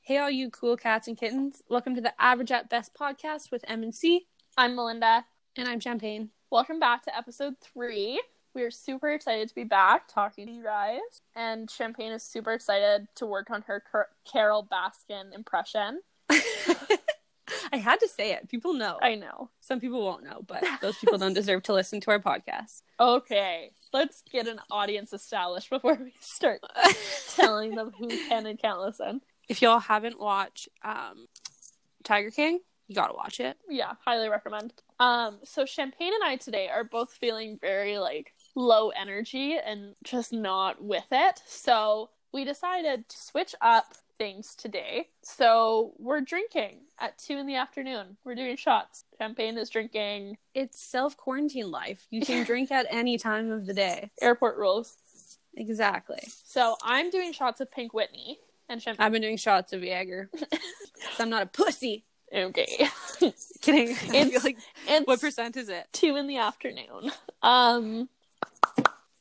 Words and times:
Hey, 0.00 0.16
all 0.16 0.30
you 0.30 0.48
cool 0.48 0.78
cats 0.78 1.08
and 1.08 1.18
kittens. 1.18 1.62
Welcome 1.68 1.94
to 1.94 2.00
the 2.00 2.18
Average 2.18 2.50
at 2.52 2.70
Best 2.70 2.94
podcast 2.94 3.50
with 3.50 3.62
M 3.68 3.82
and 3.82 3.94
C. 3.94 4.28
I'm 4.56 4.74
Melinda. 4.74 5.26
And 5.54 5.68
I'm 5.68 5.78
Champagne. 5.78 6.30
Welcome 6.50 6.80
back 6.80 7.02
to 7.02 7.14
episode 7.14 7.56
three. 7.60 8.18
We 8.54 8.62
are 8.62 8.70
super 8.70 9.10
excited 9.10 9.46
to 9.46 9.54
be 9.54 9.64
back 9.64 10.08
talking 10.08 10.46
to 10.46 10.52
you 10.54 10.62
guys. 10.62 11.00
And 11.36 11.70
Champagne 11.70 12.12
is 12.12 12.22
super 12.22 12.54
excited 12.54 13.08
to 13.16 13.26
work 13.26 13.50
on 13.50 13.60
her 13.66 13.84
Car- 13.92 14.08
Carole 14.24 14.66
Baskin 14.66 15.34
impression. 15.34 16.00
I 17.72 17.78
had 17.78 18.00
to 18.00 18.08
say 18.08 18.32
it. 18.32 18.48
People 18.48 18.74
know. 18.74 18.98
I 19.02 19.14
know. 19.14 19.50
Some 19.60 19.80
people 19.80 20.02
won't 20.04 20.24
know, 20.24 20.42
but 20.46 20.64
those 20.80 20.96
people 20.98 21.18
don't 21.18 21.34
deserve 21.34 21.62
to 21.64 21.72
listen 21.72 22.00
to 22.02 22.10
our 22.10 22.20
podcast. 22.20 22.82
Okay, 23.00 23.72
let's 23.92 24.22
get 24.30 24.46
an 24.48 24.60
audience 24.70 25.12
established 25.12 25.70
before 25.70 25.94
we 25.94 26.14
start 26.20 26.60
telling 27.34 27.74
them 27.74 27.92
who 27.98 28.08
can 28.08 28.46
and 28.46 28.58
can't 28.58 28.80
listen. 28.80 29.20
If 29.48 29.62
y'all 29.62 29.78
haven't 29.78 30.20
watched 30.20 30.68
um, 30.82 31.26
Tiger 32.04 32.30
King, 32.30 32.60
you 32.86 32.94
gotta 32.94 33.14
watch 33.14 33.40
it. 33.40 33.56
Yeah, 33.68 33.92
highly 34.04 34.28
recommend. 34.28 34.72
Um, 34.98 35.38
so 35.44 35.64
Champagne 35.64 36.12
and 36.14 36.24
I 36.24 36.36
today 36.36 36.68
are 36.68 36.84
both 36.84 37.12
feeling 37.12 37.58
very 37.60 37.98
like 37.98 38.32
low 38.54 38.88
energy 38.90 39.56
and 39.58 39.94
just 40.02 40.32
not 40.32 40.82
with 40.82 41.06
it. 41.12 41.40
So 41.46 42.10
we 42.32 42.44
decided 42.44 43.08
to 43.08 43.16
switch 43.16 43.54
up 43.60 43.94
things 44.18 44.54
today. 44.54 45.06
So 45.22 45.92
we're 45.98 46.20
drinking 46.20 46.80
at 47.00 47.16
two 47.18 47.38
in 47.38 47.46
the 47.46 47.54
afternoon. 47.54 48.16
We're 48.24 48.34
doing 48.34 48.56
shots. 48.56 49.04
Champagne 49.18 49.56
is 49.56 49.70
drinking 49.70 50.36
It's 50.54 50.80
self 50.80 51.16
quarantine 51.16 51.70
life. 51.70 52.06
You 52.10 52.20
can 52.20 52.44
drink 52.46 52.70
at 52.70 52.86
any 52.90 53.16
time 53.18 53.50
of 53.50 53.66
the 53.66 53.74
day. 53.74 54.10
airport 54.20 54.56
rules. 54.58 54.96
Exactly. 55.56 56.20
So 56.44 56.76
I'm 56.82 57.10
doing 57.10 57.32
shots 57.32 57.60
of 57.60 57.70
Pink 57.70 57.94
Whitney 57.94 58.38
and 58.68 58.82
champagne. 58.82 59.04
I've 59.06 59.12
been 59.12 59.22
doing 59.22 59.36
shots 59.36 59.72
of 59.72 59.82
Jaeger. 59.82 60.30
I'm 61.18 61.30
not 61.30 61.42
a 61.42 61.46
pussy. 61.46 62.04
okay. 62.34 62.88
Kidding. 63.62 63.96
It's- 64.14 64.44
like 64.44 64.58
it's 64.86 65.06
what 65.06 65.20
percent 65.20 65.56
is 65.56 65.68
it? 65.68 65.86
two 65.92 66.16
in 66.16 66.26
the 66.26 66.36
afternoon. 66.38 67.10
Um, 67.42 68.08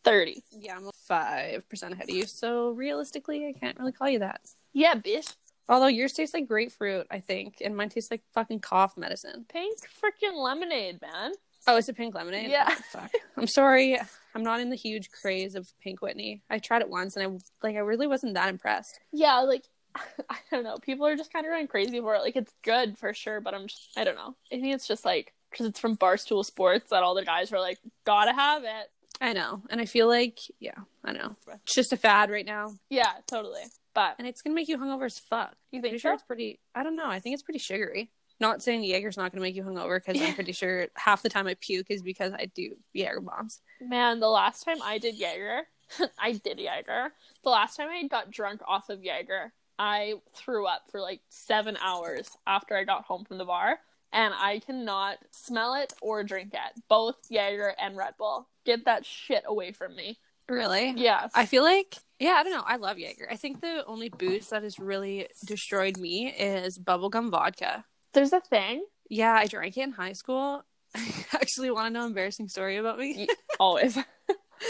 thirty. 0.03 0.43
Yeah, 0.51 0.75
I'm 0.77 0.89
five 1.07 1.67
percent 1.69 1.93
ahead 1.93 2.09
of 2.09 2.15
you. 2.15 2.25
So 2.25 2.71
realistically, 2.71 3.47
I 3.47 3.53
can't 3.57 3.77
really 3.79 3.91
call 3.93 4.09
you 4.09 4.19
that. 4.19 4.41
Yeah, 4.77 4.93
bitch. 4.93 5.33
Although 5.67 5.87
yours 5.87 6.13
tastes 6.13 6.35
like 6.35 6.47
grapefruit, 6.47 7.07
I 7.09 7.19
think, 7.19 7.61
and 7.65 7.75
mine 7.75 7.89
tastes 7.89 8.11
like 8.11 8.21
fucking 8.35 8.59
cough 8.59 8.95
medicine. 8.95 9.45
Pink 9.49 9.75
freaking 9.79 10.35
lemonade, 10.35 11.01
man. 11.01 11.31
Oh, 11.65 11.77
it's 11.77 11.89
a 11.89 11.93
pink 11.93 12.13
lemonade. 12.13 12.51
Yeah. 12.51 12.67
Oh, 12.69 12.75
fuck. 12.91 13.11
I'm 13.35 13.47
sorry. 13.47 13.99
I'm 14.35 14.43
not 14.43 14.59
in 14.59 14.69
the 14.69 14.75
huge 14.75 15.09
craze 15.09 15.55
of 15.55 15.67
Pink 15.81 16.03
Whitney. 16.03 16.43
I 16.47 16.59
tried 16.59 16.83
it 16.83 16.89
once, 16.89 17.17
and 17.17 17.25
I 17.25 17.65
like 17.65 17.75
I 17.75 17.79
really 17.79 18.05
wasn't 18.05 18.35
that 18.35 18.49
impressed. 18.49 18.99
Yeah, 19.11 19.39
like 19.39 19.63
I 20.29 20.37
don't 20.51 20.63
know. 20.63 20.77
People 20.77 21.07
are 21.07 21.17
just 21.17 21.33
kind 21.33 21.45
of 21.45 21.51
going 21.51 21.67
crazy 21.67 21.99
for 21.99 22.13
it. 22.13 22.21
Like 22.21 22.35
it's 22.35 22.53
good 22.63 22.99
for 22.99 23.11
sure, 23.15 23.41
but 23.41 23.55
I'm 23.55 23.65
just 23.65 23.89
I 23.97 24.03
don't 24.03 24.15
know. 24.15 24.35
I 24.53 24.61
think 24.61 24.75
it's 24.75 24.87
just 24.87 25.05
like 25.05 25.33
because 25.49 25.65
it's 25.65 25.79
from 25.79 25.97
Barstool 25.97 26.45
Sports 26.45 26.91
that 26.91 27.01
all 27.01 27.15
the 27.15 27.25
guys 27.25 27.51
are 27.51 27.59
like, 27.59 27.79
gotta 28.05 28.31
have 28.31 28.63
it. 28.63 28.91
I 29.19 29.33
know, 29.33 29.63
and 29.71 29.81
I 29.81 29.85
feel 29.85 30.07
like 30.07 30.37
yeah, 30.59 30.77
I 31.03 31.13
don't 31.13 31.23
know. 31.23 31.35
It's 31.65 31.73
just 31.73 31.93
a 31.93 31.97
fad 31.97 32.29
right 32.29 32.45
now, 32.45 32.75
Yeah, 32.91 33.13
totally. 33.25 33.63
But 33.97 34.13
and 34.19 34.27
it's 34.27 34.43
gonna 34.43 34.53
make 34.53 34.67
you 34.67 34.77
hungover 34.77 35.07
as 35.07 35.17
fuck. 35.17 35.55
you 35.71 35.81
think? 35.81 35.93
Pretty 35.93 35.97
sure 35.97 36.13
it's 36.13 36.21
pretty. 36.21 36.59
I 36.75 36.83
don't 36.83 36.95
know. 36.95 37.09
I 37.09 37.19
think 37.19 37.33
it's 37.33 37.41
pretty 37.41 37.57
sugary. 37.57 38.11
Not 38.39 38.61
saying 38.61 38.83
Jaeger's 38.83 39.17
not 39.17 39.31
gonna 39.31 39.41
make 39.41 39.55
you 39.55 39.63
hungover 39.63 39.99
because 39.99 40.21
I'm 40.21 40.35
pretty 40.35 40.51
sure 40.51 40.89
half 40.95 41.23
the 41.23 41.29
time 41.29 41.47
I 41.47 41.55
puke 41.55 41.87
is 41.89 42.03
because 42.03 42.31
I 42.31 42.45
do 42.53 42.75
Jaeger 42.93 43.21
bombs. 43.21 43.59
Man, 43.81 44.19
the 44.19 44.29
last 44.29 44.63
time 44.63 44.83
I 44.83 44.99
did 44.99 45.15
Jaeger, 45.15 45.63
I 46.19 46.33
did 46.33 46.59
Jaeger. 46.59 47.11
The 47.43 47.49
last 47.49 47.75
time 47.75 47.87
I 47.89 48.07
got 48.07 48.29
drunk 48.29 48.61
off 48.67 48.89
of 48.89 49.03
Jaeger, 49.03 49.51
I 49.79 50.13
threw 50.35 50.67
up 50.67 50.83
for 50.91 51.01
like 51.01 51.21
seven 51.29 51.75
hours 51.81 52.29
after 52.45 52.77
I 52.77 52.83
got 52.83 53.05
home 53.05 53.25
from 53.25 53.39
the 53.39 53.45
bar. 53.45 53.79
And 54.13 54.31
I 54.37 54.59
cannot 54.59 55.17
smell 55.31 55.73
it 55.73 55.93
or 56.03 56.23
drink 56.23 56.53
it. 56.53 56.83
Both 56.87 57.15
Jaeger 57.29 57.73
and 57.79 57.97
Red 57.97 58.13
Bull. 58.19 58.47
Get 58.63 58.85
that 58.85 59.07
shit 59.07 59.43
away 59.47 59.71
from 59.71 59.95
me. 59.95 60.19
Really? 60.49 60.93
Yeah. 60.95 61.27
I 61.35 61.45
feel 61.45 61.63
like, 61.63 61.95
yeah, 62.19 62.31
I 62.37 62.43
don't 62.43 62.53
know. 62.53 62.63
I 62.65 62.77
love 62.77 62.97
Jaeger. 62.97 63.27
I 63.29 63.35
think 63.35 63.61
the 63.61 63.83
only 63.85 64.09
booze 64.09 64.49
that 64.49 64.63
has 64.63 64.79
really 64.79 65.27
destroyed 65.45 65.97
me 65.97 66.27
is 66.31 66.79
bubblegum 66.79 67.29
vodka. 67.31 67.85
There's 68.13 68.33
a 68.33 68.39
thing. 68.39 68.85
Yeah, 69.09 69.33
I 69.33 69.45
drank 69.45 69.77
it 69.77 69.81
in 69.81 69.91
high 69.91 70.13
school. 70.13 70.63
I 70.95 71.25
actually, 71.33 71.69
want 71.71 71.87
to 71.87 71.89
know 71.93 72.01
an 72.03 72.07
embarrassing 72.07 72.47
story 72.47 72.77
about 72.77 72.97
me? 72.97 73.27
Always. 73.59 73.97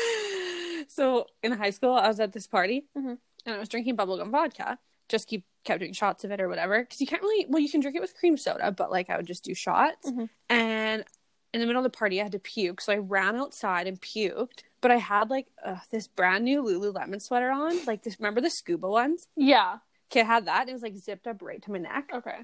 so 0.88 1.26
in 1.44 1.52
high 1.52 1.70
school, 1.70 1.94
I 1.94 2.08
was 2.08 2.20
at 2.20 2.34
this 2.34 2.48
party 2.48 2.86
Mhm. 2.98 3.18
and 3.46 3.56
I 3.56 3.60
was 3.60 3.70
drinking 3.70 3.98
bubblegum 3.98 4.32
vodka. 4.32 4.80
Just 5.10 5.28
keep 5.28 5.46
kept 5.64 5.80
doing 5.80 5.94
shots 5.94 6.24
of 6.24 6.32
it 6.32 6.42
or 6.42 6.48
whatever 6.50 6.82
because 6.82 7.00
you 7.00 7.08
can't 7.08 7.22
really. 7.22 7.46
Well, 7.50 7.62
you 7.62 7.70
can 7.70 7.82
drink 7.82 7.96
it 7.96 8.02
with 8.02 8.16
cream 8.16 8.36
soda, 8.38 8.72
but 8.72 8.92
like 8.92 9.10
I 9.10 9.18
would 9.18 9.28
just 9.28 9.44
do 9.44 9.54
shots. 9.54 10.10
Mhm. 10.10 10.30
And 10.50 11.04
in 11.54 11.60
the 11.62 11.66
middle 11.68 11.84
of 11.86 11.92
the 11.92 11.98
party, 11.98 12.20
I 12.20 12.24
had 12.24 12.32
to 12.34 12.40
puke, 12.40 12.82
so 12.82 12.94
I 12.94 12.98
ran 12.98 13.36
outside 13.36 13.88
and 13.88 14.00
puked. 14.02 14.64
But 14.82 14.92
I 14.92 14.98
had 14.98 15.30
like 15.30 15.48
uh, 15.66 15.78
this 15.92 16.08
brand 16.08 16.46
new 16.46 16.62
Lululemon 16.64 17.22
sweater 17.22 17.50
on, 17.50 17.84
like 17.86 18.04
this. 18.04 18.18
Remember 18.20 18.42
the 18.42 18.50
scuba 18.50 18.88
ones? 18.88 19.28
Yeah. 19.36 19.78
Okay, 20.12 20.22
I 20.22 20.26
had 20.26 20.46
that. 20.46 20.70
It 20.70 20.74
was 20.74 20.84
like 20.84 20.96
zipped 20.98 21.28
up 21.28 21.42
right 21.42 21.62
to 21.64 21.72
my 21.72 21.80
neck, 21.80 22.12
Okay. 22.14 22.38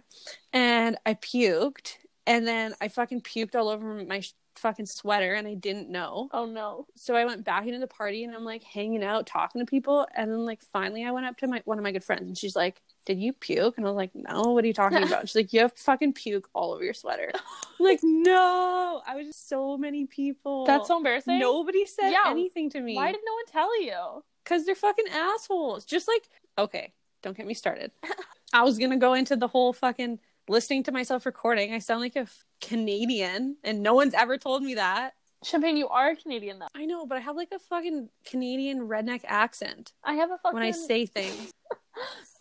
and 0.52 0.98
I 1.06 1.14
puked, 1.14 1.98
and 2.28 2.46
then 2.48 2.74
I 2.82 2.88
fucking 2.88 3.22
puked 3.22 3.56
all 3.56 3.70
over 3.70 4.04
my 4.04 4.20
sh- 4.22 4.34
fucking 4.56 4.86
sweater, 4.88 5.34
and 5.34 5.48
I 5.48 5.54
didn't 5.54 5.90
know. 5.90 6.28
Oh 6.34 6.46
no. 6.46 6.88
So 6.96 7.16
I 7.16 7.26
went 7.26 7.46
back 7.46 7.66
into 7.68 7.80
the 7.80 7.88
party, 7.88 8.24
and 8.24 8.34
I'm 8.36 8.44
like 8.44 8.64
hanging 8.64 9.04
out, 9.04 9.28
talking 9.28 9.62
to 9.62 9.66
people, 9.70 10.08
and 10.16 10.32
then 10.32 10.46
like 10.46 10.62
finally 10.74 11.06
I 11.06 11.12
went 11.12 11.26
up 11.26 11.38
to 11.38 11.48
my 11.48 11.62
one 11.66 11.78
of 11.78 11.84
my 11.84 11.92
good 11.92 12.04
friends, 12.04 12.24
and 12.24 12.38
she's 12.38 12.56
like, 12.56 12.82
"Did 13.06 13.20
you 13.20 13.34
puke?" 13.34 13.78
And 13.78 13.86
I 13.86 13.90
was 13.90 13.96
like, 13.98 14.12
"No, 14.14 14.52
what 14.54 14.64
are 14.64 14.68
you 14.68 14.74
talking 14.74 15.04
about?" 15.04 15.22
She's 15.30 15.36
like, 15.36 15.54
"You 15.54 15.62
have 15.62 15.74
fucking 15.74 16.14
puke 16.14 16.48
all 16.54 16.74
over 16.74 16.84
your 16.84 16.94
sweater." 16.94 17.32
I'm 17.80 17.86
like, 17.86 18.00
no, 18.04 19.02
I 19.08 19.16
was 19.16 19.28
just 19.28 19.50
so 19.50 19.78
many 19.78 20.06
people. 20.06 20.66
That's 20.66 20.88
so 20.88 20.98
embarrassing. 20.98 21.40
Nobody 21.40 21.86
said 21.86 22.12
Yeah. 22.12 22.24
anything 22.28 22.70
to 22.72 22.80
me. 22.82 22.96
Why 22.96 23.12
did 23.12 23.22
no 23.26 23.34
one 23.34 23.46
tell 23.48 23.82
you? 23.82 24.24
Because 24.44 24.66
they're 24.66 24.76
fucking 24.76 25.08
assholes. 25.12 25.86
Just 25.86 26.08
like, 26.08 26.24
okay, 26.58 26.94
don't 27.22 27.36
get 27.36 27.46
me 27.48 27.54
started. 27.54 27.92
I 28.54 28.64
was 28.64 28.78
gonna 28.78 28.98
go 28.98 29.14
into 29.14 29.36
the 29.36 29.48
whole 29.48 29.74
fucking 29.74 30.20
listening 30.48 30.84
to 30.84 30.92
myself 30.92 31.26
recording. 31.26 31.74
I 31.74 31.80
sound 31.80 32.02
like 32.02 32.16
a 32.16 32.28
Canadian, 32.62 33.58
and 33.64 33.82
no 33.84 33.94
one's 33.94 34.14
ever 34.14 34.38
told 34.38 34.64
me 34.64 34.76
that. 34.76 35.14
Champagne, 35.44 35.76
you 35.76 35.90
are 35.90 36.16
Canadian 36.16 36.60
though. 36.60 36.68
I 36.74 36.86
know, 36.86 37.06
but 37.06 37.18
I 37.18 37.22
have 37.22 37.36
like 37.36 37.52
a 37.54 37.60
fucking 37.60 38.10
Canadian 38.26 38.88
redneck 38.88 39.22
accent 39.26 39.92
I 40.04 40.14
have 40.14 40.32
a 40.32 40.38
fucking. 40.38 40.54
when 40.60 40.64
I 40.64 40.72
say 40.72 41.06
things. 41.06 41.52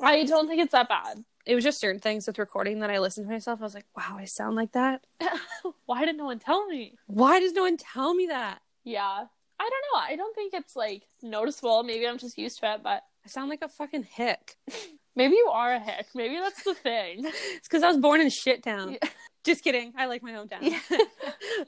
I 0.00 0.24
don't 0.24 0.48
think 0.48 0.60
it's 0.62 0.72
that 0.72 0.88
bad. 0.88 1.24
It 1.44 1.54
was 1.54 1.64
just 1.64 1.80
certain 1.80 2.00
things 2.00 2.26
with 2.26 2.38
recording 2.38 2.80
that 2.80 2.90
I 2.90 2.98
listened 2.98 3.26
to 3.26 3.32
myself. 3.32 3.60
I 3.60 3.64
was 3.64 3.74
like, 3.74 3.86
wow, 3.96 4.16
I 4.16 4.26
sound 4.26 4.54
like 4.54 4.72
that. 4.72 5.04
Why 5.86 6.04
did 6.04 6.16
no 6.16 6.26
one 6.26 6.38
tell 6.38 6.66
me? 6.66 6.96
Why 7.06 7.40
does 7.40 7.52
no 7.52 7.62
one 7.62 7.76
tell 7.76 8.14
me 8.14 8.26
that? 8.26 8.60
Yeah. 8.84 9.24
I 9.60 9.70
don't 9.70 9.84
know. 9.92 10.00
I 10.12 10.16
don't 10.16 10.34
think 10.34 10.54
it's 10.54 10.76
like 10.76 11.02
noticeable. 11.22 11.82
Maybe 11.82 12.06
I'm 12.06 12.18
just 12.18 12.38
used 12.38 12.60
to 12.60 12.74
it, 12.74 12.82
but 12.82 13.02
I 13.24 13.28
sound 13.28 13.50
like 13.50 13.62
a 13.62 13.68
fucking 13.68 14.04
hick. 14.04 14.56
maybe 15.16 15.34
you 15.34 15.50
are 15.52 15.74
a 15.74 15.80
hick. 15.80 16.06
Maybe 16.14 16.36
that's 16.36 16.62
the 16.62 16.74
thing. 16.74 17.24
It's 17.54 17.68
because 17.68 17.82
I 17.82 17.88
was 17.88 17.98
born 17.98 18.20
in 18.20 18.30
shit 18.30 18.62
town. 18.62 18.92
Yeah. 19.02 19.08
Just 19.44 19.64
kidding. 19.64 19.92
I 19.96 20.06
like 20.06 20.22
my 20.22 20.32
hometown. 20.32 20.58
Yeah. 20.62 20.98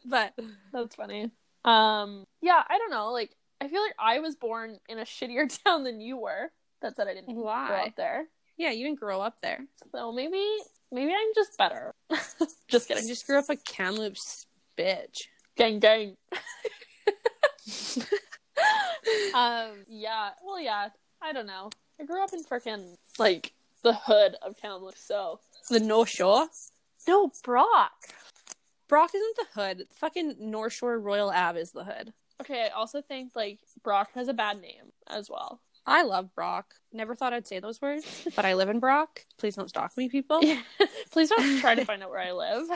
but 0.04 0.34
That's 0.72 0.94
funny. 0.94 1.30
Um, 1.64 2.24
yeah, 2.40 2.62
I 2.68 2.78
don't 2.78 2.90
know. 2.90 3.10
Like, 3.10 3.34
I 3.60 3.68
feel 3.68 3.82
like 3.82 3.94
I 3.98 4.20
was 4.20 4.36
born 4.36 4.78
in 4.88 4.98
a 4.98 5.02
shittier 5.04 5.48
town 5.64 5.82
than 5.84 6.00
you 6.00 6.16
were. 6.18 6.52
That's 6.84 6.96
that 6.98 7.08
I 7.08 7.14
didn't 7.14 7.34
grow 7.34 7.48
up 7.48 7.96
there. 7.96 8.26
yeah, 8.58 8.70
you 8.72 8.84
didn't 8.84 9.00
grow 9.00 9.22
up 9.22 9.40
there. 9.40 9.60
So 9.90 10.12
maybe, 10.12 10.44
maybe 10.92 11.12
I'm 11.12 11.32
just 11.34 11.56
better. 11.56 11.94
just 12.68 12.90
I 12.90 12.94
kidding. 12.94 13.08
just 13.08 13.26
grew 13.26 13.38
up 13.38 13.48
a 13.48 13.56
Kamloops 13.56 14.46
bitch. 14.76 15.22
Gang, 15.56 15.78
gang. 15.78 16.16
um, 19.34 19.70
yeah. 19.88 20.30
Well, 20.44 20.60
yeah. 20.60 20.88
I 21.22 21.32
don't 21.32 21.46
know. 21.46 21.70
I 21.98 22.04
grew 22.04 22.22
up 22.22 22.34
in 22.34 22.44
freaking 22.44 22.96
like 23.18 23.54
the 23.82 23.94
hood 23.94 24.36
of 24.42 24.56
Kamloops, 24.60 25.06
so 25.06 25.40
The 25.70 25.80
North 25.80 26.10
Shore. 26.10 26.48
no 27.08 27.30
Brock. 27.42 27.92
Brock 28.88 29.10
isn't 29.14 29.36
the 29.36 29.60
hood. 29.60 29.84
Fucking 29.94 30.34
North 30.38 30.74
Shore 30.74 30.98
Royal 30.98 31.30
Ave 31.30 31.58
is 31.58 31.72
the 31.72 31.84
hood. 31.84 32.12
Okay, 32.42 32.66
I 32.66 32.68
also 32.76 33.00
think 33.00 33.32
like 33.34 33.60
Brock 33.82 34.10
has 34.14 34.28
a 34.28 34.34
bad 34.34 34.60
name 34.60 34.92
as 35.08 35.30
well. 35.30 35.60
I 35.86 36.02
love 36.02 36.34
Brock. 36.34 36.74
Never 36.92 37.14
thought 37.14 37.32
I'd 37.32 37.46
say 37.46 37.60
those 37.60 37.82
words, 37.82 38.26
but 38.34 38.44
I 38.44 38.54
live 38.54 38.68
in 38.68 38.80
Brock. 38.80 39.20
Please 39.36 39.56
don't 39.56 39.68
stalk 39.68 39.96
me, 39.96 40.08
people. 40.08 40.40
Please 41.12 41.28
don't 41.28 41.60
try 41.60 41.74
to 41.74 41.84
find 41.86 42.02
out 42.02 42.10
where 42.10 42.20
I 42.20 42.32
live. 42.32 42.68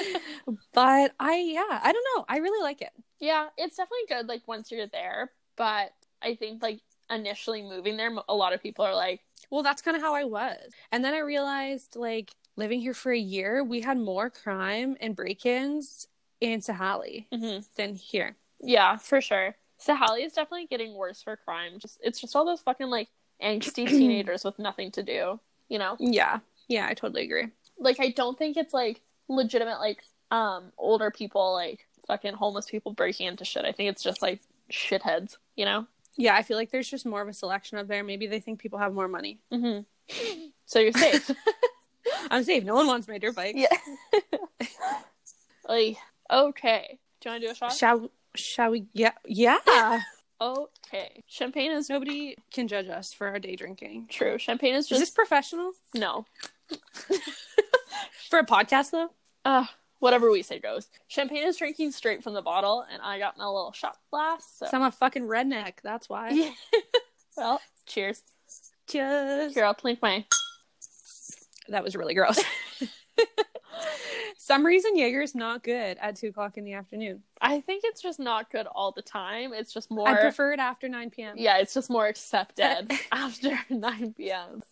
but 0.72 1.12
I, 1.18 1.36
yeah, 1.38 1.80
I 1.82 1.92
don't 1.92 2.06
know. 2.16 2.24
I 2.28 2.38
really 2.38 2.62
like 2.62 2.80
it. 2.80 2.92
Yeah, 3.18 3.48
it's 3.56 3.76
definitely 3.76 4.06
good 4.08 4.28
like 4.28 4.46
once 4.46 4.70
you're 4.70 4.86
there, 4.86 5.30
but 5.56 5.92
I 6.22 6.36
think 6.36 6.62
like 6.62 6.80
initially 7.10 7.62
moving 7.62 7.96
there, 7.96 8.12
a 8.28 8.34
lot 8.34 8.52
of 8.52 8.62
people 8.62 8.84
are 8.84 8.94
like, 8.94 9.20
Well, 9.50 9.62
that's 9.62 9.82
kind 9.82 9.96
of 9.96 10.02
how 10.02 10.14
I 10.14 10.24
was. 10.24 10.70
And 10.92 11.04
then 11.04 11.14
I 11.14 11.18
realized, 11.18 11.96
like, 11.96 12.30
living 12.56 12.80
here 12.80 12.94
for 12.94 13.12
a 13.12 13.18
year, 13.18 13.64
we 13.64 13.80
had 13.80 13.98
more 13.98 14.30
crime 14.30 14.96
and 15.00 15.16
break 15.16 15.44
ins 15.44 16.06
in 16.40 16.60
Sahali 16.60 17.26
mm-hmm. 17.32 17.64
than 17.76 17.94
here. 17.96 18.36
yeah, 18.60 18.96
for 18.96 19.20
sure. 19.20 19.56
Sahali 19.86 20.24
is 20.24 20.32
definitely 20.32 20.66
getting 20.66 20.94
worse 20.94 21.22
for 21.22 21.36
crime. 21.36 21.78
Just 21.78 21.98
it's 22.02 22.20
just 22.20 22.34
all 22.36 22.44
those 22.44 22.60
fucking 22.60 22.88
like 22.88 23.08
angsty 23.42 23.86
teenagers 23.88 24.44
with 24.44 24.58
nothing 24.58 24.90
to 24.92 25.02
do, 25.02 25.40
you 25.68 25.78
know? 25.78 25.96
Yeah. 25.98 26.40
Yeah, 26.68 26.86
I 26.88 26.94
totally 26.94 27.24
agree. 27.24 27.48
Like 27.78 28.00
I 28.00 28.10
don't 28.10 28.38
think 28.38 28.56
it's 28.56 28.74
like 28.74 29.00
legitimate 29.28 29.78
like 29.78 30.02
um 30.30 30.72
older 30.78 31.10
people 31.10 31.52
like 31.52 31.86
fucking 32.06 32.34
homeless 32.34 32.66
people 32.66 32.92
breaking 32.92 33.26
into 33.26 33.44
shit. 33.44 33.64
I 33.64 33.72
think 33.72 33.90
it's 33.90 34.02
just 34.02 34.22
like 34.22 34.40
shitheads, 34.72 35.36
you 35.56 35.64
know? 35.64 35.86
Yeah, 36.16 36.36
I 36.36 36.42
feel 36.42 36.56
like 36.56 36.70
there's 36.70 36.88
just 36.88 37.04
more 37.04 37.22
of 37.22 37.28
a 37.28 37.32
selection 37.32 37.78
up 37.78 37.88
there. 37.88 38.04
Maybe 38.04 38.26
they 38.26 38.40
think 38.40 38.60
people 38.60 38.78
have 38.78 38.94
more 38.94 39.08
money. 39.08 39.38
Mm-hmm. 39.52 39.80
So 40.66 40.78
you're 40.78 40.92
safe. 40.92 41.30
I'm 42.30 42.42
safe. 42.42 42.64
No 42.64 42.74
one 42.74 42.86
wants 42.86 43.06
my 43.06 43.18
dirt 43.18 43.36
bike. 43.36 43.54
yeah. 43.54 43.68
like, 45.68 45.98
okay. 46.30 46.98
Do 47.20 47.28
you 47.28 47.32
want 47.32 47.42
to 47.42 47.48
do 47.48 47.52
a 47.52 47.54
shot? 47.54 47.72
Shall 47.74 48.10
shall 48.34 48.70
we? 48.70 48.86
Yeah. 48.92 49.12
Yeah. 49.26 49.58
okay. 50.40 51.22
Champagne 51.26 51.70
is 51.72 51.88
Nobody 51.88 52.36
can 52.52 52.68
judge 52.68 52.88
us 52.88 53.12
for 53.12 53.28
our 53.28 53.38
day 53.38 53.56
drinking. 53.56 54.06
true. 54.10 54.38
Champagne 54.38 54.74
is 54.74 54.84
Is 54.84 54.88
just 54.90 55.00
this 55.00 55.10
professional 55.10 55.72
no. 55.94 56.26
for 58.28 58.38
a 58.38 58.46
podcast 58.46 58.90
though? 58.90 59.10
Uh, 59.44 59.66
whatever 60.00 60.30
we 60.30 60.42
say 60.42 60.58
goes. 60.58 60.88
Champagne 61.08 61.46
is 61.46 61.56
drinking 61.56 61.92
straight 61.92 62.22
from 62.22 62.34
the 62.34 62.42
bottle, 62.42 62.84
and 62.90 63.00
I 63.02 63.18
got 63.18 63.36
my 63.38 63.46
little 63.46 63.72
shot 63.72 63.98
glass. 64.10 64.44
So, 64.56 64.66
'Cause 64.66 64.74
I'm 64.74 64.82
a 64.82 64.90
fucking 64.90 65.24
redneck. 65.24 65.74
That's 65.82 66.08
why. 66.08 66.30
yeah. 66.30 66.50
well, 67.36 67.60
cheers. 67.86 68.22
Cheers. 68.88 69.54
Here, 69.54 69.64
I'll 69.64 69.74
clink 69.74 70.00
my. 70.02 70.24
That 71.68 71.82
was 71.84 71.96
really 71.96 72.14
gross. 72.14 72.38
Some 74.44 74.66
reason 74.66 74.94
Jaeger's 74.94 75.34
not 75.34 75.62
good 75.62 75.96
at 76.02 76.16
two 76.16 76.28
o'clock 76.28 76.58
in 76.58 76.64
the 76.64 76.74
afternoon. 76.74 77.22
I 77.40 77.62
think 77.62 77.80
it's 77.82 78.02
just 78.02 78.20
not 78.20 78.52
good 78.52 78.66
all 78.66 78.92
the 78.92 79.00
time. 79.00 79.54
It's 79.54 79.72
just 79.72 79.90
more. 79.90 80.06
I 80.06 80.20
prefer 80.20 80.52
it 80.52 80.60
after 80.60 80.86
nine 80.86 81.08
p.m. 81.08 81.36
yeah, 81.38 81.56
it's 81.56 81.72
just 81.72 81.88
more 81.88 82.06
accepted 82.06 82.90
after 83.12 83.58
9 83.70 84.12
p.m. 84.12 84.62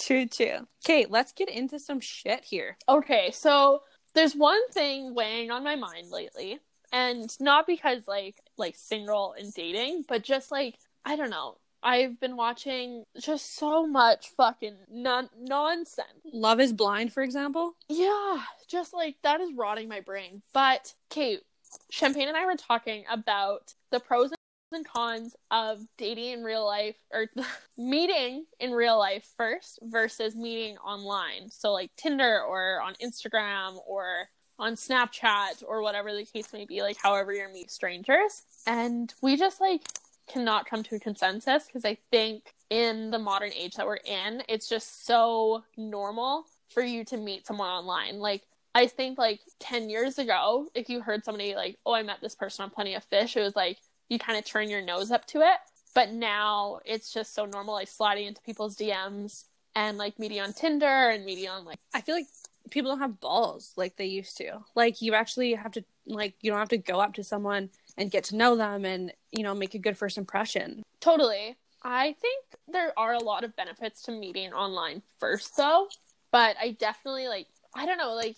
True, 0.00 0.24
true. 0.24 0.66
Okay, 0.86 1.04
let's 1.06 1.32
get 1.32 1.50
into 1.50 1.78
some 1.78 2.00
shit 2.00 2.46
here. 2.46 2.78
Okay, 2.88 3.30
so 3.30 3.82
there's 4.14 4.34
one 4.34 4.66
thing 4.70 5.14
weighing 5.14 5.50
on 5.50 5.62
my 5.62 5.76
mind 5.76 6.10
lately, 6.10 6.58
and 6.90 7.28
not 7.40 7.66
because 7.66 8.08
like 8.08 8.36
like 8.56 8.74
single 8.74 9.34
and 9.38 9.52
dating, 9.52 10.06
but 10.08 10.22
just 10.22 10.50
like 10.50 10.78
I 11.04 11.14
don't 11.14 11.28
know. 11.28 11.58
I've 11.82 12.18
been 12.20 12.36
watching 12.36 13.04
just 13.20 13.56
so 13.56 13.86
much 13.86 14.30
fucking 14.36 14.76
non- 14.90 15.30
nonsense. 15.38 16.08
Love 16.32 16.60
is 16.60 16.72
Blind, 16.72 17.12
for 17.12 17.22
example. 17.22 17.74
Yeah, 17.88 18.42
just 18.68 18.92
like 18.92 19.16
that 19.22 19.40
is 19.40 19.52
rotting 19.54 19.88
my 19.88 20.00
brain. 20.00 20.42
But 20.52 20.94
Kate, 21.10 21.40
Champagne 21.90 22.28
and 22.28 22.36
I 22.36 22.46
were 22.46 22.56
talking 22.56 23.04
about 23.10 23.74
the 23.90 24.00
pros 24.00 24.32
and 24.72 24.86
cons 24.86 25.34
of 25.50 25.80
dating 25.96 26.32
in 26.32 26.44
real 26.44 26.64
life 26.64 26.96
or 27.12 27.26
meeting 27.78 28.44
in 28.60 28.72
real 28.72 28.98
life 28.98 29.32
first 29.36 29.78
versus 29.82 30.34
meeting 30.34 30.76
online. 30.78 31.50
So 31.50 31.72
like 31.72 31.90
Tinder 31.96 32.42
or 32.42 32.80
on 32.82 32.94
Instagram 33.02 33.78
or 33.86 34.28
on 34.58 34.74
Snapchat 34.74 35.62
or 35.66 35.82
whatever 35.82 36.12
the 36.14 36.24
case 36.24 36.52
may 36.52 36.64
be, 36.64 36.82
like 36.82 36.96
however 37.00 37.32
you're 37.32 37.48
meeting 37.48 37.68
strangers. 37.68 38.42
And 38.66 39.12
we 39.22 39.36
just 39.36 39.60
like 39.60 39.82
cannot 40.28 40.68
come 40.68 40.82
to 40.84 40.96
a 40.96 41.00
consensus 41.00 41.66
because 41.66 41.84
I 41.84 41.96
think 42.10 42.54
in 42.70 43.10
the 43.10 43.18
modern 43.18 43.52
age 43.52 43.74
that 43.74 43.86
we're 43.86 43.96
in, 43.96 44.42
it's 44.48 44.68
just 44.68 45.06
so 45.06 45.64
normal 45.76 46.44
for 46.68 46.82
you 46.82 47.04
to 47.06 47.16
meet 47.16 47.46
someone 47.46 47.68
online. 47.68 48.18
Like 48.18 48.42
I 48.74 48.86
think 48.86 49.18
like 49.18 49.40
10 49.60 49.90
years 49.90 50.18
ago, 50.18 50.68
if 50.74 50.88
you 50.88 51.00
heard 51.00 51.24
somebody 51.24 51.54
like, 51.54 51.78
"Oh, 51.86 51.94
I 51.94 52.02
met 52.02 52.20
this 52.20 52.34
person 52.34 52.62
on 52.64 52.70
Plenty 52.70 52.94
of 52.94 53.04
Fish," 53.04 53.36
it 53.36 53.42
was 53.42 53.56
like 53.56 53.78
you 54.08 54.18
kind 54.18 54.38
of 54.38 54.44
turn 54.44 54.68
your 54.68 54.82
nose 54.82 55.10
up 55.10 55.26
to 55.28 55.40
it. 55.40 55.58
But 55.94 56.12
now 56.12 56.80
it's 56.84 57.12
just 57.12 57.34
so 57.34 57.44
normal 57.44 57.74
like 57.74 57.88
sliding 57.88 58.26
into 58.26 58.42
people's 58.42 58.76
DMs 58.76 59.44
and 59.74 59.98
like 59.98 60.18
meeting 60.18 60.40
on 60.40 60.52
Tinder 60.52 61.08
and 61.10 61.24
meeting 61.24 61.48
on 61.48 61.64
like 61.64 61.78
I 61.94 62.00
feel 62.02 62.14
like 62.14 62.26
people 62.70 62.90
don't 62.90 63.00
have 63.00 63.20
balls 63.20 63.72
like 63.76 63.96
they 63.96 64.06
used 64.06 64.36
to. 64.38 64.60
Like 64.74 65.00
you 65.02 65.14
actually 65.14 65.54
have 65.54 65.72
to 65.72 65.84
like 66.06 66.34
you 66.40 66.50
don't 66.50 66.60
have 66.60 66.68
to 66.70 66.78
go 66.78 67.00
up 67.00 67.14
to 67.14 67.24
someone 67.24 67.70
and 67.98 68.10
get 68.10 68.24
to 68.24 68.36
know 68.36 68.56
them 68.56 68.86
and 68.86 69.12
you 69.30 69.42
know 69.42 69.54
make 69.54 69.74
a 69.74 69.78
good 69.78 69.98
first 69.98 70.16
impression. 70.16 70.82
Totally. 71.00 71.56
I 71.82 72.16
think 72.20 72.44
there 72.66 72.92
are 72.98 73.12
a 73.12 73.22
lot 73.22 73.44
of 73.44 73.54
benefits 73.54 74.02
to 74.02 74.12
meeting 74.12 74.52
online 74.52 75.02
first 75.18 75.56
though, 75.56 75.88
but 76.32 76.56
I 76.60 76.70
definitely 76.72 77.28
like 77.28 77.48
I 77.74 77.84
don't 77.84 77.98
know, 77.98 78.14
like 78.14 78.36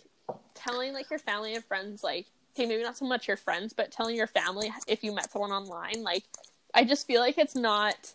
telling 0.55 0.93
like 0.93 1.11
your 1.11 1.19
family 1.19 1.55
and 1.55 1.65
friends 1.65 2.03
like 2.03 2.27
okay, 2.55 2.67
maybe 2.67 2.83
not 2.83 2.97
so 2.97 3.07
much 3.07 3.29
your 3.29 3.37
friends, 3.37 3.73
but 3.73 3.93
telling 3.93 4.17
your 4.17 4.27
family 4.27 4.73
if 4.89 5.05
you 5.05 5.15
met 5.15 5.31
someone 5.31 5.53
online, 5.53 6.03
like 6.03 6.25
I 6.75 6.85
just 6.85 7.07
feel 7.07 7.21
like 7.21 7.39
it's 7.39 7.55
not 7.55 8.13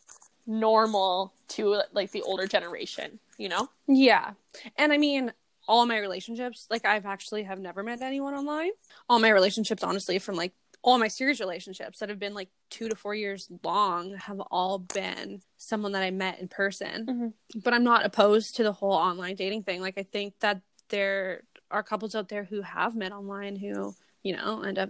normal 0.48 1.34
to 1.50 1.82
like 1.94 2.12
the 2.12 2.22
older 2.22 2.48
generation, 2.48 3.20
you 3.38 3.50
know? 3.50 3.70
Yeah. 3.88 4.32
And 4.78 4.92
I 4.92 4.98
mean 4.98 5.32
all 5.68 5.86
my 5.86 5.98
relationships, 5.98 6.68
like 6.70 6.86
I've 6.86 7.06
actually 7.06 7.44
have 7.44 7.60
never 7.60 7.82
met 7.82 8.02
anyone 8.02 8.34
online. 8.34 8.72
All 9.10 9.20
my 9.20 9.30
relationships 9.30 9.84
honestly 9.84 10.20
from 10.20 10.36
like 10.36 10.54
all 10.86 11.00
my 11.00 11.08
serious 11.10 11.40
relationships 11.40 12.00
that 12.00 12.10
have 12.10 12.20
been 12.20 12.36
like 12.36 12.50
2 12.70 12.88
to 12.90 12.96
4 12.96 13.16
years 13.16 13.50
long 13.64 14.16
have 14.16 14.40
all 14.52 14.78
been 14.80 15.42
someone 15.58 15.92
that 15.94 16.04
I 16.04 16.12
met 16.12 16.40
in 16.40 16.48
person. 16.48 17.06
Mhm. 17.08 17.34
But 17.64 17.74
I'm 17.74 17.84
not 17.84 18.06
opposed 18.06 18.56
to 18.58 18.64
the 18.64 18.72
whole 18.72 18.94
online 18.94 19.36
dating 19.36 19.64
thing. 19.64 19.82
Like 19.82 19.98
I 19.98 20.04
think 20.04 20.36
that 20.40 20.62
there 20.90 21.42
are 21.72 21.82
couples 21.84 22.14
out 22.14 22.30
there 22.30 22.44
who 22.44 22.62
have 22.62 22.96
met 22.96 23.12
online 23.12 23.56
who, 23.56 23.96
you 24.24 24.36
know, 24.38 24.62
end 24.62 24.78
up 24.78 24.90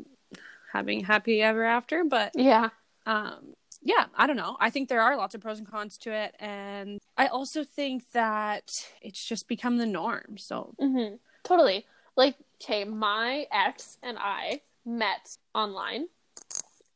having 0.73 1.03
happy 1.05 1.41
ever 1.41 1.63
after, 1.63 2.03
but 2.03 2.31
Yeah. 2.35 2.69
um 3.05 3.53
yeah 3.81 4.05
i 4.15 4.25
don't 4.25 4.37
know 4.37 4.57
i 4.59 4.69
think 4.71 4.89
there 4.89 5.01
are 5.01 5.15
lots 5.15 5.35
of 5.35 5.41
pros 5.41 5.59
and 5.59 5.67
cons 5.69 5.95
to 5.97 6.11
it 6.11 6.33
and 6.39 6.97
i 7.17 7.27
also 7.27 7.63
think 7.63 8.09
that 8.13 8.63
it's 9.01 9.23
just 9.23 9.47
become 9.47 9.77
the 9.77 9.85
norm 9.85 10.37
so 10.37 10.73
hmm 10.79 11.15
Totally. 11.43 11.85
Like, 12.17 12.35
okay, 12.59 12.85
my 12.85 13.45
ex 13.51 13.99
and 14.01 14.17
I 14.19 14.61
met 14.85 15.37
online, 15.53 16.07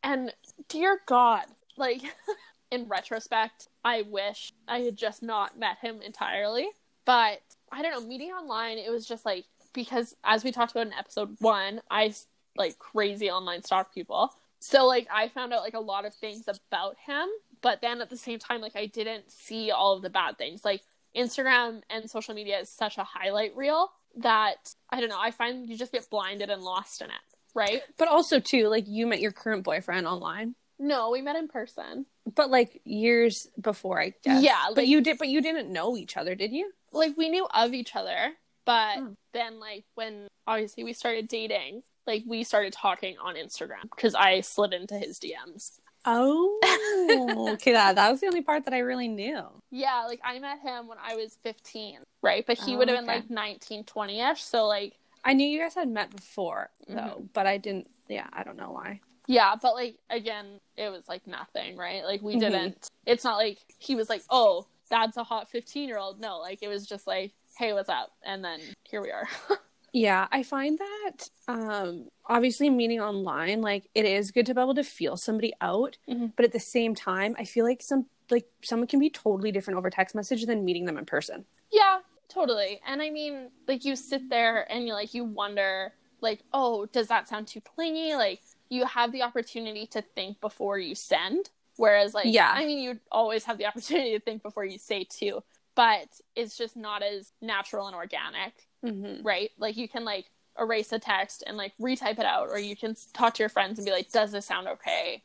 and 0.04 0.34
dear 0.68 1.00
God, 1.06 1.46
like, 1.78 2.02
in 2.72 2.88
retrospect, 2.88 3.68
I 3.84 4.04
wish 4.04 4.54
I 4.68 4.80
had 4.80 4.96
just 4.96 5.24
not 5.24 5.58
met 5.58 5.78
him 5.80 6.02
entirely. 6.02 6.70
But 7.06 7.42
I 7.72 7.82
don't 7.82 7.92
know, 7.92 8.08
meeting 8.08 8.30
online, 8.30 8.78
it 8.78 8.92
was 8.92 9.08
just 9.08 9.26
like, 9.26 9.46
because 9.74 10.16
as 10.24 10.44
we 10.44 10.52
talked 10.52 10.72
about 10.72 10.88
in 10.88 10.94
episode 10.94 11.36
one, 11.40 11.82
I 11.90 12.14
like 12.56 12.78
crazy 12.78 13.30
online 13.30 13.64
stalk 13.64 13.94
people. 13.94 14.32
So, 14.60 14.86
like, 14.86 15.08
I 15.12 15.30
found 15.30 15.54
out 15.54 15.62
like 15.62 15.74
a 15.74 15.80
lot 15.80 16.06
of 16.06 16.14
things 16.14 16.44
about 16.48 16.98
him, 17.06 17.28
but 17.62 17.82
then 17.82 18.02
at 18.02 18.10
the 18.10 18.18
same 18.18 18.40
time, 18.40 18.62
like, 18.62 18.76
I 18.76 18.86
didn't 18.86 19.32
see 19.32 19.72
all 19.72 19.96
of 19.96 20.02
the 20.02 20.10
bad 20.10 20.38
things. 20.38 20.64
Like, 20.64 20.82
Instagram 21.16 21.82
and 21.90 22.10
social 22.10 22.36
media 22.36 22.60
is 22.60 22.70
such 22.70 22.98
a 22.98 23.04
highlight 23.04 23.56
reel 23.56 23.90
that 24.18 24.76
I 24.90 25.00
don't 25.00 25.10
know, 25.10 25.20
I 25.20 25.32
find 25.32 25.70
you 25.70 25.78
just 25.78 25.92
get 25.92 26.10
blinded 26.10 26.50
and 26.50 26.62
lost 26.62 27.02
in 27.02 27.08
it, 27.08 27.29
right? 27.56 27.82
but 27.98 28.08
also 28.08 28.40
too 28.40 28.68
like 28.68 28.86
you 28.88 29.06
met 29.08 29.20
your 29.22 29.32
current 29.32 29.64
boyfriend 29.64 30.08
online 30.08 30.56
No, 30.80 31.10
we 31.12 31.22
met 31.22 31.36
in 31.36 31.48
person. 31.48 32.06
but 32.36 32.50
like 32.50 32.82
years 32.86 33.48
before 33.60 34.00
i 34.02 34.14
guess 34.24 34.42
Yeah, 34.44 34.68
but 34.76 34.88
you 34.88 35.02
did 35.02 35.18
but 35.18 35.28
you 35.28 35.42
didn't 35.42 35.72
know 35.72 35.98
each 35.98 36.18
other 36.18 36.36
did 36.36 36.52
you 36.52 36.72
Like 36.92 37.16
we 37.18 37.30
knew 37.30 37.48
of 37.54 37.74
each 37.74 37.96
other, 37.96 38.34
but 38.66 38.98
Hmm. 38.98 39.14
then 39.34 39.60
like 39.60 39.86
when 39.96 40.28
obviously 40.48 40.84
we 40.84 40.94
started 40.94 41.28
dating, 41.28 41.82
like 42.08 42.24
we 42.26 42.44
started 42.44 42.74
talking 42.74 43.16
on 43.22 43.36
Instagram 43.36 43.84
because 43.96 44.16
I 44.16 44.42
slid 44.42 44.74
into 44.74 44.96
his 44.96 45.20
DMs. 45.20 45.80
oh 46.06 47.50
okay 47.54 47.74
that, 47.74 47.96
that 47.96 48.10
was 48.10 48.20
the 48.22 48.28
only 48.28 48.42
part 48.42 48.64
that 48.66 48.74
i 48.74 48.80
really 48.80 49.08
knew 49.08 49.44
Yeah, 49.72 50.06
like 50.08 50.22
I 50.24 50.40
met 50.40 50.60
him 50.62 50.88
when 50.88 50.98
I 50.98 51.16
was 51.16 51.38
15, 51.44 52.00
right? 52.24 52.44
But 52.48 52.58
he 52.58 52.74
Oh, 52.74 52.78
would 52.80 52.90
have 52.90 52.98
been 52.98 53.06
like 53.06 53.30
19, 53.30 53.84
20ish, 53.84 54.38
so 54.40 54.66
like 54.66 54.94
i 55.30 55.34
knew 55.34 55.48
you 55.48 55.60
guys 55.60 55.76
had 55.76 55.90
met 55.90 56.10
before 56.16 56.70
though 56.88 56.96
Mm-hmm. 56.96 57.24
but 57.34 57.46
i 57.48 57.58
didn't 57.58 57.88
yeah 58.08 58.28
i 58.34 58.44
don't 58.44 58.58
know 58.58 58.72
why 58.72 59.00
Yeah, 59.28 59.54
but 59.62 59.74
like 59.76 59.96
again, 60.10 60.46
it 60.76 60.90
was 60.90 61.08
like 61.08 61.28
nothing, 61.28 61.78
right? 61.78 62.04
Like 62.04 62.22
we 62.24 62.34
Mhm. 62.36 62.40
didn't. 62.40 62.78
It's 63.06 63.24
not 63.24 63.38
like 63.38 63.60
he 63.78 63.94
was 64.00 64.10
like, 64.10 64.24
"Oh, 64.30 64.66
that's 64.90 65.18
a 65.18 65.24
hot 65.24 65.52
fifteen-year-old." 65.52 66.20
No, 66.20 66.40
like 66.40 66.64
it 66.64 66.68
was 66.68 66.88
just 66.94 67.06
like, 67.06 67.30
"Hey, 67.60 67.72
what's 67.74 67.90
up?" 67.90 68.10
And 68.26 68.44
then 68.44 68.60
here 68.90 69.02
we 69.04 69.12
are. 69.12 69.28
Yeah, 69.94 70.28
I 70.32 70.42
find 70.44 70.78
that 70.86 71.18
um 71.48 72.10
obviously 72.26 72.70
meeting 72.70 73.00
online 73.02 73.60
like 73.62 73.84
it 73.96 74.06
is 74.06 74.32
good 74.32 74.46
to 74.48 74.54
be 74.56 74.62
able 74.62 74.76
to 74.76 74.84
feel 74.84 75.16
somebody 75.18 75.54
out, 75.62 75.98
Mhm. 76.08 76.34
but 76.36 76.46
at 76.46 76.52
the 76.52 76.60
same 76.60 76.94
time 76.96 77.36
I 77.40 77.44
feel 77.54 77.66
like 77.66 77.82
some 77.84 78.06
like 78.32 78.48
someone 78.64 78.88
can 78.88 79.00
be 79.00 79.10
totally 79.12 79.52
different 79.52 79.78
over 79.80 79.90
text 79.92 80.14
message 80.16 80.46
than 80.46 80.66
meeting 80.66 80.86
them 80.86 80.98
in 80.98 81.06
person. 81.06 81.46
yeah, 81.72 82.00
totally. 82.30 82.80
And 82.88 83.02
I 83.02 83.10
mean, 83.10 83.50
like 83.68 83.86
you 83.86 83.96
sit 83.96 84.30
there 84.30 84.72
and 84.72 84.88
you 84.88 84.94
like 84.94 85.14
you 85.14 85.24
wonder, 85.26 85.94
like, 86.22 86.42
"Oh, 86.54 86.86
does 86.88 87.08
that 87.08 87.28
sound 87.28 87.48
too 87.48 87.62
clingy?" 87.62 88.16
Like 88.16 88.42
you 88.70 88.86
have 88.86 89.12
the 89.12 89.24
opportunity 89.24 89.88
to 89.88 90.02
think 90.02 90.40
before 90.42 90.78
you 90.80 90.96
send, 90.96 91.50
whereas 91.78 92.14
like, 92.14 92.28
Yeah. 92.28 92.52
I 92.56 92.66
mean, 92.66 92.80
you 92.80 93.00
always 93.12 93.44
have 93.46 93.58
the 93.58 93.66
opportunity 93.72 94.12
to 94.14 94.20
think 94.20 94.44
before 94.44 94.66
you 94.66 94.78
say 94.78 95.04
too, 95.06 95.44
but 95.76 96.08
it's 96.36 96.58
just 96.58 96.76
not 96.78 97.04
as 97.04 97.32
natural 97.42 97.88
and 97.88 97.96
organic 97.96 98.54
Mm-hmm. 98.86 99.24
right? 99.28 99.52
Like 99.58 99.76
you 99.76 99.90
can 99.90 100.06
like 100.06 100.28
erase 100.58 100.92
a 100.94 101.00
text 101.00 101.44
and 101.46 101.58
like 101.58 101.74
retype 101.82 102.20
it 102.20 102.26
out, 102.26 102.48
or 102.50 102.58
you 102.60 102.76
can 102.78 102.96
talk 103.14 103.34
to 103.36 103.44
your 103.44 103.50
friends 103.50 103.78
and 103.78 103.86
be 103.86 103.92
like, 103.92 104.10
"Does 104.12 104.32
this 104.32 104.46
sound 104.46 104.68
okay?" 104.70 105.24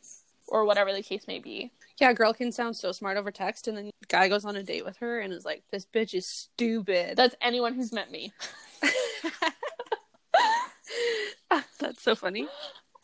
or 0.48 0.64
whatever 0.64 0.92
the 0.92 1.02
case 1.02 1.26
may 1.28 1.38
be. 1.38 1.72
Yeah, 2.00 2.12
girl 2.12 2.34
can 2.34 2.50
sound 2.50 2.76
so 2.76 2.92
smart 2.92 3.16
over 3.16 3.30
text, 3.30 3.68
and 3.68 3.76
then 3.76 3.90
guy 4.08 4.28
goes 4.28 4.44
on 4.44 4.56
a 4.56 4.62
date 4.62 4.84
with 4.84 4.96
her 4.98 5.20
and 5.20 5.32
is 5.32 5.44
like, 5.44 5.62
"This 5.70 5.86
bitch 5.86 6.14
is 6.14 6.26
stupid." 6.26 7.16
That's 7.16 7.36
anyone 7.40 7.74
who's 7.74 7.92
met 7.92 8.10
me. 8.10 8.32
That's 11.78 12.02
so 12.02 12.14
funny. 12.14 12.42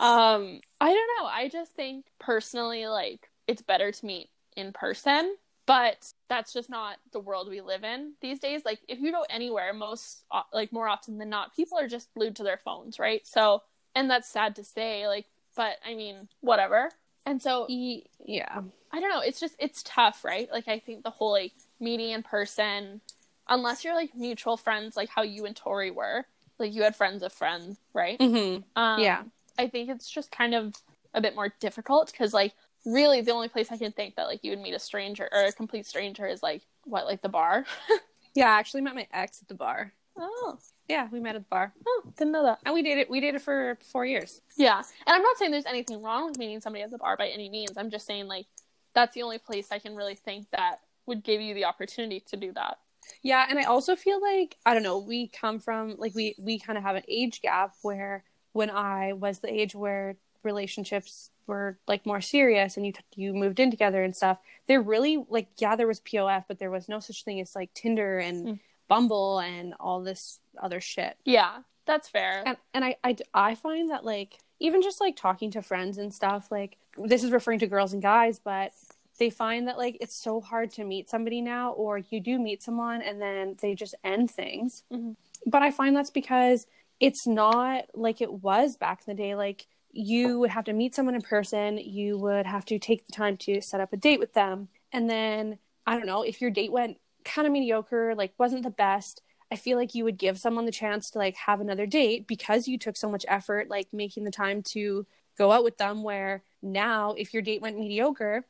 Um, 0.01 0.61
I 0.81 0.89
don't 0.89 1.11
know. 1.19 1.27
I 1.27 1.49
just 1.53 1.73
think 1.73 2.07
personally, 2.19 2.87
like, 2.87 3.29
it's 3.47 3.63
better 3.63 3.93
to 3.93 4.07
meet 4.07 4.31
in 4.57 4.73
person, 4.73 5.37
but 5.67 6.13
that's 6.29 6.53
just 6.53 6.71
not 6.71 6.97
the 7.13 7.21
world 7.21 7.49
we 7.49 7.61
live 7.61 7.85
in 7.85 8.15
these 8.21 8.41
days. 8.41 8.63
Like, 8.65 8.81
if 8.89 8.99
you 9.01 9.13
go 9.13 9.25
anywhere, 9.29 9.73
most, 9.75 10.25
uh, 10.31 10.43
like, 10.53 10.73
more 10.73 10.89
often 10.89 11.19
than 11.19 11.29
not, 11.29 11.55
people 11.55 11.79
are 11.79 11.89
just 11.89 12.13
glued 12.15 12.37
to 12.37 12.43
their 12.43 12.57
phones, 12.57 12.99
right? 12.99 13.25
So, 13.27 13.63
and 13.95 14.11
that's 14.11 14.29
sad 14.29 14.57
to 14.57 14.65
say, 14.65 15.07
like, 15.07 15.27
but 15.55 15.77
I 15.85 15.95
mean, 15.95 16.29
whatever. 16.41 16.91
And 17.27 17.41
so, 17.41 17.67
yeah, 17.69 18.63
I 18.93 19.01
don't 19.01 19.11
know. 19.11 19.21
It's 19.21 19.41
just, 19.41 19.55
it's 19.59 19.83
tough, 19.83 20.25
right? 20.25 20.49
Like, 20.51 20.69
I 20.69 20.79
think 20.79 21.05
the 21.05 21.11
whole, 21.11 21.33
like, 21.33 21.53
meeting 21.79 22.11
in 22.11 22.23
person, 22.23 23.01
unless 23.49 23.85
you're, 23.85 23.95
like, 23.95 24.15
mutual 24.15 24.57
friends, 24.57 24.97
like 24.97 25.11
how 25.11 25.23
you 25.23 25.45
and 25.45 25.55
Tori 25.55 25.91
were, 25.91 26.25
like, 26.59 26.75
you 26.75 26.83
had 26.83 26.97
friends 26.97 27.23
of 27.23 27.33
friends, 27.33 27.79
right? 27.95 28.19
mm-hmm. 28.19 28.63
Um, 28.81 29.01
yeah, 29.01 29.23
I 29.59 29.69
think 29.69 29.91
it's 29.91 30.11
just 30.11 30.31
kind 30.31 30.55
of 30.55 30.75
a 31.15 31.21
bit 31.21 31.35
more 31.35 31.53
difficult 31.61 32.11
because, 32.11 32.33
like, 32.33 32.55
really 32.85 33.21
the 33.21 33.33
only 33.33 33.49
place 33.49 33.71
I 33.71 33.77
can 33.77 33.93
think 33.93 34.17
that 34.17 34.27
like 34.27 34.43
you 34.43 34.51
would 34.51 34.61
meet 34.61 34.75
a 34.75 34.79
stranger 34.79 35.29
or 35.33 35.45
a 35.45 35.53
complete 35.53 35.87
stranger 35.87 36.27
is 36.27 36.43
like 36.43 36.63
what, 36.85 37.07
like 37.07 37.21
the 37.21 37.29
bar. 37.29 37.65
yeah. 38.35 38.49
I 38.49 38.59
actually 38.59 38.83
met 38.83 38.95
my 38.95 39.07
ex 39.13 39.43
at 39.43 39.49
the 39.49 39.55
bar. 39.55 39.93
Oh, 40.21 40.59
Yeah, 40.89 41.09
we 41.11 41.21
met 41.21 41.35
at 41.37 41.43
the 41.43 41.49
bar, 41.49 41.73
oh, 41.87 42.03
didn't 42.17 42.33
know 42.33 42.45
that. 42.45 42.59
and 42.65 42.75
we 42.75 42.83
dated. 42.83 43.09
We 43.11 43.21
dated 43.21 43.43
for 43.43 43.79
four 43.93 44.05
years. 44.05 44.41
Yeah, 44.57 44.79
and 45.07 45.15
I'm 45.17 45.23
not 45.23 45.37
saying 45.39 45.51
there's 45.51 45.67
anything 45.67 46.03
wrong 46.03 46.27
with 46.27 46.39
meeting 46.39 46.61
somebody 46.61 46.83
at 46.83 46.91
the 46.91 46.99
bar 46.99 47.17
by 47.17 47.29
any 47.29 47.49
means. 47.49 47.77
I'm 47.77 47.91
just 47.91 48.07
saying 48.07 48.27
like 48.29 48.47
that's 48.95 49.15
the 49.15 49.23
only 49.23 49.39
place 49.39 49.69
I 49.71 49.79
can 49.79 49.95
really 49.97 50.15
think 50.17 50.47
that 50.51 50.81
would 51.07 51.23
give 51.25 51.41
you 51.41 51.55
the 51.55 51.65
opportunity 51.65 52.21
to 52.29 52.37
do 52.37 52.53
that. 52.53 52.79
Yeah, 53.23 53.47
and 53.49 53.59
I 53.59 53.65
also 53.65 53.97
feel 53.97 54.21
like 54.21 54.57
I 54.67 54.75
don't 54.75 54.83
know. 54.83 54.99
We 54.99 55.29
come 55.29 55.59
from 55.59 55.97
like 55.99 56.15
we 56.15 56.35
we 56.39 56.59
kind 56.59 56.77
of 56.79 56.85
have 56.85 56.97
an 56.97 57.03
age 57.09 57.41
gap 57.41 57.73
where 57.83 58.25
when 58.53 58.71
I 58.71 59.13
was 59.15 59.39
the 59.41 59.53
age 59.53 59.75
where 59.75 60.17
relationships 60.43 61.31
were 61.47 61.79
like 61.89 62.05
more 62.07 62.21
serious 62.21 62.77
and 62.77 62.87
you 62.87 62.93
you 63.17 63.33
moved 63.35 63.61
in 63.61 63.71
together 63.71 64.03
and 64.03 64.15
stuff. 64.15 64.39
They're 64.67 64.83
really 64.83 65.25
like 65.29 65.49
yeah, 65.59 65.77
there 65.77 65.87
was 65.87 66.01
POF, 66.01 66.45
but 66.49 66.59
there 66.59 66.71
was 66.71 66.89
no 66.89 67.01
such 67.01 67.25
thing 67.25 67.41
as 67.41 67.55
like 67.55 67.73
Tinder 67.75 68.19
and 68.19 68.47
Mm. 68.47 68.59
Bumble 68.91 69.39
and 69.39 69.73
all 69.81 70.03
this 70.03 70.41
other 70.61 70.81
shit. 70.81 71.17
Yeah, 71.25 71.61
that's 71.87 72.09
fair. 72.09 72.43
And 72.45 72.57
and 72.75 72.85
I, 72.85 72.97
I 73.03 73.17
I 73.33 73.55
find 73.55 73.91
that 73.91 74.05
like 74.05 74.39
even 74.59 74.83
just 74.83 75.01
like 75.01 75.17
talking 75.17 75.51
to 75.53 75.63
friends 75.63 75.97
and 75.97 76.13
stuff 76.13 76.51
like 76.51 76.77
this 76.99 77.25
is 77.25 77.31
referring 77.31 77.61
to 77.61 77.67
girls 77.67 77.93
and 77.95 78.03
guys, 78.03 78.39
but 78.39 78.73
they 79.19 79.31
find 79.31 79.69
that 79.69 79.79
like 79.79 79.97
it's 80.01 80.21
so 80.21 80.41
hard 80.41 80.71
to 80.73 80.85
meet 80.85 81.09
somebody 81.09 81.41
now 81.41 81.71
or 81.73 81.99
you 81.99 82.21
do 82.21 82.39
meet 82.39 82.63
someone 82.63 83.01
and 83.01 83.23
then 83.23 83.57
they 83.63 83.75
just 83.75 83.95
end 84.05 84.31
things. 84.31 84.83
Mhm. 84.93 85.17
But 85.47 85.63
I 85.63 85.71
find 85.71 85.95
that's 85.97 86.11
because 86.11 86.67
it's 86.99 87.27
not 87.27 87.87
like 87.95 88.21
it 88.21 88.33
was 88.33 88.77
back 88.77 89.03
in 89.07 89.15
the 89.17 89.23
day 89.23 89.35
like 89.35 89.67
you 89.93 90.39
would 90.41 90.51
have 90.51 90.65
to 90.65 90.73
meet 90.73 90.95
someone 90.95 91.15
in 91.15 91.21
person, 91.23 91.79
you 91.79 92.17
would 92.19 92.47
have 92.47 92.65
to 92.67 92.79
take 92.79 93.07
the 93.07 93.13
time 93.13 93.37
to 93.37 93.61
set 93.61 93.81
up 93.81 93.93
a 93.93 93.97
date 93.97 94.21
with 94.21 94.35
them 94.35 94.69
and 94.93 95.09
then 95.09 95.59
I 95.87 95.97
don't 95.97 96.07
know 96.07 96.23
if 96.23 96.41
your 96.41 96.51
date 96.51 96.73
went 96.73 96.99
kind 97.25 97.47
of 97.47 97.53
mediocre, 97.53 98.15
like 98.15 98.33
wasn't 98.39 98.63
the 98.63 98.71
best, 98.71 99.23
I 99.53 99.57
feel 99.57 99.77
like 99.77 99.95
you 99.95 100.05
would 100.05 100.19
give 100.19 100.39
someone 100.39 100.65
the 100.67 100.73
chance 100.73 101.11
to 101.11 101.19
like 101.19 101.37
have 101.37 101.61
another 101.61 101.87
date 101.87 102.27
because 102.27 102.69
you 102.69 102.79
took 102.79 102.97
so 102.97 103.11
much 103.11 103.25
effort 103.29 103.69
like 103.69 103.89
making 103.93 104.25
the 104.25 104.31
time 104.31 104.63
to 104.65 105.07
go 105.37 105.51
out 105.51 105.65
with 105.65 105.77
them 105.79 106.03
where 106.03 106.43
now 106.63 107.13
if 107.17 107.33
your 107.35 107.43
date 107.43 107.61
went 107.61 107.79
mediocre, 107.79 108.45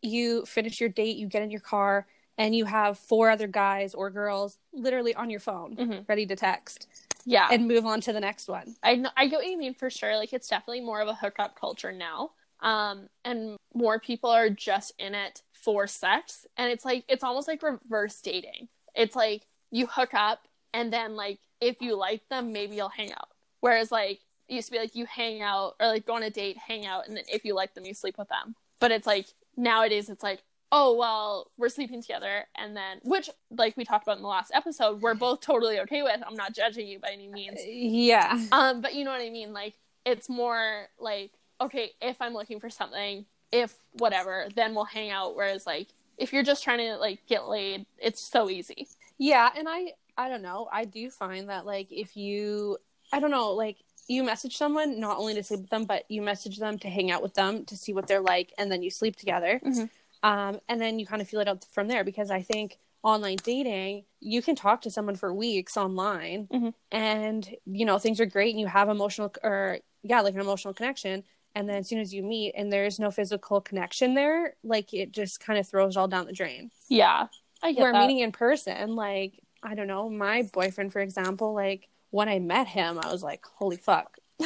you 0.00 0.44
finish 0.46 0.80
your 0.80 0.88
date, 0.88 1.16
you 1.16 1.26
get 1.26 1.42
in 1.42 1.50
your 1.50 1.60
car 1.60 2.06
and 2.38 2.54
you 2.54 2.64
have 2.64 2.98
four 2.98 3.30
other 3.30 3.46
guys 3.46 3.94
or 3.94 4.10
girls 4.10 4.58
literally 4.72 5.14
on 5.14 5.30
your 5.30 5.40
phone 5.40 5.76
Mhm. 5.76 6.08
ready 6.08 6.26
to 6.26 6.36
text 6.36 6.86
Yeah, 7.24 7.48
and 7.50 7.66
move 7.66 7.84
on 7.84 8.00
to 8.02 8.12
the 8.12 8.20
next 8.20 8.46
one. 8.48 8.76
I 8.82 8.94
know, 8.96 9.10
I 9.16 9.26
get 9.26 9.38
what 9.38 9.46
you 9.46 9.58
mean 9.58 9.74
for 9.74 9.90
sure. 9.90 10.16
Like 10.16 10.32
it's 10.32 10.48
definitely 10.48 10.80
more 10.82 11.00
of 11.00 11.08
a 11.08 11.14
hookup 11.14 11.58
culture 11.58 11.92
now. 11.92 12.32
Um, 12.60 13.08
and 13.24 13.56
more 13.74 13.98
people 13.98 14.30
are 14.30 14.48
just 14.48 14.92
in 14.98 15.14
it 15.14 15.42
for 15.66 15.86
sex. 15.86 16.46
And 16.56 16.70
it's 16.72 16.84
like 16.84 17.04
it's 17.08 17.24
almost 17.24 17.48
like 17.48 17.62
reverse 17.62 18.20
dating. 18.22 18.68
It's 18.94 19.16
like 19.16 19.42
you 19.70 19.86
hook 19.86 20.14
up 20.14 20.46
and 20.72 20.92
then 20.92 21.16
like 21.16 21.40
if 21.60 21.82
you 21.82 21.96
like 21.96 22.26
them, 22.30 22.52
maybe 22.52 22.76
you'll 22.76 22.88
hang 22.88 23.12
out. 23.12 23.28
Whereas 23.60 23.90
like 23.92 24.20
it 24.48 24.54
used 24.54 24.68
to 24.68 24.72
be 24.72 24.78
like 24.78 24.94
you 24.94 25.06
hang 25.06 25.42
out 25.42 25.74
or 25.80 25.88
like 25.88 26.06
go 26.06 26.14
on 26.14 26.22
a 26.22 26.30
date, 26.30 26.56
hang 26.56 26.86
out, 26.86 27.08
and 27.08 27.16
then 27.16 27.24
if 27.28 27.44
you 27.44 27.54
like 27.54 27.74
them, 27.74 27.84
you 27.84 27.94
sleep 27.94 28.16
with 28.16 28.28
them. 28.28 28.54
But 28.80 28.92
it's 28.92 29.06
like 29.06 29.26
nowadays 29.56 30.08
it's 30.08 30.22
like 30.22 30.40
oh 30.72 30.94
well 30.94 31.50
we're 31.56 31.68
sleeping 31.68 32.02
together 32.02 32.44
and 32.56 32.76
then 32.76 32.98
which 33.04 33.30
like 33.50 33.76
we 33.76 33.84
talked 33.84 34.04
about 34.04 34.16
in 34.16 34.22
the 34.22 34.28
last 34.28 34.50
episode 34.52 35.00
we're 35.00 35.14
both 35.14 35.40
totally 35.40 35.78
okay 35.80 36.02
with 36.02 36.20
i'm 36.26 36.34
not 36.36 36.52
judging 36.52 36.86
you 36.88 36.98
by 36.98 37.08
any 37.10 37.28
means 37.28 37.58
Yeah. 37.64 38.38
um, 38.52 38.80
but 38.82 38.94
you 38.94 39.04
know 39.04 39.12
what 39.12 39.20
I 39.22 39.30
mean? 39.30 39.52
Like 39.54 39.74
it's 40.04 40.28
more 40.28 40.88
like, 40.98 41.30
okay, 41.60 41.92
if 42.02 42.20
I'm 42.20 42.34
looking 42.34 42.60
for 42.60 42.68
something, 42.68 43.24
if 43.52 43.74
whatever, 43.92 44.48
then 44.54 44.74
we'll 44.74 44.84
hang 44.84 45.10
out. 45.10 45.36
Whereas 45.36 45.66
like 45.66 45.88
if 46.18 46.32
you're 46.32 46.42
just 46.42 46.64
trying 46.64 46.78
to 46.78 46.96
like 46.96 47.20
get 47.26 47.48
laid, 47.48 47.86
it's 47.98 48.20
so 48.20 48.48
easy. 48.50 48.88
Yeah, 49.18 49.50
and 49.56 49.68
I 49.68 49.92
I 50.16 50.28
don't 50.28 50.42
know. 50.42 50.68
I 50.72 50.84
do 50.84 51.10
find 51.10 51.48
that 51.48 51.66
like 51.66 51.88
if 51.90 52.16
you 52.16 52.78
I 53.12 53.20
don't 53.20 53.30
know, 53.30 53.52
like 53.52 53.76
you 54.08 54.22
message 54.22 54.56
someone 54.56 55.00
not 55.00 55.18
only 55.18 55.34
to 55.34 55.42
sleep 55.42 55.60
with 55.62 55.70
them, 55.70 55.84
but 55.84 56.04
you 56.08 56.22
message 56.22 56.58
them 56.58 56.78
to 56.78 56.88
hang 56.88 57.10
out 57.10 57.22
with 57.22 57.34
them 57.34 57.64
to 57.66 57.76
see 57.76 57.92
what 57.92 58.06
they're 58.06 58.20
like, 58.20 58.52
and 58.58 58.70
then 58.70 58.82
you 58.82 58.90
sleep 58.90 59.16
together. 59.16 59.60
Mhm. 59.64 59.90
Um, 60.22 60.60
and 60.68 60.80
then 60.80 60.98
you 60.98 61.06
kind 61.06 61.20
of 61.22 61.28
feel 61.28 61.40
it 61.40 61.48
out 61.48 61.64
from 61.70 61.88
there 61.88 62.02
because 62.04 62.30
I 62.30 62.40
think 62.42 62.78
online 63.02 63.36
dating, 63.44 64.04
you 64.20 64.42
can 64.42 64.56
talk 64.56 64.80
to 64.82 64.90
someone 64.90 65.14
for 65.16 65.32
weeks 65.32 65.76
online, 65.76 66.48
Mhm. 66.48 66.74
and 66.90 67.56
you 67.66 67.84
know 67.84 67.98
things 67.98 68.20
are 68.20 68.26
great, 68.26 68.50
and 68.50 68.60
you 68.60 68.66
have 68.66 68.88
emotional 68.88 69.32
or 69.42 69.78
yeah, 70.02 70.20
like 70.20 70.34
an 70.34 70.40
emotional 70.40 70.72
connection. 70.72 71.24
And 71.56 71.68
then 71.68 71.78
as 71.78 71.88
soon 71.88 71.98
as 71.98 72.14
you 72.14 72.22
meet 72.22 72.54
and 72.56 72.72
there's 72.72 73.00
no 73.00 73.10
physical 73.10 73.60
connection 73.60 74.14
there, 74.14 74.54
like 74.62 74.94
it 74.94 75.10
just 75.10 75.40
kind 75.40 75.58
of 75.58 75.66
throws 75.66 75.96
it 75.96 75.98
all 75.98 76.06
down 76.06 76.26
the 76.26 76.32
drain 76.32 76.70
Yeah, 76.88 77.26
I 77.62 77.72
get 77.72 77.82
we're 77.82 77.92
that. 77.92 78.00
meeting 78.00 78.20
in 78.20 78.32
person 78.32 78.94
like 78.94 79.40
i 79.62 79.74
don't 79.74 79.86
know 79.86 80.08
my 80.08 80.48
boyfriend 80.52 80.92
for 80.92 81.00
example 81.00 81.54
like 81.54 81.88
when 82.10 82.28
i 82.28 82.38
met 82.38 82.66
him 82.66 83.00
i 83.02 83.10
was 83.10 83.22
like 83.22 83.44
holy 83.46 83.76
fuck 83.76 84.18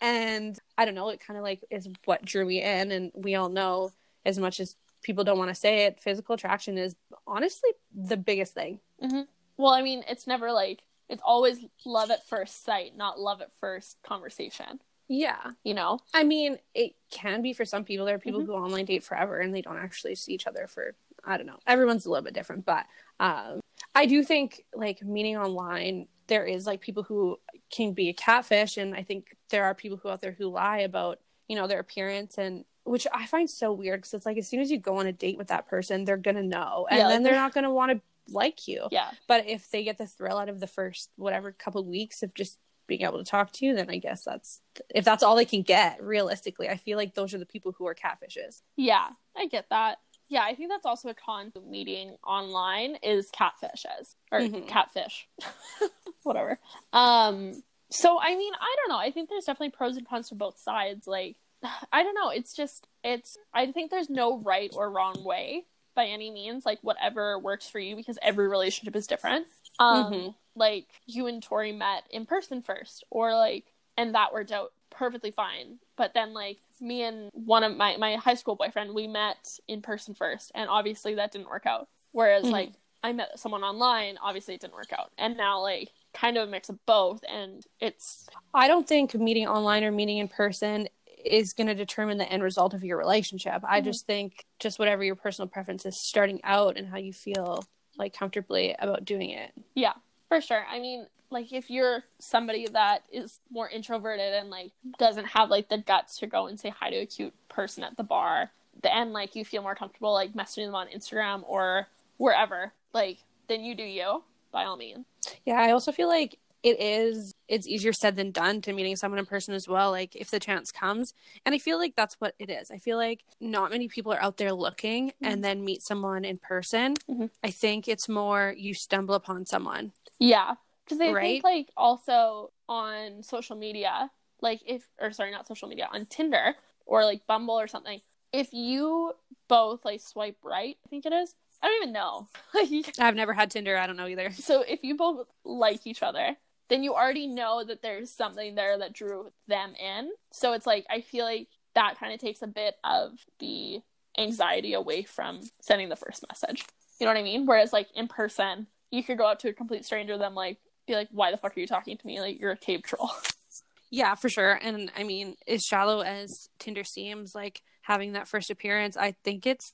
and 0.00 0.58
i 0.76 0.84
don't 0.84 0.94
know 0.94 1.08
it 1.08 1.18
kind 1.18 1.38
of 1.38 1.42
like 1.42 1.64
is 1.70 1.88
what 2.04 2.24
drew 2.24 2.44
me 2.44 2.62
in 2.62 2.92
and 2.92 3.10
we 3.14 3.34
all 3.34 3.48
know 3.48 3.90
as 4.24 4.38
much 4.38 4.60
as 4.60 4.76
people 5.02 5.24
don't 5.24 5.38
want 5.38 5.48
to 5.50 5.54
say 5.54 5.86
it 5.86 5.98
physical 5.98 6.34
attraction 6.34 6.78
is 6.78 6.94
honestly 7.26 7.70
the 7.94 8.16
biggest 8.16 8.54
thing 8.54 8.78
mm-hmm. 9.02 9.22
well, 9.56 9.72
I 9.72 9.82
mean, 9.82 10.04
it's 10.08 10.26
never 10.26 10.52
like 10.52 10.82
it's 11.08 11.22
always 11.24 11.58
love 11.84 12.10
at 12.10 12.26
first 12.26 12.64
sight, 12.64 12.96
not 12.96 13.20
love 13.20 13.40
at 13.42 13.50
first 13.60 13.98
conversation. 14.02 14.80
Yeah 15.08 15.50
You 15.64 15.74
know? 15.74 16.00
i 16.12 16.24
mean 16.24 16.58
it 16.74 16.94
can 17.10 17.42
be 17.42 17.52
for 17.52 17.64
some 17.64 17.84
people 17.84 18.06
there 18.06 18.14
are 18.16 18.18
people 18.20 18.40
Mhm. 18.40 18.46
who 18.46 18.52
online 18.54 18.84
date 18.86 19.02
forever 19.04 19.38
and 19.38 19.54
they 19.54 19.62
don't 19.62 19.76
actually 19.78 20.14
see 20.14 20.32
each 20.32 20.46
other 20.46 20.66
for 20.66 20.94
i 21.24 21.36
don't 21.36 21.46
know 21.46 21.58
everyone's 21.66 22.06
a 22.06 22.10
little 22.10 22.24
bit 22.24 22.34
different 22.34 22.64
but 22.64 22.86
um 23.20 23.60
i 23.94 24.06
do 24.06 24.22
think 24.24 24.64
like 24.74 25.02
meeting 25.02 25.36
online 25.36 26.08
there 26.26 26.46
is 26.46 26.66
like 26.66 26.80
people 26.80 27.02
who 27.02 27.38
can 27.70 27.92
be 27.92 28.08
a 28.08 28.12
catfish 28.14 28.76
and 28.78 28.94
i 28.94 29.02
think 29.02 29.36
there 29.50 29.64
are 29.64 29.74
people 29.74 29.98
who 29.98 30.08
out 30.08 30.20
there 30.20 30.32
who 30.32 30.48
lie 30.48 30.78
about 30.78 31.18
you 31.48 31.56
know 31.56 31.66
their 31.66 31.80
appearance 31.80 32.38
and 32.38 32.64
which 32.84 33.06
i 33.12 33.26
find 33.26 33.48
so 33.50 33.72
weird 33.72 34.00
because 34.00 34.14
it's 34.14 34.26
like 34.26 34.38
as 34.38 34.48
soon 34.48 34.60
as 34.60 34.70
you 34.70 34.78
go 34.78 34.96
on 34.98 35.06
a 35.06 35.12
date 35.12 35.36
with 35.38 35.48
that 35.48 35.66
person 35.66 36.04
they're 36.04 36.16
gonna 36.16 36.42
know 36.42 36.86
and 36.90 36.98
Yeah, 36.98 37.08
then 37.08 37.22
like- 37.22 37.30
they're 37.30 37.40
not 37.40 37.52
gonna 37.54 37.72
want 37.72 37.92
to 37.92 38.00
like 38.32 38.66
you 38.66 38.88
Yeah. 38.90 39.10
but 39.28 39.46
if 39.46 39.70
they 39.70 39.84
get 39.84 39.98
the 39.98 40.06
thrill 40.06 40.38
out 40.38 40.48
of 40.48 40.58
the 40.60 40.66
first 40.66 41.10
whatever 41.16 41.52
couple 41.52 41.84
weeks 41.84 42.22
of 42.22 42.32
just 42.32 42.58
being 42.86 43.02
able 43.02 43.18
to 43.18 43.24
talk 43.24 43.50
to 43.52 43.64
you 43.66 43.74
then 43.74 43.88
i 43.90 43.98
guess 43.98 44.24
that's 44.24 44.60
if 44.94 45.04
that's 45.04 45.22
all 45.22 45.36
they 45.36 45.44
can 45.44 45.62
get 45.62 46.02
realistically 46.02 46.68
i 46.68 46.76
feel 46.76 46.96
like 46.98 47.14
those 47.14 47.32
are 47.34 47.38
the 47.38 47.46
people 47.46 47.72
who 47.72 47.86
are 47.86 47.94
catfishes 47.94 48.62
Yeah, 48.76 49.08
I 49.36 49.46
get 49.46 49.66
that. 49.70 49.98
Yeah, 50.28 50.42
I 50.42 50.54
think 50.54 50.70
that's 50.70 50.86
also 50.86 51.08
a 51.10 51.14
con 51.14 51.50
to 51.52 51.60
meeting 51.60 52.16
online 52.26 52.96
is 53.02 53.30
catfishes 53.30 54.14
or 54.32 54.40
Mhm. 54.40 54.66
catfish, 54.66 55.28
whatever. 56.22 56.58
Um, 56.92 57.62
so 57.90 58.18
I 58.20 58.34
mean, 58.34 58.52
I 58.54 58.76
don't 58.78 58.88
know. 58.88 58.98
I 58.98 59.10
think 59.10 59.28
there's 59.28 59.44
definitely 59.44 59.70
pros 59.70 59.96
and 59.96 60.08
cons 60.08 60.28
to 60.30 60.34
both 60.34 60.58
sides. 60.58 61.06
Like, 61.06 61.36
I 61.92 62.02
don't 62.02 62.14
know. 62.14 62.30
It's 62.30 62.54
just, 62.54 62.86
it's. 63.04 63.36
I 63.52 63.70
think 63.72 63.90
there's 63.90 64.10
no 64.10 64.38
right 64.40 64.70
or 64.74 64.90
wrong 64.90 65.22
way 65.24 65.64
by 65.94 66.06
any 66.06 66.30
means. 66.30 66.64
Like, 66.64 66.78
whatever 66.82 67.38
works 67.38 67.68
for 67.68 67.78
you 67.78 67.94
because 67.94 68.18
every 68.22 68.48
relationship 68.48 68.96
is 68.96 69.06
different. 69.06 69.46
Um, 69.78 70.04
Mhm. 70.12 70.34
Like 70.56 70.86
you 71.06 71.26
and 71.26 71.42
Tori 71.42 71.72
met 71.72 72.04
in 72.10 72.26
person 72.26 72.62
first, 72.62 73.04
or 73.10 73.34
like, 73.34 73.64
and 73.96 74.14
that 74.14 74.32
worked 74.32 74.52
out 74.52 74.72
perfectly 74.90 75.30
fine. 75.30 75.78
But 75.96 76.14
then 76.14 76.32
like 76.34 76.58
me 76.80 77.02
and 77.02 77.30
one 77.32 77.64
of 77.64 77.76
my 77.76 77.96
my 77.96 78.16
high 78.16 78.34
school 78.34 78.56
boyfriend, 78.56 78.94
we 78.94 79.06
met 79.06 79.58
in 79.68 79.82
person 79.82 80.14
first, 80.14 80.52
and 80.54 80.68
obviously 80.68 81.14
that 81.16 81.32
didn't 81.32 81.48
work 81.48 81.66
out. 81.66 81.88
Whereas 82.12 82.44
Mhm. 82.46 82.52
like 82.52 82.72
I 83.02 83.12
met 83.12 83.38
someone 83.38 83.62
online, 83.62 84.18
obviously 84.22 84.54
it 84.54 84.60
didn't 84.60 84.74
work 84.74 84.92
out, 84.92 85.12
and 85.18 85.36
now 85.36 85.60
like 85.60 85.90
kind 86.12 86.36
of 86.36 86.48
a 86.48 86.50
mix 86.50 86.68
of 86.68 86.84
both, 86.86 87.24
and 87.28 87.64
it's 87.80 88.26
i 88.54 88.68
don't 88.68 88.86
think 88.86 89.14
meeting 89.14 89.48
online 89.48 89.82
or 89.82 89.90
meeting 89.90 90.18
in 90.18 90.28
person 90.28 90.88
is 91.24 91.52
going 91.52 91.66
to 91.66 91.74
determine 91.74 92.18
the 92.18 92.30
end 92.30 92.42
result 92.42 92.72
of 92.74 92.84
your 92.84 92.96
relationship. 92.98 93.62
I 93.66 93.80
Mhm. 93.80 93.84
just 93.84 94.06
think 94.06 94.44
just 94.60 94.78
whatever 94.78 95.02
your 95.02 95.16
personal 95.16 95.48
preference 95.48 95.84
is 95.86 95.98
starting 95.98 96.40
out 96.44 96.76
and 96.76 96.86
how 96.86 96.98
you 96.98 97.12
feel 97.12 97.64
like 97.96 98.12
comfortably 98.12 98.76
about 98.78 99.04
doing 99.04 99.30
it. 99.30 99.52
Yeah, 99.74 99.94
for 100.34 100.40
sure. 100.40 100.66
I 100.68 100.80
mean, 100.80 101.06
like 101.30 101.52
if 101.52 101.70
you're 101.70 102.02
somebody 102.18 102.66
that 102.68 103.04
is 103.12 103.40
more 103.50 103.68
introverted 103.68 104.34
and 104.34 104.50
like 104.50 104.72
doesn't 104.98 105.26
have 105.26 105.48
like 105.50 105.68
the 105.68 105.78
guts 105.78 106.18
to 106.18 106.26
go 106.26 106.46
and 106.46 106.58
say 106.58 106.70
hi 106.70 106.90
to 106.90 106.96
a 106.96 107.06
cute 107.06 107.32
person 107.48 107.84
at 107.84 107.96
the 107.96 108.02
bar, 108.02 108.50
and 108.82 109.12
like 109.12 109.36
you 109.36 109.44
feel 109.44 109.62
more 109.62 109.74
comfortable 109.74 110.12
like 110.12 110.32
messaging 110.34 110.66
them 110.66 110.74
on 110.74 110.88
Instagram 110.88 111.42
or 111.46 111.86
wherever, 112.16 112.72
like 112.92 113.18
then 113.48 113.62
you 113.62 113.74
do 113.74 113.84
you 113.84 114.22
by 114.50 114.64
all 114.64 114.76
means. 114.76 115.06
Yeah, 115.44 115.60
I 115.60 115.70
also 115.70 115.92
feel 115.92 116.08
like 116.08 116.38
it 116.62 116.80
is 116.80 117.33
it's 117.48 117.66
easier 117.66 117.92
said 117.92 118.16
than 118.16 118.30
done 118.30 118.60
to 118.60 118.72
meeting 118.72 118.96
someone 118.96 119.18
in 119.18 119.26
person 119.26 119.54
as 119.54 119.68
well 119.68 119.90
like 119.90 120.14
if 120.16 120.30
the 120.30 120.40
chance 120.40 120.72
comes 120.72 121.14
and 121.44 121.54
i 121.54 121.58
feel 121.58 121.78
like 121.78 121.94
that's 121.96 122.14
what 122.20 122.34
it 122.38 122.50
is 122.50 122.70
i 122.70 122.78
feel 122.78 122.96
like 122.96 123.22
not 123.40 123.70
many 123.70 123.88
people 123.88 124.12
are 124.12 124.22
out 124.22 124.36
there 124.36 124.52
looking 124.52 125.12
and 125.22 125.42
then 125.44 125.64
meet 125.64 125.82
someone 125.82 126.24
in 126.24 126.36
person 126.38 126.94
Mhm. 127.08 127.30
i 127.42 127.50
think 127.50 127.86
it's 127.88 128.08
more 128.08 128.54
you 128.56 128.72
stumble 128.74 129.14
upon 129.14 129.44
someone 129.46 129.92
Yeah, 130.18 130.54
because 130.84 131.00
I 131.00 131.12
Right? 131.12 131.42
think 131.42 131.44
like 131.44 131.70
also 131.76 132.52
on 132.68 133.22
social 133.22 133.56
media, 133.56 134.10
like 134.40 134.60
if 134.66 134.88
or 135.00 135.10
sorry, 135.12 135.30
not 135.30 135.46
social 135.46 135.68
media, 135.68 135.88
on 135.92 136.06
Tinder 136.06 136.54
or 136.86 137.04
like 137.04 137.26
Bumble 137.26 137.58
or 137.58 137.66
something, 137.66 138.00
if 138.32 138.52
you 138.52 139.12
both 139.48 139.84
like 139.84 140.00
swipe 140.00 140.36
right, 140.42 140.76
I 140.84 140.88
think 140.88 141.04
it 141.06 141.12
is. 141.12 141.34
I 141.62 141.68
don't 141.68 141.82
even 141.82 141.92
know. 141.92 142.28
I've 142.98 143.14
never 143.16 143.32
had 143.32 143.50
tinder 143.50 143.76
i 143.76 143.86
don't 143.86 143.96
know 143.96 144.06
either 144.06 144.30
So 144.32 144.62
if 144.62 144.84
you 144.84 144.96
both 144.96 145.26
like 145.44 145.86
each 145.86 146.02
other, 146.02 146.36
then 146.68 146.82
you 146.82 146.94
already 146.94 147.26
know 147.26 147.64
that 147.64 147.82
there's 147.82 148.10
something 148.10 148.54
there 148.54 148.78
that 148.78 148.92
drew 148.92 149.30
them 149.48 149.74
in. 149.74 150.10
So 150.32 150.52
it's 150.52 150.66
like 150.66 150.86
I 150.90 151.00
feel 151.00 151.24
like 151.24 151.48
that 151.74 151.98
kind 151.98 152.12
of 152.12 152.20
takes 152.20 152.42
a 152.42 152.46
bit 152.46 152.76
of 152.84 153.12
the 153.40 153.80
anxiety 154.16 154.74
away 154.74 155.02
from 155.02 155.40
sending 155.60 155.88
the 155.88 155.96
first 155.96 156.24
message. 156.28 156.64
You 156.98 157.06
know 157.06 157.12
what 157.12 157.18
I 157.18 157.24
mean? 157.24 157.46
Whereas 157.46 157.72
like 157.72 157.88
in 157.94 158.08
person, 158.08 158.66
you 158.90 159.02
could 159.02 159.18
go 159.18 159.26
up 159.26 159.40
to 159.40 159.48
a 159.48 159.52
complete 159.52 159.84
stranger, 159.84 160.16
then 160.16 160.34
like 160.34 160.58
be 160.86 160.94
like, 160.94 161.08
"Why 161.10 161.30
the 161.30 161.36
fuck 161.36 161.56
are 161.56 161.60
you 161.60 161.66
talking 161.66 161.96
to 161.96 162.06
me? 162.06 162.20
Like 162.20 162.40
you're 162.40 162.52
a 162.52 162.56
cave 162.56 162.82
troll." 162.82 163.10
yeah 163.90 164.14
for 164.16 164.28
sure 164.28 164.58
and 164.60 164.90
i 164.96 165.04
mean 165.04 165.36
as 165.46 165.62
shallow 165.62 166.00
as 166.00 166.48
tinder 166.58 166.82
seems 166.82 167.32
like 167.32 167.62
having 167.82 168.14
that 168.14 168.26
first 168.26 168.50
appearance 168.50 168.96
i 168.96 169.14
think 169.22 169.46
it's 169.46 169.72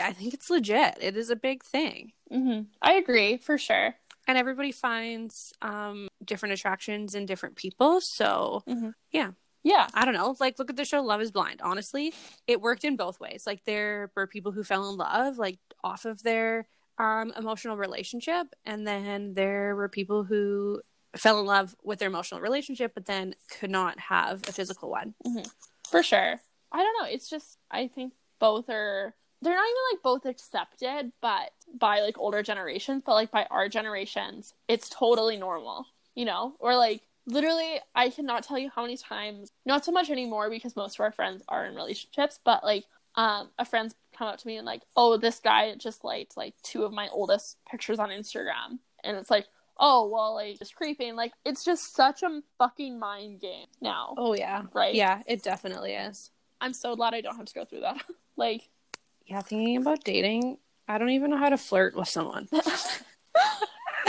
i 0.00 0.12
think 0.12 0.32
it's 0.32 0.48
legit 0.48 0.96
it 1.00 1.16
is 1.16 1.28
a 1.28 1.34
big 1.34 1.64
thing 1.64 2.12
hmm 2.30 2.60
I 2.82 2.92
agree 2.94 3.38
for 3.38 3.58
sure. 3.58 3.94
And 4.28 4.38
everybody 4.38 4.70
finds 4.70 5.52
um 5.62 6.06
different 6.24 6.52
attractions 6.52 7.14
in 7.14 7.26
different 7.26 7.56
people 7.56 8.00
so 8.00 8.62
Yeah, 9.10 9.30
yeah 9.64 9.88
I 9.94 10.04
don't 10.04 10.14
know. 10.14 10.36
Like, 10.38 10.58
look 10.58 10.70
at 10.70 10.76
the 10.76 10.84
show 10.84 11.02
Love 11.02 11.20
is 11.20 11.32
Blind. 11.32 11.60
Honestly, 11.62 12.12
it 12.46 12.60
worked 12.60 12.84
in 12.84 12.96
both 12.96 13.18
ways. 13.18 13.44
Like, 13.46 13.64
there 13.64 14.10
were 14.14 14.26
people 14.26 14.52
who 14.52 14.62
fell 14.62 14.88
in 14.90 14.96
love, 14.96 15.38
like, 15.38 15.58
off 15.82 16.04
of 16.04 16.22
their 16.22 16.68
um, 16.98 17.32
emotional 17.36 17.76
relationship. 17.76 18.46
And 18.64 18.86
then 18.86 19.34
there 19.34 19.74
were 19.74 19.88
people 19.88 20.24
who 20.24 20.80
fell 21.16 21.40
in 21.40 21.46
love 21.46 21.74
with 21.82 21.98
their 21.98 22.08
emotional 22.08 22.40
relationship, 22.40 22.92
but 22.94 23.06
then 23.06 23.34
could 23.58 23.70
not 23.70 23.98
have 23.98 24.42
a 24.48 24.52
physical 24.52 24.90
one. 24.90 25.14
for 25.90 26.02
sure. 26.02 26.40
I 26.70 26.78
don't 26.78 27.02
know. 27.02 27.08
It's 27.08 27.30
just 27.30 27.56
I 27.70 27.88
think 27.88 28.12
both 28.38 28.68
are 28.68 29.14
they're 29.42 29.54
not 29.54 29.64
even 29.68 29.82
like 29.96 30.02
both 30.02 30.26
accepted, 30.26 31.12
but 31.20 31.50
by 31.78 32.00
like 32.00 32.18
older 32.18 32.42
generations, 32.42 33.02
but 33.06 33.14
like 33.14 33.30
by 33.30 33.46
our 33.50 33.68
generations, 33.68 34.54
it's 34.66 34.88
totally 34.88 35.36
normal, 35.36 35.86
you 36.14 36.24
know? 36.24 36.54
Or 36.60 36.76
like 36.76 37.02
literally, 37.26 37.78
I 37.94 38.10
cannot 38.10 38.42
tell 38.42 38.58
you 38.58 38.70
how 38.74 38.82
many 38.82 38.96
times, 38.96 39.52
not 39.64 39.84
so 39.84 39.92
much 39.92 40.10
anymore 40.10 40.50
because 40.50 40.74
most 40.76 40.96
of 40.96 41.00
our 41.00 41.12
friends 41.12 41.42
are 41.48 41.64
in 41.66 41.74
relationships, 41.74 42.40
but 42.44 42.64
like 42.64 42.84
um 43.14 43.48
a 43.58 43.64
friend's 43.64 43.94
come 44.16 44.28
up 44.28 44.38
to 44.38 44.46
me 44.46 44.56
and 44.56 44.66
like, 44.66 44.82
oh, 44.96 45.16
this 45.16 45.38
guy 45.40 45.74
just 45.76 46.04
liked 46.04 46.36
like 46.36 46.54
two 46.62 46.84
of 46.84 46.92
my 46.92 47.08
oldest 47.12 47.56
pictures 47.70 47.98
on 47.98 48.10
Instagram, 48.10 48.78
and 49.04 49.16
it's 49.16 49.30
like. 49.30 49.46
Oh 49.80 50.08
well, 50.12 50.34
like 50.34 50.58
just 50.58 50.74
creeping. 50.74 51.14
Like 51.14 51.30
it's 51.44 51.64
just 51.64 51.94
such 51.94 52.24
a 52.24 52.40
fucking 52.58 52.98
mind 52.98 53.40
game 53.40 53.66
now, 53.80 54.12
Oh, 54.18 54.34
yeah. 54.34 54.62
right? 54.74 54.92
Yeah, 54.92 55.22
it 55.28 55.44
definitely 55.44 55.92
is. 55.92 56.32
I'm 56.60 56.72
so 56.72 56.96
glad 56.96 57.14
I 57.14 57.20
don't 57.20 57.36
have 57.36 57.46
to 57.46 57.54
go 57.54 57.64
through 57.64 57.82
that. 57.82 58.02
like, 58.36 58.70
Yeah, 59.28 59.42
thinking 59.42 59.76
about 59.76 60.04
dating, 60.04 60.56
I 60.88 60.96
don't 60.96 61.10
even 61.10 61.30
know 61.30 61.36
how 61.36 61.50
to 61.50 61.58
flirt 61.58 61.94
with 61.94 62.08
someone. 62.08 62.48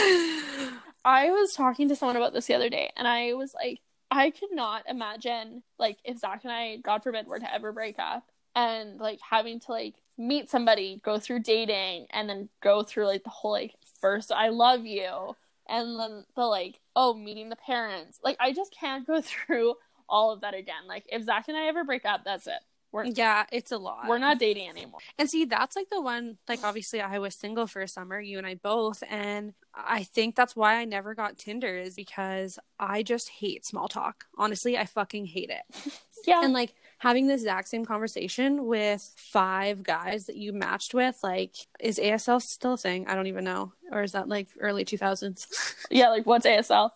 I 1.04 1.30
was 1.30 1.52
talking 1.54 1.90
to 1.90 1.96
someone 1.98 2.16
about 2.16 2.32
this 2.32 2.46
the 2.48 2.54
other 2.54 2.70
day, 2.70 2.90
and 2.96 3.06
I 3.06 3.34
was 3.34 3.54
like, 3.54 3.82
I 4.10 4.30
could 4.30 4.54
not 4.54 4.84
imagine, 4.88 5.64
like, 5.78 5.98
if 6.06 6.20
Zach 6.20 6.46
and 6.46 6.54
I, 6.54 6.78
God 6.78 7.04
forbid, 7.04 7.28
were 7.28 7.38
to 7.38 7.54
ever 7.54 7.74
break 7.74 8.00
up 8.00 8.24
and, 8.56 8.98
like, 8.98 9.20
having 9.30 9.60
to, 9.62 9.72
like, 9.74 9.96
meet 10.18 10.50
somebody, 10.50 11.02
go 11.04 11.20
through 11.20 11.42
dating, 11.42 12.08
and 12.12 12.30
then 12.30 12.48
go 12.64 12.82
through, 12.84 13.08
like, 13.08 13.26
the 13.26 13.30
whole, 13.30 13.52
like, 13.52 13.76
first, 14.00 14.32
I 14.32 14.48
love 14.50 14.86
you, 14.86 15.36
and 15.68 16.00
then 16.00 16.24
the, 16.38 16.46
like, 16.46 16.80
oh, 16.96 17.14
meeting 17.14 17.50
the 17.50 17.58
parents. 17.58 18.22
Like, 18.24 18.38
I 18.40 18.54
just 18.54 18.74
can't 18.74 19.06
go 19.06 19.20
through 19.24 19.76
all 20.08 20.32
of 20.32 20.40
that 20.42 20.54
again. 20.54 20.88
Like, 20.88 21.04
if 21.10 21.26
Zach 21.26 21.50
and 21.50 21.58
I 21.58 21.68
ever 21.68 21.84
break 21.84 22.06
up, 22.06 22.22
that's 22.24 22.48
it. 22.48 22.62
We're, 22.92 23.06
yeah, 23.06 23.46
it's 23.52 23.72
a 23.72 23.78
lot. 23.78 24.08
we're 24.08 24.18
not 24.18 24.40
dating 24.40 24.68
anymore. 24.68 25.00
And 25.20 25.30
see, 25.30 25.46
that's 25.46 25.76
like 25.76 25.90
the 25.92 26.02
one, 26.02 26.38
like, 26.48 26.64
obviously, 26.64 27.02
I 27.02 27.20
was 27.20 27.36
single 27.36 27.68
for 27.68 27.82
a 27.82 27.88
summer, 27.88 28.20
you 28.20 28.40
and 28.40 28.48
I 28.48 28.56
both. 28.56 29.04
And 29.08 29.54
I 29.76 30.04
think 30.04 30.36
that's 30.36 30.56
why 30.56 30.76
I 30.76 30.86
never 30.86 31.14
got 31.14 31.38
Tinder, 31.38 31.78
is 31.78 31.94
because 31.94 32.58
I 32.80 33.04
just 33.04 33.30
hate 33.30 33.66
small 33.66 33.88
talk. 33.88 34.26
Honestly, 34.38 34.76
I 34.78 34.86
fucking 34.86 35.28
hate 35.28 35.52
it. 35.52 35.94
Yeah. 36.28 36.44
And 36.44 36.52
like 36.52 36.74
having 36.98 37.28
the 37.28 37.34
exact 37.34 37.70
same 37.70 37.86
conversation 37.86 38.66
with 38.66 39.14
five 39.16 39.84
guys 39.84 40.26
that 40.26 40.36
you 40.36 40.52
matched 40.52 40.94
with, 40.94 41.18
like, 41.24 41.56
is 41.80 41.98
ASL 41.98 42.42
still 42.42 42.74
a 42.74 42.78
thing? 42.78 43.08
I 43.08 43.16
don't 43.16 43.28
even 43.28 43.46
know. 43.46 43.72
Or 43.90 44.04
is 44.04 44.12
that 44.12 44.28
like 44.28 44.50
early 44.60 44.84
2000s? 44.84 45.48
yeah, 45.90 46.10
like, 46.10 46.26
what's 46.26 46.46
ASL? 46.46 46.90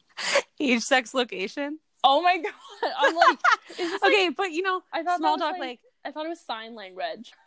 Age, 0.60 0.80
sex, 0.80 1.12
location? 1.12 1.78
Oh 2.02 2.22
my 2.22 2.38
god! 2.38 2.52
I'm 2.98 3.14
like, 3.14 3.38
this 3.76 4.02
like- 4.02 4.12
Okay, 4.12 4.28
but 4.30 4.52
you 4.52 4.62
know, 4.62 4.82
I 4.92 5.02
thought 5.02 5.18
small 5.18 5.36
talk, 5.36 5.52
like, 5.52 5.60
like, 5.60 5.80
I 6.04 6.10
thought 6.12 6.26
it 6.26 6.30
was 6.30 6.40
sign 6.40 6.74
language. 6.74 7.32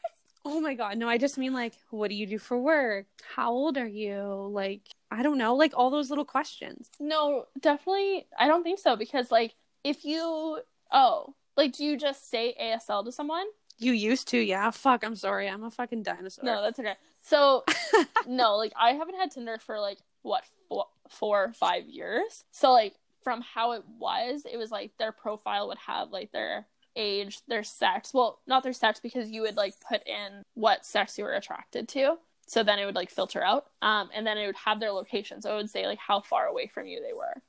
Oh 0.46 0.60
my 0.60 0.74
god, 0.74 0.98
no, 0.98 1.08
I 1.08 1.18
just 1.18 1.38
mean 1.38 1.54
like 1.54 1.72
what 1.90 2.10
do 2.10 2.16
you 2.16 2.26
do 2.26 2.38
for 2.38 2.60
work? 2.60 3.06
How 3.34 3.54
old 3.54 3.78
are 3.78 3.88
you? 3.88 4.50
Like 4.52 4.82
I 5.10 5.24
don't 5.24 5.38
know, 5.38 5.56
like 5.56 5.72
all 5.74 5.90
those 5.90 6.10
little 6.10 6.26
questions. 6.26 6.90
No, 7.00 7.46
definitely. 7.62 8.28
I 8.38 8.48
don't 8.48 8.62
think 8.62 8.80
so 8.80 8.98
because, 8.98 9.32
like, 9.32 9.54
if 9.86 10.04
you 10.04 10.60
oh, 10.92 11.34
like, 11.56 11.72
do 11.72 11.86
you 11.86 11.96
just 11.98 12.30
say 12.30 12.54
ASL 12.62 13.06
to 13.06 13.12
someone? 13.14 13.46
You 13.80 13.94
used 13.94 14.28
to, 14.30 14.38
yeah. 14.38 14.70
Fuck, 14.72 15.06
I'm 15.06 15.16
sorry. 15.16 15.48
I'm 15.48 15.64
a 15.64 15.72
fucking 15.72 16.04
dinosaur. 16.04 16.44
No, 16.44 16.62
that's 16.62 16.78
okay. 16.78 16.96
So 17.24 17.64
no, 18.28 18.58
like, 18.58 18.74
I 18.78 18.92
haven't 18.92 19.16
had 19.16 19.32
Tinder 19.32 19.58
for 19.60 19.80
like 19.80 20.00
what 20.24 20.44
four, 20.68 20.88
four 21.10 21.44
or 21.46 21.54
five 21.54 21.88
years. 21.88 22.44
So 22.52 22.72
like, 22.74 22.96
from 23.24 23.42
how 23.42 23.72
it 23.74 23.84
was, 24.00 24.44
it 24.52 24.58
was 24.58 24.72
like 24.72 24.92
their 24.98 25.12
profile 25.12 25.68
would 25.68 25.78
have 25.80 26.12
like 26.12 26.32
their 26.32 26.68
age, 26.96 27.40
their 27.48 27.64
sex. 27.64 28.14
Well, 28.14 28.40
not 28.48 28.64
their 28.64 28.74
sex 28.74 29.00
because 29.00 29.30
you 29.30 29.42
would 29.42 29.56
like 29.58 29.74
put 29.90 30.06
in 30.08 30.44
what 30.54 30.86
sex 30.86 31.18
you 31.18 31.24
were 31.24 31.34
attracted 31.34 31.88
to. 31.90 32.18
So 32.46 32.62
then 32.62 32.78
it 32.78 32.86
would 32.86 32.96
like 32.96 33.10
filter 33.10 33.44
out. 33.44 33.68
Um, 33.82 34.10
and 34.14 34.28
then 34.28 34.38
it 34.38 34.46
would 34.46 34.56
have 34.58 34.80
their 34.80 34.92
location. 34.92 35.42
So 35.42 35.54
it 35.54 35.56
would 35.58 35.70
say 35.70 35.88
like 35.88 36.00
how 36.00 36.20
far 36.20 36.46
away 36.46 36.68
from 36.68 36.86
you 36.88 37.02
they 37.02 37.14
were. 37.14 37.42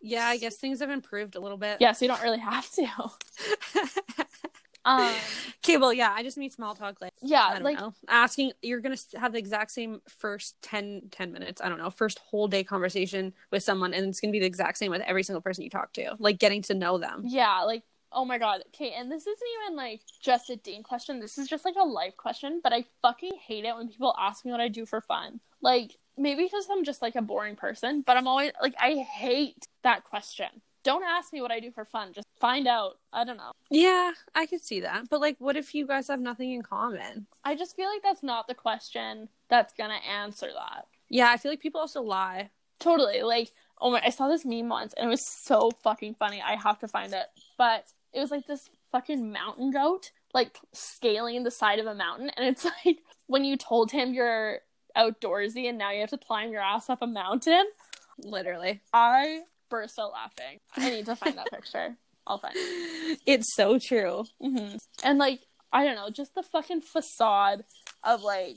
yeah, 0.00 0.26
I 0.26 0.38
guess 0.38 0.56
things 0.56 0.80
have 0.80 0.90
improved 0.90 1.36
a 1.36 1.40
little 1.40 1.58
bit. 1.58 1.78
Yeah, 1.80 1.92
so 1.92 2.04
you 2.04 2.10
don't 2.10 2.22
really 2.22 2.38
have 2.38 2.70
to. 2.72 2.86
Um, 4.84 5.12
okay, 5.64 5.76
well, 5.76 5.92
yeah, 5.92 6.12
I 6.14 6.22
just 6.22 6.38
mean 6.38 6.50
small 6.50 6.74
talk. 6.74 7.00
Like, 7.00 7.12
I 7.22 7.26
yeah, 7.26 7.50
don't 7.54 7.62
like 7.62 7.78
know. 7.78 7.94
Asking, 8.08 8.52
you're 8.62 8.80
to 8.80 8.98
have 9.18 9.32
the 9.32 9.38
exact 9.38 9.70
same 9.70 10.00
first 10.08 10.60
10, 10.62 11.08
10 11.10 11.32
minutes, 11.32 11.60
I 11.62 11.68
don't 11.68 11.78
know, 11.78 11.90
first 11.90 12.18
whole 12.20 12.48
day 12.48 12.64
conversation 12.64 13.34
with 13.50 13.62
someone, 13.62 13.92
and 13.92 14.06
it's 14.06 14.20
to 14.20 14.28
be 14.30 14.40
the 14.40 14.46
exact 14.46 14.78
same 14.78 14.90
with 14.90 15.02
every 15.02 15.22
single 15.22 15.42
person 15.42 15.64
you 15.64 15.70
talk 15.70 15.92
to. 15.94 16.16
Like, 16.18 16.38
getting 16.38 16.62
to 16.62 16.74
know 16.74 16.98
them. 16.98 17.22
yeah, 17.26 17.62
like 17.62 17.82
oh 18.12 18.24
my 18.24 18.38
god. 18.38 18.62
Okay, 18.68 18.92
and 18.92 19.10
this 19.10 19.26
isn't 19.26 19.48
even 19.64 19.76
like 19.76 20.00
just 20.22 20.50
a 20.50 20.56
dating 20.56 20.82
question. 20.82 21.20
This 21.20 21.38
is 21.38 21.48
just 21.48 21.64
like 21.64 21.74
a 21.78 21.84
life 21.84 22.16
question. 22.16 22.60
But 22.62 22.72
I 22.72 22.84
fucking 23.02 23.34
hate 23.46 23.64
it 23.64 23.76
when 23.76 23.88
people 23.88 24.14
ask 24.18 24.44
me 24.44 24.50
what 24.50 24.60
I 24.60 24.68
do 24.68 24.86
for 24.86 25.00
fun. 25.00 25.40
Like 25.60 25.96
maybe 26.16 26.44
because 26.44 26.66
I'm 26.70 26.84
just 26.84 27.02
like 27.02 27.16
a 27.16 27.22
boring 27.22 27.56
person, 27.56 28.02
but 28.06 28.16
I'm 28.16 28.26
always 28.26 28.52
like 28.62 28.74
I 28.80 28.94
hate 28.96 29.68
that 29.82 30.04
question. 30.04 30.48
Don't 30.88 31.04
ask 31.04 31.34
me 31.34 31.42
what 31.42 31.52
I 31.52 31.60
do 31.60 31.70
for 31.70 31.84
fun. 31.84 32.14
Just 32.14 32.26
find 32.40 32.66
out. 32.66 32.94
I 33.12 33.22
don't 33.22 33.36
know. 33.36 33.52
Yeah, 33.70 34.12
I 34.34 34.46
could 34.46 34.62
see 34.62 34.80
that. 34.80 35.10
But, 35.10 35.20
like, 35.20 35.36
what 35.38 35.54
if 35.54 35.74
you 35.74 35.86
guys 35.86 36.08
have 36.08 36.18
nothing 36.18 36.50
in 36.52 36.62
common? 36.62 37.26
I 37.44 37.56
just 37.56 37.76
feel 37.76 37.90
like 37.90 38.02
that's 38.02 38.22
not 38.22 38.48
the 38.48 38.54
question 38.54 39.28
that's 39.50 39.74
gonna 39.74 40.00
answer 40.10 40.46
that. 40.46 40.86
Yeah, 41.10 41.28
I 41.30 41.36
feel 41.36 41.52
like 41.52 41.60
people 41.60 41.82
also 41.82 42.00
lie. 42.00 42.48
Totally. 42.80 43.20
Like, 43.20 43.50
oh 43.82 43.90
my, 43.90 44.00
I 44.02 44.08
saw 44.08 44.28
this 44.28 44.46
meme 44.46 44.70
once 44.70 44.94
and 44.94 45.06
it 45.06 45.10
was 45.10 45.26
so 45.26 45.70
fucking 45.82 46.14
funny. 46.14 46.40
I 46.40 46.56
have 46.56 46.78
to 46.78 46.88
find 46.88 47.12
it. 47.12 47.26
But 47.58 47.84
it 48.14 48.20
was 48.20 48.30
like 48.30 48.46
this 48.46 48.70
fucking 48.90 49.30
mountain 49.30 49.70
goat, 49.70 50.12
like 50.32 50.58
scaling 50.72 51.42
the 51.42 51.50
side 51.50 51.80
of 51.80 51.86
a 51.86 51.94
mountain. 51.94 52.30
And 52.30 52.46
it's 52.46 52.64
like 52.86 53.00
when 53.26 53.44
you 53.44 53.58
told 53.58 53.90
him 53.90 54.14
you're 54.14 54.60
outdoorsy 54.96 55.68
and 55.68 55.76
now 55.76 55.90
you 55.90 56.00
have 56.00 56.10
to 56.10 56.16
climb 56.16 56.50
your 56.50 56.62
ass 56.62 56.88
up 56.88 57.02
a 57.02 57.06
mountain. 57.06 57.66
Literally. 58.18 58.80
I 58.94 59.42
burst 59.68 59.98
out 59.98 60.12
laughing. 60.12 60.60
I 60.76 60.90
need 60.90 61.06
to 61.06 61.16
find 61.16 61.36
that 61.38 61.50
picture. 61.50 61.96
I'll 62.26 62.38
find 62.38 62.54
it. 62.56 63.18
It's 63.26 63.54
so 63.54 63.78
true. 63.78 64.24
hmm 64.40 64.76
And 65.02 65.18
like, 65.18 65.40
I 65.72 65.84
don't 65.84 65.96
know, 65.96 66.10
just 66.10 66.34
the 66.34 66.42
fucking 66.42 66.82
facade 66.82 67.62
of 68.04 68.22
like, 68.22 68.56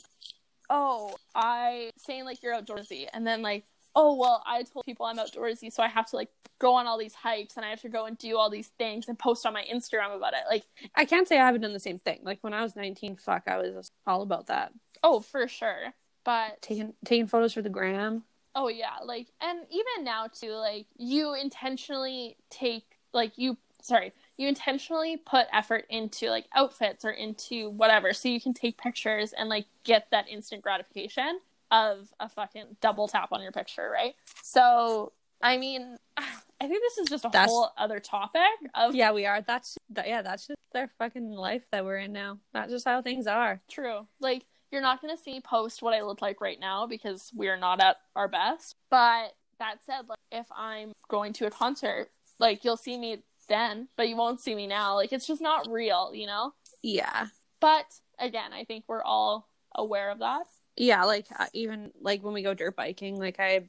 oh, 0.70 1.16
I 1.36 1.92
saying 1.98 2.26
like 2.26 2.42
you're 2.44 2.54
outdoorsy, 2.56 3.08
and 3.14 3.26
then 3.26 3.42
like, 3.42 3.66
oh 3.96 4.16
well, 4.16 4.42
I 4.46 4.64
told 4.64 4.86
people 4.86 5.06
I'm 5.06 5.18
outdoorsy, 5.18 5.72
so 5.72 5.84
I 5.84 5.88
have 5.88 6.06
to 6.12 6.16
like 6.16 6.30
go 6.60 6.76
on 6.76 6.88
all 6.88 6.98
these 6.98 7.14
hikes 7.14 7.58
and 7.58 7.66
I 7.66 7.70
have 7.70 7.82
to 7.82 7.90
go 7.90 8.06
and 8.06 8.18
do 8.18 8.38
all 8.38 8.50
these 8.50 8.70
things 8.78 9.06
and 9.08 9.18
post 9.20 9.46
on 9.46 9.54
my 9.54 9.66
Instagram 9.74 10.16
about 10.16 10.34
it. 10.34 10.44
Like, 10.50 10.64
I 10.96 11.06
can't 11.06 11.28
say 11.28 11.38
I 11.40 11.46
haven't 11.46 11.62
done 11.62 11.74
the 11.74 11.80
same 11.80 11.98
thing. 12.00 12.20
Like 12.24 12.40
when 12.42 12.54
I 12.54 12.62
was 12.64 12.76
19, 12.76 13.18
fuck, 13.18 13.44
I 13.48 13.58
was 13.58 13.92
all 14.08 14.22
about 14.22 14.48
that. 14.48 14.72
oh, 15.04 15.20
for 15.20 15.48
sure. 15.48 15.94
But 16.24 16.62
Taking 16.62 16.94
taking 17.04 17.28
photos 17.28 17.54
for 17.54 17.62
the 17.64 17.70
gram. 17.70 18.24
Oh 18.56 18.68
yeah, 18.68 18.96
like 19.06 19.28
and 19.42 19.60
even 19.70 20.04
now 20.04 20.28
too, 20.28 20.52
like 20.54 20.88
you 20.98 21.34
intentionally 21.34 22.38
take 22.50 22.84
like 23.14 23.38
you 23.38 23.58
sorry, 23.82 24.14
you 24.38 24.48
intentionally 24.48 25.18
put 25.18 25.48
effort 25.54 25.86
into 25.90 26.30
like 26.30 26.46
outfits 26.54 27.04
or 27.06 27.12
into 27.12 27.70
whatever 27.70 28.14
so 28.14 28.30
you 28.30 28.42
can 28.42 28.54
take 28.54 28.78
pictures 28.78 29.34
and 29.34 29.50
like 29.50 29.66
get 29.84 30.08
that 30.12 30.28
instant 30.30 30.62
gratification 30.62 31.40
of 31.72 32.10
a 32.20 32.28
fucking 32.28 32.76
double 32.82 33.08
tap 33.08 33.30
on 33.32 33.42
your 33.42 33.52
picture, 33.54 33.90
right? 33.92 34.16
So 34.44 35.14
I 35.42 35.58
mean 35.58 35.98
I 36.18 36.68
think 36.68 36.82
this 36.82 36.98
is 37.00 37.10
just 37.10 37.26
a 37.26 37.30
That's- 37.30 37.50
whole 37.50 37.70
other 37.78 38.00
topic 38.00 38.42
of 38.76 38.94
Yeah, 38.94 39.14
we 39.14 39.26
are. 39.26 39.42
That's 39.42 39.78
that, 39.92 40.08
yeah, 40.08 40.22
that's 40.22 40.46
just 40.46 40.60
their 40.74 40.90
fucking 41.00 41.32
life 41.32 41.66
that 41.72 41.84
we're 41.84 41.98
in 41.98 42.14
now. 42.14 42.38
That's 42.54 42.72
just 42.72 42.86
how 42.86 43.02
things 43.02 43.26
are. 43.26 43.60
True. 43.68 44.06
Like 44.20 44.44
you're 44.72 44.82
not 44.82 45.02
gonna 45.02 45.18
see 45.18 45.34
me 45.34 45.42
post 45.42 45.82
what 45.82 45.94
I 45.94 46.02
look 46.02 46.22
like 46.22 46.42
right 46.42 46.60
now 46.60 46.88
because 46.88 47.32
we're 47.34 47.58
not 47.58 47.82
at 47.82 47.98
our 48.16 48.28
best. 48.28 48.76
But 48.90 49.34
that 49.60 49.78
said, 49.86 50.08
like 50.10 50.20
if 50.32 50.48
I'm 50.56 50.94
going 51.10 51.34
to 51.34 51.46
a 51.48 51.52
concert, 51.52 52.10
like 52.40 52.64
you'll 52.64 52.78
see 52.78 52.98
me 52.98 53.24
then, 53.50 53.90
but 53.98 54.08
you 54.08 54.16
won't 54.16 54.40
see 54.40 54.56
me 54.56 54.68
now. 54.68 54.96
Like 54.96 55.12
it's 55.14 55.28
just 55.28 55.42
not 55.42 55.70
real, 55.70 56.12
you 56.14 56.26
know? 56.28 56.54
Yeah. 56.82 57.28
But 57.60 57.86
again, 58.20 58.54
I 58.54 58.64
think 58.64 58.86
we're 58.88 59.04
all 59.04 59.48
aware 59.76 60.10
of 60.10 60.20
that. 60.20 60.44
Yeah, 60.78 61.04
like 61.04 61.28
uh, 61.38 61.48
even 61.54 61.92
like 62.02 62.24
when 62.24 62.34
we 62.34 62.42
go 62.44 62.54
dirt 62.54 62.76
biking, 62.76 63.20
like 63.20 63.40
I 63.40 63.68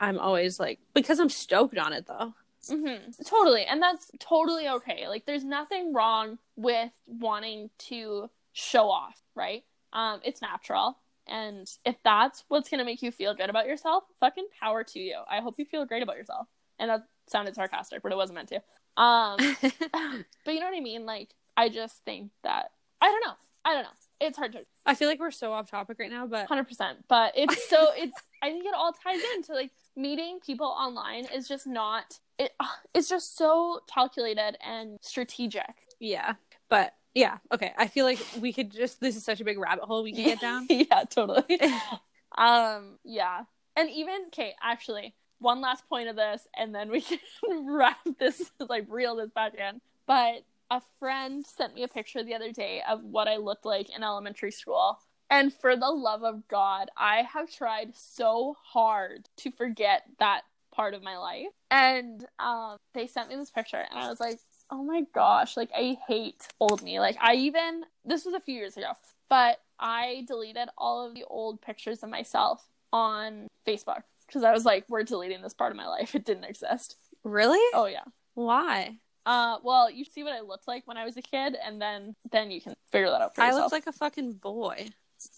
I'm 0.00 0.18
always 0.18 0.60
like 0.60 0.78
because 0.94 1.18
I'm 1.18 1.28
stoked 1.28 1.78
on 1.78 1.92
it 1.92 2.06
though. 2.06 2.34
hmm 2.68 3.10
Totally. 3.24 3.64
And 3.64 3.82
that's 3.82 4.10
totally 4.20 4.68
okay. 4.68 5.08
Like 5.08 5.26
there's 5.26 5.44
nothing 5.44 5.92
wrong 5.92 6.38
with 6.56 6.90
wanting 7.06 7.70
to 7.88 8.30
show 8.52 8.90
off, 8.90 9.20
right? 9.34 9.64
Um, 9.92 10.20
it's 10.24 10.42
natural. 10.42 10.98
And 11.26 11.70
if 11.84 11.96
that's 12.02 12.44
what's 12.48 12.68
gonna 12.68 12.84
make 12.84 13.02
you 13.02 13.12
feel 13.12 13.34
good 13.34 13.50
about 13.50 13.66
yourself, 13.66 14.04
fucking 14.18 14.46
power 14.60 14.82
to 14.84 14.98
you. 14.98 15.20
I 15.30 15.40
hope 15.40 15.54
you 15.58 15.64
feel 15.64 15.84
great 15.84 16.02
about 16.02 16.16
yourself. 16.16 16.48
And 16.78 16.90
that 16.90 17.04
sounded 17.28 17.54
sarcastic, 17.54 18.02
but 18.02 18.12
it 18.12 18.16
wasn't 18.16 18.36
meant 18.36 18.48
to. 18.48 18.56
Um 19.00 19.36
but 20.44 20.54
you 20.54 20.60
know 20.60 20.66
what 20.66 20.76
I 20.76 20.80
mean? 20.80 21.06
Like 21.06 21.34
I 21.56 21.68
just 21.68 22.04
think 22.04 22.30
that 22.42 22.70
I 23.00 23.06
don't 23.06 23.24
know. 23.24 23.34
I 23.64 23.74
don't 23.74 23.82
know. 23.84 23.88
It's 24.20 24.36
hard 24.36 24.52
to 24.52 24.64
I 24.86 24.94
feel 24.94 25.08
like 25.08 25.20
we're 25.20 25.30
so 25.30 25.52
off 25.52 25.70
topic 25.70 25.98
right 25.98 26.10
now, 26.10 26.26
but 26.26 26.46
hundred 26.46 26.68
percent. 26.68 27.04
But 27.08 27.32
it's 27.36 27.68
so 27.68 27.88
it's 27.96 28.20
I 28.42 28.50
think 28.50 28.64
it 28.64 28.74
all 28.74 28.92
ties 28.92 29.20
into 29.34 29.52
like 29.52 29.70
meeting 29.94 30.40
people 30.44 30.66
online 30.66 31.26
is 31.34 31.46
just 31.46 31.66
not 31.66 32.18
it 32.38 32.52
it's 32.94 33.08
just 33.08 33.36
so 33.36 33.80
calculated 33.92 34.56
and 34.64 34.98
strategic. 35.02 35.70
yeah. 36.00 36.34
But 36.68 36.94
yeah, 37.14 37.38
okay. 37.52 37.72
I 37.76 37.88
feel 37.88 38.04
like 38.04 38.18
we 38.40 38.52
could 38.52 38.70
just 38.70 39.00
this 39.00 39.16
is 39.16 39.24
such 39.24 39.40
a 39.40 39.44
big 39.44 39.58
rabbit 39.58 39.84
hole 39.84 40.02
we 40.02 40.12
can 40.12 40.24
get 40.24 40.40
down. 40.40 40.66
yeah, 40.70 41.04
totally. 41.08 41.60
um 42.38 42.98
yeah. 43.04 43.44
And 43.76 43.90
even 43.90 44.24
okay, 44.28 44.54
actually, 44.62 45.14
one 45.38 45.60
last 45.60 45.88
point 45.88 46.08
of 46.08 46.16
this 46.16 46.46
and 46.56 46.74
then 46.74 46.90
we 46.90 47.00
can 47.02 47.18
wrap 47.66 47.98
this 48.18 48.50
like 48.58 48.86
reel 48.88 49.16
this 49.16 49.30
back 49.30 49.54
in. 49.54 49.80
But 50.06 50.44
a 50.70 50.80
friend 50.98 51.44
sent 51.46 51.74
me 51.74 51.82
a 51.82 51.88
picture 51.88 52.24
the 52.24 52.34
other 52.34 52.50
day 52.50 52.82
of 52.88 53.04
what 53.04 53.28
I 53.28 53.36
looked 53.36 53.66
like 53.66 53.94
in 53.94 54.02
elementary 54.02 54.52
school. 54.52 54.98
And 55.28 55.52
for 55.52 55.76
the 55.76 55.90
love 55.90 56.24
of 56.24 56.46
God, 56.48 56.90
I 56.96 57.22
have 57.22 57.50
tried 57.50 57.96
so 57.96 58.56
hard 58.62 59.28
to 59.38 59.50
forget 59.50 60.02
that 60.18 60.42
part 60.74 60.94
of 60.94 61.02
my 61.02 61.16
life. 61.18 61.48
And 61.70 62.26
um, 62.38 62.76
they 62.94 63.06
sent 63.06 63.28
me 63.28 63.36
this 63.36 63.50
picture, 63.50 63.78
and 63.78 63.98
I 63.98 64.08
was 64.08 64.20
like, 64.20 64.38
oh 64.72 64.82
my 64.82 65.02
gosh, 65.14 65.56
like 65.56 65.70
I 65.76 65.98
hate 66.08 66.48
old 66.58 66.82
me. 66.82 66.98
Like, 66.98 67.16
I 67.20 67.34
even, 67.34 67.84
this 68.04 68.24
was 68.24 68.34
a 68.34 68.40
few 68.40 68.54
years 68.54 68.76
ago, 68.76 68.92
but 69.28 69.60
I 69.78 70.24
deleted 70.26 70.68
all 70.78 71.06
of 71.06 71.14
the 71.14 71.24
old 71.28 71.60
pictures 71.60 72.02
of 72.02 72.08
myself 72.10 72.66
on 72.92 73.48
Facebook 73.66 74.02
because 74.26 74.42
I 74.44 74.52
was 74.52 74.64
like, 74.64 74.84
we're 74.88 75.02
deleting 75.04 75.42
this 75.42 75.54
part 75.54 75.70
of 75.72 75.76
my 75.76 75.86
life. 75.86 76.14
It 76.14 76.24
didn't 76.24 76.44
exist. 76.44 76.96
Really? 77.22 77.60
Oh, 77.74 77.84
yeah. 77.86 78.04
Why? 78.34 78.96
Uh, 79.26 79.58
well, 79.62 79.90
you 79.90 80.04
see 80.04 80.24
what 80.24 80.32
I 80.32 80.40
looked 80.40 80.66
like 80.66 80.82
when 80.86 80.96
I 80.96 81.04
was 81.04 81.16
a 81.16 81.22
kid, 81.22 81.54
and 81.64 81.80
then 81.80 82.16
then 82.32 82.50
you 82.50 82.60
can 82.60 82.74
figure 82.90 83.08
that 83.10 83.20
out 83.20 83.34
for 83.36 83.42
I 83.42 83.46
yourself. 83.48 83.64
look 83.66 83.72
like 83.72 83.86
a 83.86 83.92
fucking 83.92 84.32
boy, 84.34 84.88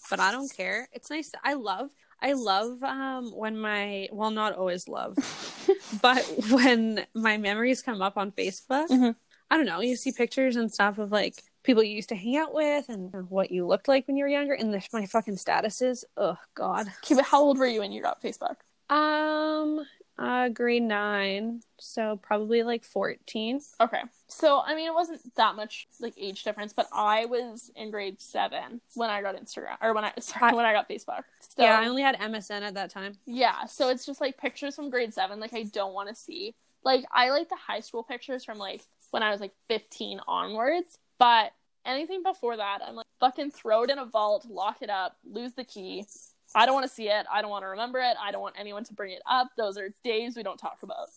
but 0.09 0.19
I 0.19 0.31
don't 0.31 0.51
care. 0.51 0.87
It's 0.91 1.11
nice. 1.11 1.31
I 1.43 1.53
love. 1.53 1.91
I 2.19 2.33
love 2.33 2.81
um 2.81 3.31
when 3.35 3.59
my 3.59 4.07
well 4.11 4.31
not 4.31 4.53
always 4.53 4.87
love, 4.87 5.15
but 6.01 6.23
when 6.49 7.05
my 7.13 7.37
memories 7.37 7.83
come 7.83 8.01
up 8.01 8.17
on 8.17 8.31
Facebook. 8.31 8.87
Mhm. 8.89 9.15
I 9.55 9.57
don't 9.57 9.67
know. 9.67 9.79
You 9.79 9.95
see 9.95 10.11
pictures 10.11 10.57
and 10.57 10.69
stuff 10.69 10.97
of 10.97 11.13
like 11.13 11.41
people 11.63 11.81
you 11.81 11.95
used 11.95 12.09
to 12.09 12.15
hang 12.15 12.35
out 12.35 12.53
with 12.53 12.89
and 12.89 13.09
what 13.29 13.51
you 13.51 13.65
looked 13.65 13.87
like 13.87 14.05
when 14.05 14.17
you 14.17 14.25
were 14.25 14.29
younger, 14.29 14.53
and 14.53 14.73
the, 14.73 14.85
my 14.91 15.05
fucking 15.05 15.37
statuses. 15.37 16.03
Oh 16.17 16.35
God. 16.55 16.87
Okay, 17.05 17.15
but 17.15 17.23
how 17.23 17.41
old 17.41 17.57
were 17.57 17.65
you 17.65 17.79
when 17.79 17.93
you 17.93 18.01
got 18.01 18.21
Facebook? 18.21 18.57
Um, 18.89 19.85
uh, 20.19 20.49
grade 20.49 20.83
nine, 20.83 21.61
so 21.79 22.19
probably 22.21 22.63
like 22.63 22.83
fourteen. 22.83 23.61
Okay. 23.79 24.01
So, 24.27 24.61
I 24.65 24.75
mean, 24.75 24.87
it 24.87 24.93
wasn't 24.93 25.21
that 25.37 25.55
much 25.55 25.87
like 26.01 26.15
age 26.17 26.43
difference, 26.43 26.73
but 26.73 26.89
I 26.91 27.25
was 27.25 27.71
in 27.77 27.91
grade 27.91 28.19
seven 28.19 28.81
when 28.95 29.09
I 29.09 29.21
got 29.21 29.37
Instagram, 29.37 29.77
or 29.81 29.93
when 29.93 30.03
I 30.03 30.11
sorry, 30.19 30.53
when 30.53 30.65
I 30.65 30.73
got 30.73 30.89
Facebook. 30.89 31.23
So, 31.39 31.63
yeah, 31.63 31.79
I 31.79 31.87
only 31.87 32.01
had 32.01 32.19
MSN 32.19 32.61
at 32.61 32.73
that 32.73 32.89
time. 32.89 33.13
yeah. 33.25 33.63
So 33.67 33.87
it's 33.87 34.05
just 34.05 34.19
like 34.19 34.37
pictures 34.37 34.75
from 34.75 34.89
grade 34.89 35.13
seven. 35.13 35.39
Like 35.39 35.53
I 35.53 35.63
don't 35.63 35.93
want 35.93 36.09
to 36.09 36.15
see. 36.15 36.55
Like 36.83 37.05
I 37.09 37.29
like 37.29 37.47
the 37.47 37.55
high 37.55 37.79
school 37.79 38.03
pictures 38.03 38.43
from 38.43 38.57
like 38.57 38.81
when 39.15 39.23
I 39.23 39.31
was 39.31 39.39
like 39.39 39.53
fifteen 39.69 40.19
onwards, 40.27 40.99
but 41.17 41.53
anything 41.85 42.21
before 42.21 42.57
that, 42.57 42.79
I'm 42.85 42.95
like 42.95 43.05
fucking 43.21 43.51
throw 43.51 43.83
it 43.83 43.89
in 43.89 43.97
a 43.97 44.05
vault, 44.05 44.45
lock 44.49 44.81
it 44.81 44.89
up, 44.89 45.15
lose 45.23 45.53
the 45.53 45.63
key. 45.63 46.05
I 46.53 46.65
don't 46.65 46.75
want 46.75 46.85
to 46.85 46.93
see 46.93 47.07
it. 47.07 47.25
I 47.31 47.41
don't 47.41 47.49
want 47.49 47.63
to 47.63 47.69
remember 47.69 47.99
it. 47.99 48.17
I 48.21 48.31
don't 48.31 48.41
want 48.41 48.55
anyone 48.59 48.83
to 48.83 48.93
bring 48.93 49.13
it 49.13 49.21
up. 49.25 49.51
Those 49.55 49.77
are 49.77 49.87
days 50.03 50.35
we 50.35 50.43
don't 50.43 50.57
talk 50.57 50.79
about. 50.83 51.07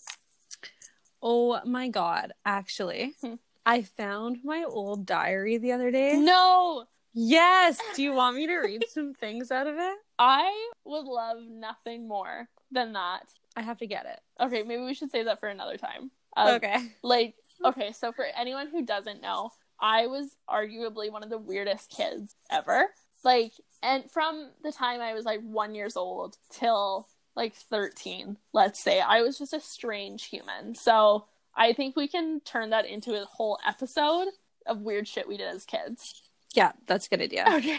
Oh 1.20 1.60
my 1.64 1.88
god, 1.88 2.34
actually. 2.46 3.14
Hmm. 3.20 3.34
I 3.66 3.82
found 3.82 4.38
my 4.44 4.62
old 4.62 5.04
diary 5.04 5.58
the 5.58 5.72
other 5.72 5.90
day. 5.90 6.16
No, 6.16 6.86
Yes. 7.20 7.80
Do 7.96 8.04
you 8.04 8.12
want 8.12 8.36
me 8.36 8.46
to 8.46 8.58
read 8.58 8.84
some 8.88 9.12
things 9.12 9.50
out 9.50 9.66
of 9.66 9.74
it? 9.76 9.98
I 10.20 10.70
would 10.84 11.04
love 11.04 11.38
nothing 11.50 12.06
more 12.06 12.48
than 12.70 12.92
that. 12.92 13.24
I 13.56 13.62
have 13.62 13.78
to 13.78 13.88
get 13.88 14.06
it. 14.06 14.20
Okay, 14.40 14.62
maybe 14.62 14.84
we 14.84 14.94
should 14.94 15.10
save 15.10 15.24
that 15.24 15.40
for 15.40 15.48
another 15.48 15.76
time. 15.76 16.12
Um, 16.36 16.54
okay. 16.54 16.76
Like, 17.02 17.34
okay, 17.64 17.92
so 17.92 18.12
for 18.12 18.26
anyone 18.36 18.68
who 18.68 18.84
doesn't 18.84 19.22
know, 19.22 19.50
I 19.80 20.06
was 20.06 20.36
arguably 20.48 21.10
one 21.10 21.22
of 21.22 21.30
the 21.30 21.38
weirdest 21.38 21.90
kids 21.90 22.34
ever. 22.50 22.86
Like, 23.24 23.52
and 23.82 24.10
from 24.10 24.50
the 24.62 24.72
time 24.72 25.00
I 25.00 25.14
was 25.14 25.24
like 25.24 25.40
one 25.40 25.74
years 25.74 25.96
old 25.96 26.36
till 26.52 27.08
like 27.36 27.54
13, 27.54 28.36
let's 28.52 28.82
say, 28.82 29.00
I 29.00 29.22
was 29.22 29.38
just 29.38 29.52
a 29.52 29.60
strange 29.60 30.24
human. 30.26 30.74
So 30.74 31.26
I 31.54 31.72
think 31.72 31.96
we 31.96 32.08
can 32.08 32.40
turn 32.40 32.70
that 32.70 32.86
into 32.86 33.20
a 33.20 33.24
whole 33.24 33.58
episode 33.66 34.28
of 34.66 34.80
weird 34.80 35.06
shit 35.08 35.28
we 35.28 35.36
did 35.36 35.48
as 35.48 35.64
kids. 35.64 36.22
Yeah, 36.54 36.72
that's 36.86 37.06
a 37.06 37.10
good 37.10 37.20
idea. 37.20 37.44
Okay. 37.48 37.78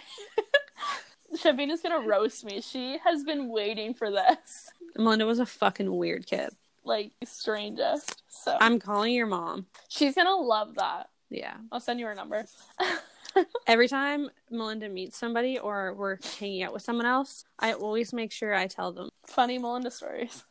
Shabina's 1.37 1.81
gonna 1.81 2.07
roast 2.07 2.43
me. 2.43 2.61
She 2.61 2.97
has 3.03 3.23
been 3.23 3.49
waiting 3.49 3.93
for 3.93 4.09
this. 4.09 4.69
Melinda 4.95 5.25
was 5.25 5.39
a 5.39 5.45
fucking 5.45 5.95
weird 5.95 6.25
kid. 6.25 6.49
Like, 6.89 7.11
strangest. 7.23 8.23
So 8.27 8.57
I'm 8.59 8.79
calling 8.79 9.13
your 9.13 9.27
mom. 9.27 9.67
she's 9.87 10.15
gonna 10.15 10.35
love 10.35 10.75
that. 10.75 11.09
Yeah. 11.29 11.55
I'll 11.71 11.79
send 11.79 11.99
you 11.99 12.07
her 12.07 12.15
number. 12.15 12.45
Every 13.67 13.87
time 13.87 14.31
Melinda 14.49 14.89
meets 14.89 15.19
somebody 15.19 15.59
or 15.59 15.93
we're 15.93 16.17
hanging 16.39 16.63
out 16.63 16.73
with 16.73 16.81
someone 16.81 17.05
else, 17.05 17.45
I 17.59 17.73
always 17.73 18.11
make 18.11 18.31
sure 18.31 18.55
I 18.55 18.65
tell 18.65 18.91
them 18.91 19.09
Funny 19.27 19.59
Melinda 19.59 19.91
stories. 19.91 20.43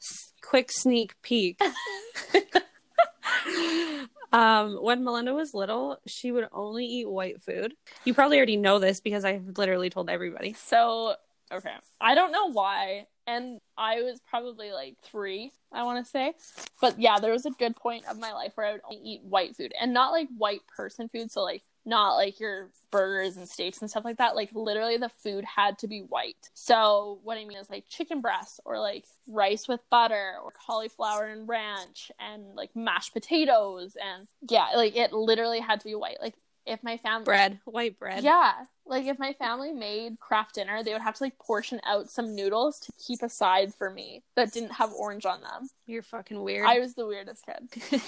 quick 0.43 0.71
sneak 0.71 1.21
peek. 1.23 1.61
um, 4.33 4.77
when 4.77 5.03
Melinda 5.03 5.35
was 5.35 5.55
little, 5.55 5.99
she 6.07 6.31
would 6.31 6.47
only 6.53 6.87
eat 6.87 7.11
white 7.11 7.43
food. 7.43 7.75
You 8.05 8.15
probably 8.15 8.37
already 8.37 8.57
know 8.57 8.79
this 8.79 9.01
because 9.01 9.25
I've 9.25 9.59
literally 9.59 9.91
told 9.91 10.09
everybody. 10.09 10.53
So, 10.53 11.17
okay. 11.51 11.75
I 12.01 12.15
don't 12.15 12.31
know 12.31 12.53
why. 12.53 13.09
And 13.29 13.61
I 13.77 14.01
was 14.01 14.21
probably 14.27 14.73
like 14.73 14.97
three, 15.03 15.53
I 15.71 15.83
want 15.83 16.03
to 16.03 16.11
say. 16.11 16.33
But 16.81 16.99
yeah, 16.99 17.21
there 17.21 17.33
was 17.33 17.45
a 17.45 17.51
good 17.51 17.77
point 17.77 18.07
of 18.11 18.19
my 18.19 18.33
life 18.33 18.53
where 18.55 18.67
I 18.67 18.73
would 18.73 18.81
only 18.91 19.03
eat 19.05 19.23
white 19.23 19.55
food 19.55 19.75
and 19.79 19.93
not 19.93 20.13
like 20.13 20.29
white 20.39 20.63
person 20.75 21.11
food. 21.11 21.31
So, 21.31 21.43
like 21.43 21.63
not 21.85 22.15
like 22.15 22.41
your 22.41 22.71
burgers 22.91 23.37
and 23.37 23.49
steaks 23.49 23.81
and 23.81 23.91
stuff 23.91 24.05
like 24.05 24.19
that. 24.19 24.35
Like 24.35 24.51
literally 24.55 24.97
the 24.97 25.09
food 25.09 25.45
had 25.45 25.79
to 25.81 25.89
be 25.89 26.01
white. 26.01 26.51
So 26.55 27.19
what 27.23 27.39
I 27.39 27.45
mean 27.45 27.59
is 27.59 27.71
like 27.71 27.85
chicken 27.89 28.21
breast 28.21 28.61
or 28.65 28.79
like 28.79 29.05
rice 29.27 29.69
with 29.69 29.81
butter 29.91 30.35
or 30.43 30.53
cauliflower 30.67 31.27
and 31.27 31.49
ranch 31.49 32.11
and 32.21 32.55
like 32.55 32.75
mashed 32.75 33.13
potatoes 33.13 33.97
and 34.03 34.27
yeah, 34.49 34.69
like 34.75 34.97
it 34.97 35.13
literally 35.13 35.61
had 35.61 35.81
to 35.81 35.87
be 35.87 35.95
white. 35.95 36.19
Like 36.21 36.35
if 36.69 36.83
my 36.83 36.97
family 36.99 37.25
bread, 37.25 37.59
white 37.65 37.99
bread. 37.99 38.23
Yeah. 38.23 38.53
Like 38.87 39.07
if 39.07 39.19
my 39.19 39.33
family 39.35 39.73
made 39.73 40.19
Kraft 40.21 40.55
Dinner, 40.55 40.83
they 40.83 40.93
would 40.93 41.03
have 41.03 41.15
to 41.17 41.25
like 41.25 41.39
portion 41.39 41.81
out 41.85 42.11
some 42.11 42.35
noodles 42.35 42.79
to 42.81 42.93
keep 43.05 43.23
aside 43.23 43.75
for 43.75 43.91
me 43.91 44.23
that 44.37 44.53
didn't 44.53 44.73
have 44.73 44.93
orange 44.93 45.27
on 45.27 45.41
them. 45.43 45.69
You're 45.87 46.03
fucking 46.03 46.41
weird. 46.43 46.67
I 46.67 46.79
was 46.79 46.95
the 46.95 47.07
weirdest 47.07 47.45
kid. 47.45 48.03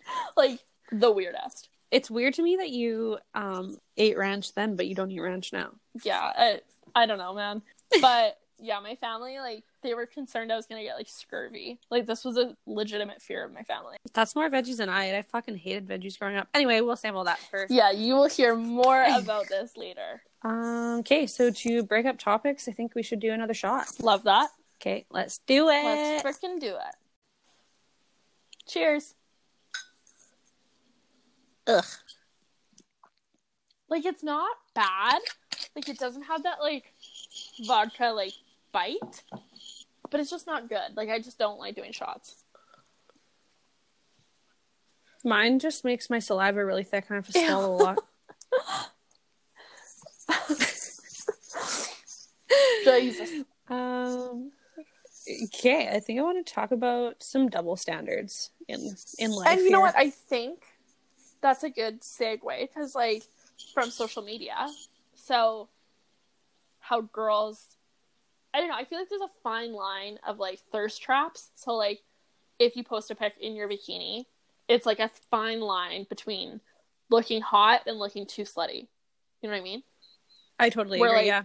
like 0.36 0.60
the 0.92 1.10
weirdest. 1.10 1.68
It's 1.90 2.10
weird 2.10 2.34
to 2.34 2.42
me 2.42 2.56
that 2.56 2.70
you 2.70 3.18
um 3.34 3.78
ate 3.96 4.18
ranch 4.18 4.54
then, 4.54 4.76
but 4.76 4.86
you 4.86 4.94
don't 4.94 5.10
eat 5.10 5.20
ranch 5.20 5.52
now. 5.52 5.70
Yeah, 6.02 6.20
I, 6.20 6.60
I 6.94 7.06
don't 7.06 7.18
know, 7.18 7.34
man. 7.34 7.62
But 8.00 8.38
yeah, 8.60 8.80
my 8.80 8.94
family 8.96 9.38
like 9.38 9.64
they 9.82 9.94
were 9.94 10.06
concerned 10.06 10.52
I 10.52 10.56
was 10.56 10.66
gonna 10.66 10.82
get 10.82 10.96
like 10.96 11.08
scurvy. 11.08 11.78
Like 11.90 12.06
this 12.06 12.24
was 12.24 12.36
a 12.36 12.56
legitimate 12.66 13.22
fear 13.22 13.44
of 13.44 13.52
my 13.52 13.62
family. 13.62 13.96
That's 14.14 14.34
more 14.34 14.48
veggies 14.50 14.78
than 14.78 14.88
I 14.88 15.10
ate. 15.10 15.18
I 15.18 15.22
fucking 15.22 15.56
hated 15.56 15.86
veggies 15.86 16.18
growing 16.18 16.36
up. 16.36 16.48
Anyway, 16.54 16.80
we'll 16.80 16.96
sample 16.96 17.24
that 17.24 17.38
first. 17.38 17.72
Yeah, 17.72 17.90
you 17.90 18.14
will 18.14 18.28
hear 18.28 18.54
more 18.56 19.04
about 19.16 19.48
this 19.48 19.76
later. 19.76 20.22
Um. 20.42 20.98
Okay, 21.00 21.26
so 21.26 21.50
to 21.50 21.82
break 21.82 22.06
up 22.06 22.18
topics, 22.18 22.68
I 22.68 22.72
think 22.72 22.94
we 22.94 23.02
should 23.02 23.20
do 23.20 23.32
another 23.32 23.54
shot. 23.54 23.86
Love 24.00 24.24
that. 24.24 24.50
Okay, 24.80 25.06
let's 25.10 25.38
do 25.38 25.68
it. 25.68 25.84
Let's 25.84 26.22
freaking 26.24 26.60
do 26.60 26.74
it. 26.74 26.94
Cheers. 28.68 29.14
Ugh. 31.66 31.84
Like 33.88 34.04
it's 34.04 34.22
not 34.22 34.50
bad. 34.74 35.20
Like 35.74 35.88
it 35.88 35.98
doesn't 35.98 36.22
have 36.22 36.42
that 36.42 36.60
like 36.60 36.92
vodka 37.66 38.06
like 38.06 38.32
bite, 38.72 39.22
but 40.10 40.20
it's 40.20 40.30
just 40.30 40.46
not 40.46 40.68
good. 40.68 40.96
Like 40.96 41.08
I 41.08 41.18
just 41.18 41.38
don't 41.38 41.58
like 41.58 41.74
doing 41.74 41.92
shots. 41.92 42.44
Mine 45.24 45.58
just 45.58 45.84
makes 45.84 46.08
my 46.08 46.20
saliva 46.20 46.64
really 46.64 46.84
thick 46.84 47.06
and 47.08 47.14
I 47.14 47.16
have 47.16 47.26
to 47.26 47.32
swallow 47.32 47.74
a 47.74 47.76
lot. 47.76 47.98
Jesus. 52.84 53.44
Um. 53.68 54.52
Okay, 55.44 55.90
I 55.92 56.00
think 56.00 56.18
I 56.18 56.22
want 56.22 56.44
to 56.44 56.54
talk 56.54 56.70
about 56.70 57.22
some 57.22 57.48
double 57.48 57.76
standards 57.76 58.50
in 58.66 58.96
in 59.18 59.30
life. 59.30 59.48
And 59.48 59.60
you 59.60 59.70
know 59.70 59.80
what? 59.80 59.96
I 59.96 60.08
think 60.10 60.60
that's 61.40 61.62
a 61.62 61.70
good 61.70 62.00
segue 62.00 62.60
because, 62.60 62.94
like, 62.94 63.24
from 63.74 63.90
social 63.90 64.22
media. 64.22 64.68
So, 65.14 65.68
how 66.80 67.02
girls, 67.02 67.76
I 68.54 68.60
don't 68.60 68.68
know, 68.68 68.74
I 68.76 68.84
feel 68.84 68.98
like 68.98 69.08
there's 69.08 69.20
a 69.20 69.28
fine 69.42 69.72
line 69.72 70.18
of 70.26 70.38
like 70.38 70.60
thirst 70.72 71.02
traps. 71.02 71.50
So, 71.54 71.74
like, 71.74 72.00
if 72.58 72.76
you 72.76 72.82
post 72.84 73.10
a 73.10 73.14
pic 73.14 73.34
in 73.40 73.54
your 73.54 73.68
bikini, 73.68 74.24
it's 74.68 74.86
like 74.86 74.98
a 74.98 75.10
fine 75.30 75.60
line 75.60 76.06
between 76.08 76.60
looking 77.10 77.40
hot 77.40 77.82
and 77.86 77.98
looking 77.98 78.26
too 78.26 78.42
slutty. 78.42 78.88
You 79.42 79.48
know 79.48 79.50
what 79.50 79.60
I 79.60 79.62
mean? 79.62 79.82
I 80.58 80.70
totally 80.70 80.98
We're 81.00 81.08
agree. 81.08 81.18
like- 81.18 81.26
yeah. 81.26 81.42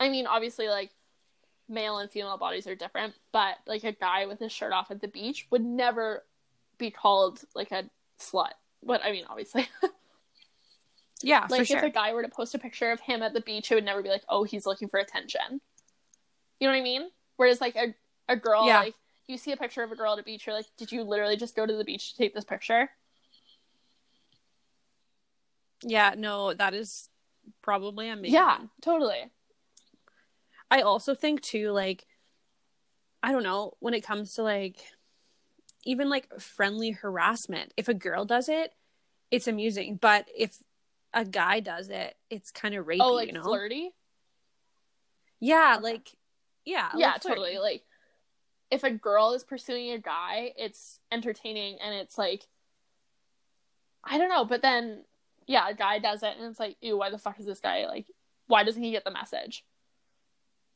I 0.00 0.08
mean, 0.10 0.26
obviously, 0.26 0.68
like, 0.68 0.90
male 1.68 1.98
and 1.98 2.10
female 2.10 2.36
bodies 2.36 2.66
are 2.66 2.74
different, 2.74 3.14
but 3.32 3.56
like 3.66 3.82
a 3.84 3.92
guy 3.92 4.26
with 4.26 4.38
his 4.38 4.52
shirt 4.52 4.72
off 4.72 4.90
at 4.90 5.00
the 5.00 5.08
beach 5.08 5.46
would 5.50 5.64
never 5.64 6.24
be 6.78 6.90
called 6.90 7.40
like 7.54 7.72
a 7.72 7.84
slut. 8.20 8.52
But 8.82 9.04
I 9.04 9.10
mean, 9.10 9.24
obviously, 9.28 9.68
Yeah, 11.22 11.46
like 11.50 11.60
for 11.60 11.64
sure. 11.64 11.78
if 11.78 11.84
a 11.84 11.90
guy 11.90 12.12
were 12.12 12.22
to 12.22 12.28
post 12.28 12.54
a 12.54 12.58
picture 12.58 12.90
of 12.90 13.00
him 13.00 13.22
at 13.22 13.32
the 13.32 13.40
beach, 13.40 13.72
it 13.72 13.74
would 13.74 13.84
never 13.84 14.02
be 14.02 14.08
like, 14.10 14.22
oh, 14.28 14.44
he's 14.44 14.66
looking 14.66 14.88
for 14.88 15.00
attention. 15.00 15.60
You 16.60 16.68
know 16.68 16.72
what 16.72 16.80
I 16.80 16.82
mean? 16.82 17.08
Whereas 17.36 17.60
like 17.60 17.76
a 17.76 17.94
a 18.28 18.36
girl, 18.36 18.66
Yeah. 18.66 18.80
like 18.80 18.94
you 19.28 19.38
see 19.38 19.52
a 19.52 19.56
picture 19.56 19.82
of 19.82 19.92
a 19.92 19.96
girl 19.96 20.12
at 20.12 20.18
a 20.18 20.22
beach, 20.22 20.46
you're 20.46 20.54
like, 20.54 20.66
did 20.76 20.92
you 20.92 21.02
literally 21.02 21.36
just 21.36 21.56
go 21.56 21.66
to 21.66 21.76
the 21.76 21.84
beach 21.84 22.12
to 22.12 22.16
take 22.18 22.34
this 22.34 22.44
picture? 22.44 22.90
Yeah, 25.82 26.14
no, 26.16 26.54
that 26.54 26.74
is 26.74 27.08
probably 27.62 28.08
amazing. 28.08 28.34
Yeah, 28.34 28.58
totally. 28.80 29.30
I 30.70 30.80
also 30.80 31.14
think 31.14 31.42
too, 31.42 31.70
like, 31.70 32.06
I 33.22 33.32
don't 33.32 33.42
know, 33.42 33.74
when 33.80 33.94
it 33.94 34.02
comes 34.04 34.34
to 34.34 34.42
like 34.42 34.78
even 35.84 36.08
like 36.08 36.28
friendly 36.40 36.90
harassment, 36.90 37.72
if 37.76 37.88
a 37.88 37.94
girl 37.94 38.24
does 38.24 38.48
it, 38.48 38.72
it's 39.30 39.46
amusing. 39.46 39.96
But 40.00 40.26
if 40.36 40.58
a 41.14 41.24
guy 41.24 41.60
does 41.60 41.88
it, 41.88 42.16
it's 42.30 42.50
kind 42.50 42.74
of 42.74 42.86
rapey, 42.86 42.98
oh, 43.00 43.12
like 43.12 43.28
you 43.28 43.34
know? 43.34 43.42
flirty. 43.42 43.90
Yeah, 45.38 45.78
like 45.80 46.16
yeah, 46.66 46.90
yeah, 46.96 47.12
like 47.12 47.22
totally. 47.22 47.58
Like 47.58 47.82
if 48.70 48.84
a 48.84 48.90
girl 48.90 49.32
is 49.32 49.44
pursuing 49.44 49.92
a 49.92 49.98
guy, 49.98 50.52
it's 50.58 50.98
entertaining 51.10 51.78
and 51.82 51.94
it's 51.94 52.18
like 52.18 52.46
I 54.04 54.18
don't 54.18 54.28
know, 54.28 54.44
but 54.44 54.60
then 54.62 55.04
yeah, 55.46 55.68
a 55.68 55.74
guy 55.74 55.98
does 56.00 56.22
it 56.22 56.34
and 56.36 56.46
it's 56.50 56.60
like, 56.60 56.76
ew, 56.80 56.98
why 56.98 57.10
the 57.10 57.18
fuck 57.18 57.38
is 57.40 57.46
this 57.46 57.60
guy 57.60 57.86
like 57.86 58.06
why 58.48 58.62
doesn't 58.64 58.82
he 58.82 58.90
get 58.90 59.04
the 59.04 59.10
message? 59.10 59.64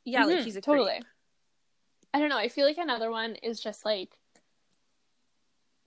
Yeah, 0.04 0.24
like 0.24 0.38
Mhm, 0.38 0.44
he's 0.44 0.56
a 0.56 0.60
totally. 0.60 0.92
creep. 0.92 1.04
I 2.14 2.18
don't 2.18 2.28
know. 2.30 2.38
I 2.38 2.48
feel 2.48 2.66
like 2.66 2.78
another 2.78 3.10
one 3.10 3.34
is 3.36 3.60
just 3.60 3.84
like 3.84 4.16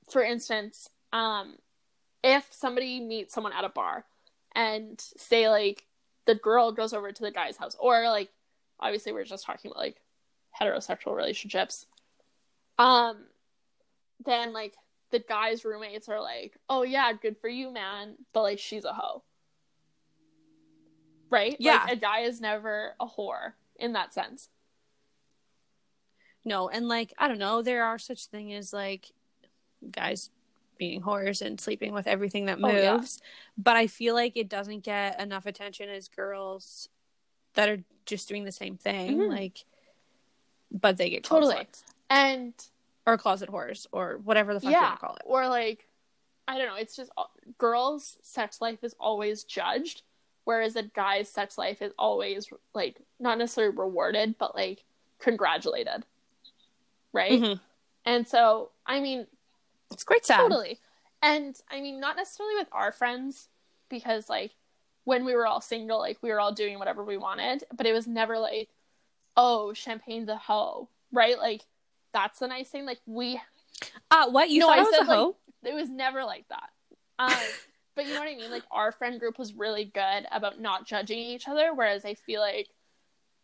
for 0.10 0.22
instance, 0.24 0.90
um 1.12 1.56
if 2.24 2.48
somebody 2.52 3.00
meets 3.02 3.34
someone 3.34 3.54
at 3.54 3.66
a 3.66 3.70
bar 3.70 4.06
and 4.56 5.00
say 5.18 5.50
like 5.50 5.88
the 6.26 6.36
girl 6.36 6.72
goes 6.72 6.94
over 6.94 7.12
to 7.12 7.22
the 7.22 7.32
guy's 7.32 7.58
house 7.58 7.76
or 7.80 8.08
like 8.10 8.30
obviously 8.84 9.12
we're 9.14 9.24
just 9.24 9.46
talking 9.46 9.72
about 9.72 9.80
like 9.80 10.02
heterosexual 10.60 11.16
relationships 11.16 11.88
um 12.78 13.18
then 14.26 14.54
like 14.54 14.76
the 15.12 15.20
guy's 15.20 15.64
roommates 15.66 16.10
are 16.10 16.22
like 16.22 16.58
oh 16.70 16.84
yeah 16.84 17.12
good 17.14 17.38
for 17.40 17.48
you 17.48 17.72
man 17.72 18.16
but 18.34 18.42
like 18.42 18.60
she's 18.60 18.86
a 18.86 18.94
hoe 18.94 19.24
right 21.30 21.56
Yeah. 21.60 21.84
like 21.86 21.94
a 21.94 21.96
guy 21.96 22.20
is 22.22 22.42
never 22.42 22.94
a 23.00 23.06
whore 23.08 23.54
in 23.78 23.94
that 23.94 24.14
sense 24.14 24.50
No, 26.46 26.68
and 26.68 26.88
like 26.90 27.14
I 27.18 27.28
don't 27.30 27.40
know, 27.40 27.62
there 27.62 27.86
are 27.86 27.98
such 27.98 28.26
thing 28.26 28.54
as 28.54 28.74
like 28.74 29.12
guys 29.92 30.30
being 30.78 31.02
whores 31.02 31.42
and 31.42 31.60
sleeping 31.60 31.94
with 31.94 32.06
everything 32.06 32.46
that 32.48 32.60
Oh, 32.62 32.68
yeah. 32.70 32.98
moves. 32.98 33.22
But 33.58 33.78
I 33.78 33.88
feel 33.88 34.14
like 34.14 34.36
it 34.36 34.50
doesn't 34.50 34.82
get 34.84 35.22
enough 35.22 35.46
attention 35.46 35.88
as 35.90 36.10
girls 36.10 36.90
that 37.54 37.70
are 37.70 37.84
just 38.06 38.28
doing 38.28 38.44
the 38.46 38.52
same 38.52 38.78
thing. 38.78 39.18
Mhm. 39.18 39.30
Like 39.30 39.66
but 40.72 40.98
they 40.98 41.10
get 41.12 41.24
Totally. 41.24 41.56
sluts. 41.56 41.84
and 42.10 42.54
or 43.06 43.18
closet 43.18 43.50
whores 43.50 43.86
or 43.92 44.18
whatever 44.24 44.54
the 44.54 44.60
fuck 44.60 44.72
you 44.72 44.78
want 44.80 44.96
to 45.00 45.06
call 45.06 45.16
it. 45.16 45.22
or 45.26 45.48
like 45.48 45.88
i 46.48 46.58
don't 46.58 46.68
know 46.68 46.76
it's 46.76 46.96
just 46.96 47.12
girls 47.60 48.18
sex 48.24 48.60
life 48.60 48.84
is 48.84 48.96
always 49.00 49.44
judged 49.44 50.02
whereas 50.46 50.76
a 50.76 50.84
guy's 50.84 51.30
sex 51.30 51.58
life 51.58 51.82
is 51.82 51.92
always 52.00 52.48
like 52.74 52.98
not 53.20 53.38
necessarily 53.38 53.76
rewarded 53.76 54.36
but 54.40 54.56
like 54.56 54.84
congratulated 55.20 56.06
right 57.14 57.40
Mhm. 57.42 57.60
and 58.06 58.28
so 58.28 58.72
i 58.86 59.00
mean 59.00 59.28
It's 59.92 60.04
quite 60.04 60.26
sad. 60.26 60.38
totally 60.38 60.80
and 61.22 61.60
i 61.70 61.80
mean 61.82 62.00
not 62.00 62.16
necessarily 62.16 62.56
with 62.56 62.68
our 62.72 62.92
friends 62.92 63.48
because 63.90 64.28
like 64.30 64.56
when 65.06 65.26
we 65.26 65.36
were 65.36 65.46
all 65.48 65.62
single 65.62 66.00
like 66.00 66.18
we 66.22 66.30
were 66.30 66.40
all 66.40 66.54
doing 66.54 66.80
whatever 66.80 67.04
we 67.04 67.18
wanted 67.18 67.64
but 67.76 67.86
it 67.86 67.94
was 67.94 68.08
never 68.08 68.38
like 68.40 68.70
oh 69.38 69.74
champagne's 69.74 70.30
a 70.30 70.38
hoe 70.38 70.90
right 71.12 71.38
like 71.38 71.64
that's 72.14 72.40
the 72.40 72.48
nice 72.48 72.70
thing 72.70 72.86
like 72.86 73.00
we 73.06 73.42
Uh 74.12 74.30
what 74.30 74.50
you 74.50 74.60
No, 74.60 74.68
thought 74.68 74.80
I 74.80 74.84
was 74.84 74.96
said, 74.96 75.02
a 75.02 75.06
hoe? 75.06 75.36
like, 75.64 75.74
it 75.74 75.76
was 75.76 75.90
never 75.90 76.24
like 76.24 76.46
that. 76.50 76.70
Um, 77.20 77.32
but 77.96 78.06
you 78.06 78.14
know 78.14 78.20
what 78.20 78.30
I 78.30 78.36
mean? 78.36 78.52
Like 78.52 78.64
our 78.72 78.92
friend 78.92 79.20
group 79.20 79.38
was 79.40 79.54
really 79.54 79.86
good 79.86 80.26
about 80.32 80.60
not 80.60 80.86
judging 80.86 81.20
each 81.20 81.48
other, 81.48 81.74
whereas 81.74 82.06
I 82.06 82.14
feel 82.16 82.42
like 82.42 82.70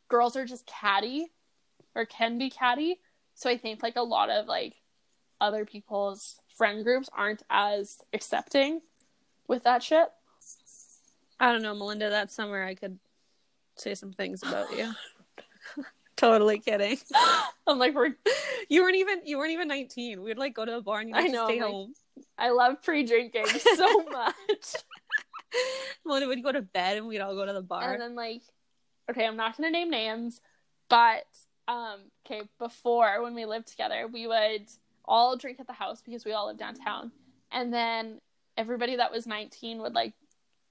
girls 0.07 0.35
are 0.35 0.45
just 0.45 0.65
catty 0.65 1.27
or 1.95 2.05
can 2.05 2.37
be 2.37 2.49
catty. 2.49 2.99
So 3.35 3.49
I 3.49 3.57
think 3.57 3.81
like 3.83 3.95
a 3.95 4.01
lot 4.01 4.29
of 4.29 4.47
like 4.47 4.75
other 5.41 5.65
people's 5.65 6.39
friend 6.55 6.83
groups 6.83 7.09
aren't 7.13 7.43
as 7.49 7.99
accepting 8.13 8.81
with 9.47 9.63
that 9.63 9.81
shit. 9.83 10.09
I 11.39 11.52
don't 11.52 11.62
know, 11.62 11.73
Melinda, 11.73 12.10
that's 12.10 12.34
somewhere 12.36 12.65
I 12.65 12.75
could 12.75 12.99
say 13.75 13.95
some 13.95 14.12
things 14.12 14.43
about 14.43 14.75
you. 14.78 14.91
totally 16.17 16.60
kidding. 16.60 16.97
I'm 17.65 17.80
like, 17.80 17.95
we're 17.95 18.15
You 18.69 18.82
weren't 18.82 18.97
even 18.97 19.21
you 19.25 19.38
weren't 19.38 19.52
even 19.52 19.67
19. 19.67 20.21
We'd 20.21 20.38
like 20.38 20.54
go 20.54 20.65
to 20.65 20.71
the 20.71 20.82
bar 20.82 20.99
and 20.99 21.10
you 21.10 21.15
I 21.15 21.28
know, 21.28 21.47
stay 21.47 21.62
like- 21.62 21.71
home. 21.71 21.93
I 22.38 22.49
love 22.49 22.82
pre-drinking 22.84 23.45
so 23.75 24.04
much. 24.12 24.75
Melinda 26.06 26.28
would 26.28 26.43
go 26.43 26.52
to 26.52 26.62
bed 26.62 26.97
and 26.97 27.08
we'd 27.08 27.19
all 27.19 27.36
go 27.36 27.45
to 27.45 27.54
the 27.54 27.62
bar. 27.62 27.93
And 27.93 28.02
then 28.02 28.15
like, 28.15 28.41
okay, 29.10 29.25
I'm 29.25 29.38
not 29.38 29.56
gonna 29.58 29.71
name 29.71 29.89
names, 29.89 30.41
but 30.89 31.25
um, 31.67 31.99
okay, 32.25 32.41
before 32.60 33.21
when 33.23 33.36
we 33.36 33.45
lived 33.45 33.67
together, 33.67 34.08
we 34.12 34.28
would 34.28 34.65
all 35.06 35.38
drink 35.38 35.60
at 35.60 35.67
the 35.67 35.73
house 35.73 36.02
because 36.02 36.25
we 36.25 36.34
all 36.34 36.47
lived 36.47 36.60
downtown, 36.60 37.12
and 37.52 37.73
then 37.73 38.19
everybody 38.58 38.95
that 38.97 39.12
was 39.12 39.25
19 39.25 39.82
would 39.82 39.93
like 39.93 40.13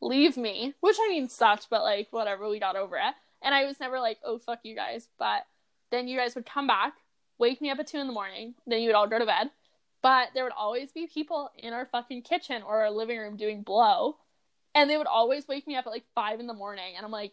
leave 0.01 0.37
me, 0.37 0.75
which 0.81 0.97
I 1.01 1.09
mean 1.09 1.29
sucked, 1.29 1.69
but 1.71 1.83
like 1.83 2.09
whatever, 2.11 2.49
we 2.49 2.59
got 2.59 2.77
over 2.77 2.97
it. 2.97 3.15
And 3.43 3.55
I 3.55 3.65
was 3.65 3.81
never 3.81 4.01
like, 4.01 4.19
oh 4.25 4.39
fuck 4.39 4.61
you 4.63 4.75
guys. 4.75 5.09
But 5.19 5.47
then 5.91 6.09
you 6.09 6.17
guys 6.17 6.35
would 6.35 6.47
come 6.47 6.67
back, 6.67 6.95
wake 7.39 7.61
me 7.61 7.71
up 7.71 7.79
at 7.79 7.87
two 7.87 7.99
in 7.99 8.07
the 8.07 8.13
morning, 8.13 8.55
then 8.67 8.81
you 8.81 8.89
would 8.89 8.97
all 8.97 9.09
go 9.09 9.19
to 9.19 9.27
bed. 9.27 9.51
But 10.03 10.29
there 10.35 10.45
would 10.45 10.53
always 10.57 10.93
be 10.93 11.07
people 11.07 11.51
in 11.57 11.73
our 11.73 11.87
fucking 11.87 12.23
kitchen 12.23 12.63
or 12.63 12.83
our 12.83 12.91
living 12.91 13.19
room 13.19 13.37
doing 13.37 13.63
blow. 13.63 14.17
And 14.75 14.89
they 14.89 14.97
would 14.97 15.09
always 15.09 15.49
wake 15.49 15.67
me 15.67 15.75
up 15.77 15.87
at 15.87 15.91
like 15.93 16.05
five 16.15 16.39
in 16.39 16.47
the 16.47 16.55
morning. 16.55 16.95
And 16.97 17.05
I'm 17.05 17.11
like, 17.11 17.33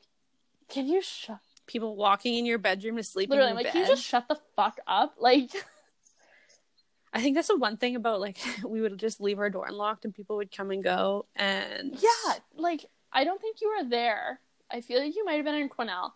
can 0.68 0.88
you 0.88 1.02
shut 1.02 1.40
People 1.68 1.96
walking 1.96 2.36
in 2.36 2.46
your 2.46 2.60
bedroom 2.60 2.98
to 2.98 3.04
sleep 3.04 3.30
literally 3.30 3.50
in 3.52 3.58
I'm 3.58 3.64
like, 3.64 3.66
bed. 3.68 3.74
can 3.74 3.82
you 3.82 3.88
just 3.88 4.04
shut 4.04 4.28
the 4.28 4.38
fuck 4.56 4.80
up? 4.88 5.16
Like 5.20 5.50
I 7.16 7.22
think 7.22 7.34
that's 7.36 7.48
the 7.48 7.56
one 7.58 7.78
thing 7.78 7.96
about 7.96 8.20
like 8.20 8.38
we 8.68 8.82
would 8.82 8.98
just 9.00 9.22
leave 9.22 9.40
our 9.40 9.50
door 9.50 9.66
unlocked 9.68 10.04
and 10.06 10.14
people 10.14 10.36
would 10.36 10.52
come 10.56 10.70
and 10.70 10.84
go 10.84 11.26
and 11.36 11.98
Yeah, 12.00 12.34
like 12.56 12.86
I 13.14 13.24
don't 13.24 13.40
think 13.42 13.62
you 13.62 13.74
were 13.78 13.90
there. 13.90 14.42
I 14.70 14.82
feel 14.82 15.00
like 15.00 15.16
you 15.16 15.24
might 15.24 15.36
have 15.36 15.46
been 15.46 15.56
in 15.56 15.70
Quinnell. 15.70 16.12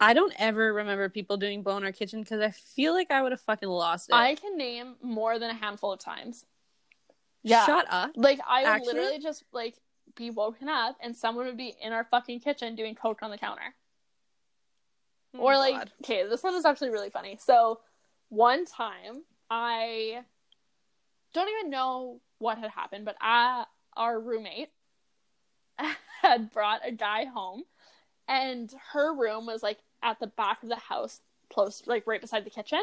I 0.00 0.12
don't 0.12 0.34
ever 0.38 0.74
remember 0.74 1.08
people 1.08 1.36
doing 1.36 1.62
blow 1.62 1.76
in 1.76 1.84
our 1.84 1.92
kitchen 1.92 2.20
because 2.20 2.40
I 2.40 2.50
feel 2.50 2.92
like 2.92 3.10
I 3.10 3.22
would 3.22 3.32
have 3.32 3.40
fucking 3.40 3.68
lost 3.68 4.10
it. 4.10 4.14
I 4.14 4.34
can 4.34 4.58
name 4.58 4.96
more 5.00 5.38
than 5.38 5.50
a 5.50 5.54
handful 5.54 5.92
of 5.92 6.00
times. 6.00 6.44
Yeah. 7.42 7.64
Shut 7.64 7.86
up. 7.88 8.10
Like 8.16 8.40
I 8.46 8.62
would 8.62 8.68
Actually? 8.68 8.94
literally 8.94 9.18
just 9.20 9.44
like 9.52 9.76
be 10.16 10.30
woken 10.30 10.68
up 10.68 10.96
and 11.00 11.14
someone 11.16 11.46
would 11.46 11.56
be 11.56 11.74
in 11.80 11.92
our 11.92 12.04
fucking 12.04 12.40
kitchen 12.40 12.74
doing 12.74 12.94
coke 12.96 13.20
on 13.22 13.30
the 13.30 13.38
counter. 13.38 13.74
Oh 15.34 15.38
or 15.40 15.54
Oh, 15.54 15.58
like 15.58 15.74
God. 15.74 15.92
okay, 16.02 16.26
this 16.28 16.42
one 16.42 16.54
is 16.56 16.64
actually 16.64 16.90
really 16.90 17.10
funny. 17.10 17.38
So 17.40 17.80
one 18.28 18.64
time 18.66 19.22
I 19.50 20.20
don't 21.32 21.48
even 21.48 21.70
know 21.70 22.20
what 22.38 22.58
had 22.58 22.70
happened, 22.70 23.04
but 23.04 23.16
I, 23.20 23.64
our 23.96 24.18
roommate 24.18 24.70
had 26.22 26.50
brought 26.50 26.80
a 26.86 26.92
guy 26.92 27.24
home 27.24 27.64
and 28.28 28.72
her 28.92 29.14
room 29.14 29.46
was 29.46 29.62
like 29.62 29.78
at 30.02 30.18
the 30.20 30.26
back 30.26 30.62
of 30.62 30.68
the 30.68 30.76
house, 30.76 31.20
close 31.52 31.82
like 31.86 32.06
right 32.06 32.20
beside 32.20 32.44
the 32.44 32.50
kitchen. 32.50 32.82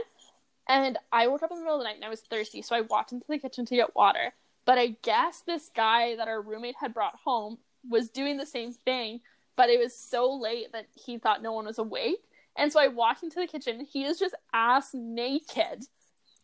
And 0.67 0.97
I 1.11 1.27
woke 1.27 1.43
up 1.43 1.51
in 1.51 1.57
the 1.57 1.63
middle 1.63 1.77
of 1.77 1.81
the 1.81 1.85
night 1.85 1.95
and 1.95 2.05
I 2.05 2.09
was 2.09 2.21
thirsty, 2.21 2.61
so 2.61 2.75
I 2.75 2.81
walked 2.81 3.11
into 3.11 3.25
the 3.27 3.37
kitchen 3.37 3.65
to 3.65 3.75
get 3.75 3.95
water. 3.95 4.33
But 4.65 4.77
I 4.77 4.95
guess 5.01 5.41
this 5.41 5.69
guy 5.75 6.15
that 6.15 6.29
our 6.29 6.41
roommate 6.41 6.75
had 6.79 6.93
brought 6.93 7.15
home 7.15 7.57
was 7.89 8.09
doing 8.09 8.37
the 8.37 8.45
same 8.45 8.71
thing, 8.71 9.19
but 9.57 9.69
it 9.69 9.79
was 9.79 9.93
so 9.93 10.33
late 10.33 10.71
that 10.71 10.87
he 10.93 11.17
thought 11.17 11.43
no 11.43 11.51
one 11.51 11.65
was 11.65 11.79
awake. 11.79 12.23
And 12.55 12.71
so 12.71 12.79
I 12.79 12.87
walked 12.87 13.23
into 13.23 13.39
the 13.39 13.47
kitchen. 13.47 13.85
He 13.91 14.05
is 14.05 14.19
just 14.19 14.35
ass 14.53 14.91
naked 14.93 15.85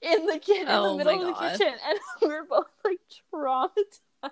in 0.02 0.26
the 0.26 0.40
kitchen, 0.40 0.64
in 0.64 0.68
Oh 0.70 0.98
the 0.98 1.04
middle 1.04 1.30
of 1.30 1.36
the 1.40 1.50
kitchen, 1.50 1.74
and 1.88 2.00
we 2.22 2.28
were 2.28 2.46
both 2.50 2.68
like 2.86 3.00
traumatized. 3.34 4.32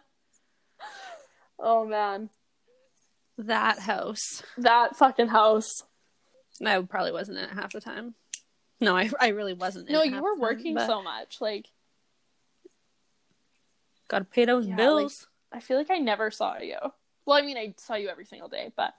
Oh 1.59 1.85
man, 1.85 2.29
that 3.37 3.79
house. 3.79 4.43
that 4.57 4.95
fucking 4.95 5.27
house. 5.27 5.83
I 6.65 6.79
probably 6.81 7.11
wasn't 7.11 7.37
in 7.37 7.43
it 7.45 7.51
half 7.51 7.73
the 7.73 7.81
time. 7.81 8.15
No, 8.79 8.95
I, 8.95 9.09
I 9.19 9.29
really 9.29 9.53
wasn't. 9.53 9.87
In 9.87 9.93
No, 9.93 10.01
it 10.01 10.07
you 10.07 10.13
half 10.13 10.23
were 10.23 10.33
time, 10.33 10.39
working 10.41 10.75
but 10.75 10.87
so 10.87 11.01
much. 11.01 11.41
Like 11.41 11.67
Gotta 14.07 14.25
pay 14.25 14.45
those 14.45 14.67
Yeah, 14.67 14.75
bills. 14.75 15.27
I 15.51 15.59
feel 15.59 15.77
like 15.77 15.91
I 15.91 15.97
never 15.97 16.31
saw 16.31 16.57
you. 16.59 16.77
Well, 17.25 17.37
I 17.37 17.41
mean, 17.41 17.57
I 17.57 17.73
saw 17.77 17.95
you 17.95 18.07
every 18.07 18.25
single 18.25 18.47
day, 18.47 18.71
but 18.75 18.93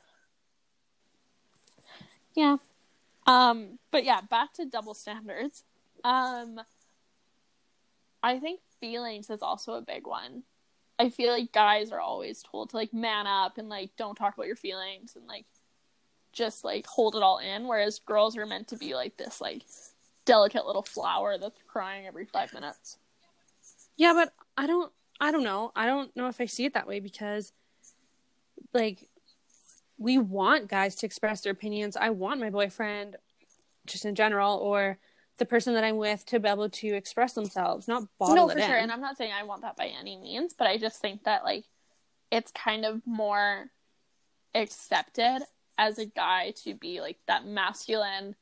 yeah. 2.35 2.57
Um, 3.27 3.79
but 3.91 4.05
yeah, 4.05 4.21
back 4.21 4.53
to 4.55 4.65
double 4.67 4.95
standards. 4.95 5.65
Um, 6.05 6.61
I 8.23 8.39
think 8.39 8.61
feelings 8.81 9.31
is 9.31 9.43
also 9.43 9.75
a 9.75 9.83
big 9.83 10.07
one. 10.07 10.43
I 10.99 11.11
feel 11.11 11.33
like 11.33 11.53
guys 11.53 11.93
are 11.93 12.01
always 12.01 12.43
told 12.43 12.71
to 12.71 12.77
like 12.77 12.93
man 12.93 13.27
up 13.27 13.59
and 13.59 13.69
like 13.69 13.91
don't 13.97 14.17
talk 14.17 14.35
about 14.35 14.47
your 14.47 14.57
feelings 14.57 15.15
and 15.15 15.27
like 15.27 15.47
just 16.33 16.65
like 16.65 16.87
hold 16.87 17.15
it 17.15 17.23
all 17.23 17.39
in, 17.39 17.67
whereas 17.67 18.01
girls 18.01 18.37
are 18.37 18.47
meant 18.47 18.69
to 18.69 18.77
be 18.77 18.95
like 18.95 19.17
this 19.17 19.41
like 19.41 19.63
delicate 20.25 20.67
little 20.67 20.83
flower 20.83 21.39
that's 21.39 21.61
crying 21.67 22.07
every 22.07 22.25
five 22.25 22.53
minutes. 22.53 22.99
Yeah, 23.97 24.13
but 24.13 24.33
I 24.57 24.67
don't 24.67 24.93
I 25.21 25.33
don't 25.33 25.45
know. 25.45 25.73
I 25.75 25.87
don't 25.87 26.15
know 26.17 26.29
if 26.29 26.41
I 26.41 26.47
see 26.47 26.65
it 26.65 26.75
that 26.75 26.89
way 26.89 27.01
because 27.01 27.53
like 28.73 28.99
we 29.99 30.19
want 30.19 30.69
guys 30.69 30.95
to 30.97 31.07
express 31.07 31.41
their 31.41 31.53
opinions. 31.53 31.97
I 31.97 32.11
want 32.11 32.41
my 32.41 32.51
boyfriend 32.51 33.17
just 33.87 34.05
in 34.05 34.15
general 34.15 34.57
or 34.59 34.99
the 35.39 35.45
person 35.45 35.75
that 35.75 35.85
I'm 35.85 35.97
with 35.97 36.27
to 36.27 36.41
be 36.41 36.49
able 36.49 36.69
to 36.69 36.89
express 36.89 37.33
themselves, 37.33 37.89
not 37.89 38.05
bottle 38.19 38.49
no, 38.49 38.53
for 38.53 38.59
in. 38.59 38.67
sure. 38.67 38.77
And 38.77 38.93
I'm 38.93 39.01
not 39.01 39.17
saying 39.17 39.33
I 39.33 39.45
want 39.45 39.63
that 39.63 39.77
by 39.77 39.87
any 39.87 40.17
means, 40.17 40.53
but 40.53 40.67
I 40.67 40.77
just 40.77 41.01
think 41.01 41.25
that 41.25 41.45
like 41.45 41.65
it's 42.31 42.51
kind 42.53 42.85
of 42.85 43.01
more 43.07 43.71
accepted 44.55 45.41
as 45.79 45.99
a 45.99 46.07
guy 46.07 46.53
to 46.65 46.75
be 46.75 47.01
like 47.01 47.19
that 47.27 47.47
masculine, 47.47 48.35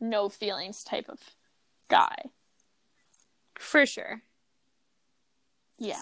no 0.00 0.28
feelings 0.28 0.84
type 0.84 1.08
of 1.08 1.20
guy. 1.88 2.16
For 3.58 3.86
sure. 3.86 4.22
Yeah. 5.78 6.00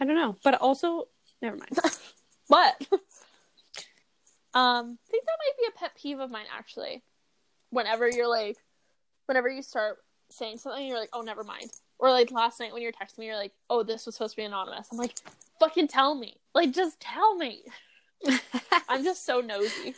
I 0.00 0.04
don't 0.04 0.16
know. 0.16 0.36
But 0.42 0.54
also 0.54 1.08
never 1.40 1.56
mind. 1.56 1.78
What? 2.48 2.76
um, 4.54 4.98
I 5.06 5.10
think 5.10 5.24
that 5.24 5.38
might 5.38 5.58
be 5.58 5.68
a 5.68 5.78
pet 5.78 5.92
peeve 5.94 6.18
of 6.18 6.30
mine 6.30 6.46
actually. 6.56 7.02
Whenever 7.70 8.08
you're 8.08 8.26
like, 8.26 8.56
whenever 9.28 9.48
you 9.48 9.62
start 9.62 9.98
saying 10.30 10.58
something, 10.58 10.86
you're 10.86 10.98
like, 10.98 11.10
oh, 11.12 11.20
never 11.20 11.44
mind. 11.44 11.70
Or 11.98 12.10
like 12.10 12.30
last 12.30 12.58
night 12.58 12.72
when 12.72 12.82
you 12.82 12.88
were 12.88 12.92
texting 12.92 13.18
me, 13.18 13.26
you're 13.26 13.36
like, 13.36 13.52
oh, 13.70 13.82
this 13.82 14.06
was 14.06 14.16
supposed 14.16 14.32
to 14.32 14.36
be 14.38 14.44
anonymous. 14.44 14.88
I'm 14.90 14.98
like, 14.98 15.14
fucking 15.60 15.88
tell 15.88 16.14
me. 16.14 16.36
Like, 16.54 16.72
just 16.72 16.98
tell 16.98 17.36
me. 17.36 17.62
I'm 18.88 19.04
just 19.04 19.24
so 19.24 19.40
nosy. 19.40 19.94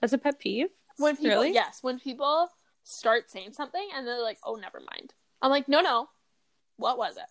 That's 0.00 0.12
a 0.12 0.18
pet 0.18 0.38
peeve. 0.38 0.68
When 0.98 1.16
people, 1.16 1.30
Really? 1.30 1.54
yes, 1.54 1.78
when 1.82 1.98
people 1.98 2.48
start 2.84 3.30
saying 3.30 3.52
something 3.52 3.88
and 3.94 4.06
they're 4.06 4.22
like, 4.22 4.38
oh, 4.44 4.56
never 4.56 4.80
mind. 4.80 5.14
I'm 5.42 5.50
like, 5.50 5.68
no, 5.68 5.80
no. 5.80 6.08
What 6.76 6.98
was 6.98 7.16
it? 7.16 7.24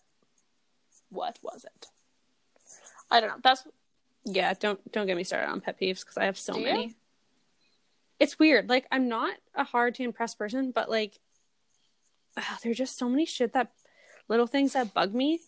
What 1.10 1.38
was 1.42 1.64
it? 1.64 1.86
I 3.10 3.20
don't 3.20 3.28
know. 3.28 3.36
That's 3.42 3.62
Yeah, 4.24 4.52
don't 4.58 4.80
don't 4.92 5.06
get 5.06 5.16
me 5.16 5.24
started 5.24 5.50
on 5.50 5.60
pet 5.60 5.78
peeves 5.78 6.00
because 6.00 6.16
I 6.16 6.24
have 6.24 6.38
so 6.38 6.54
Do 6.54 6.60
you? 6.60 6.94
It's 8.18 8.38
weird. 8.38 8.68
Like 8.68 8.86
I'm 8.90 9.08
not 9.08 9.34
a 9.54 9.64
hard 9.64 9.94
to 9.96 10.02
impress 10.02 10.34
person, 10.34 10.70
but 10.70 10.88
like 10.90 11.18
ah, 12.36 12.58
there's 12.62 12.78
just 12.78 12.98
so 12.98 13.08
many 13.08 13.26
shit 13.26 13.52
that 13.52 13.72
little 14.28 14.46
things 14.46 14.72
that 14.72 14.94
bug 14.94 15.14
me. 15.14 15.40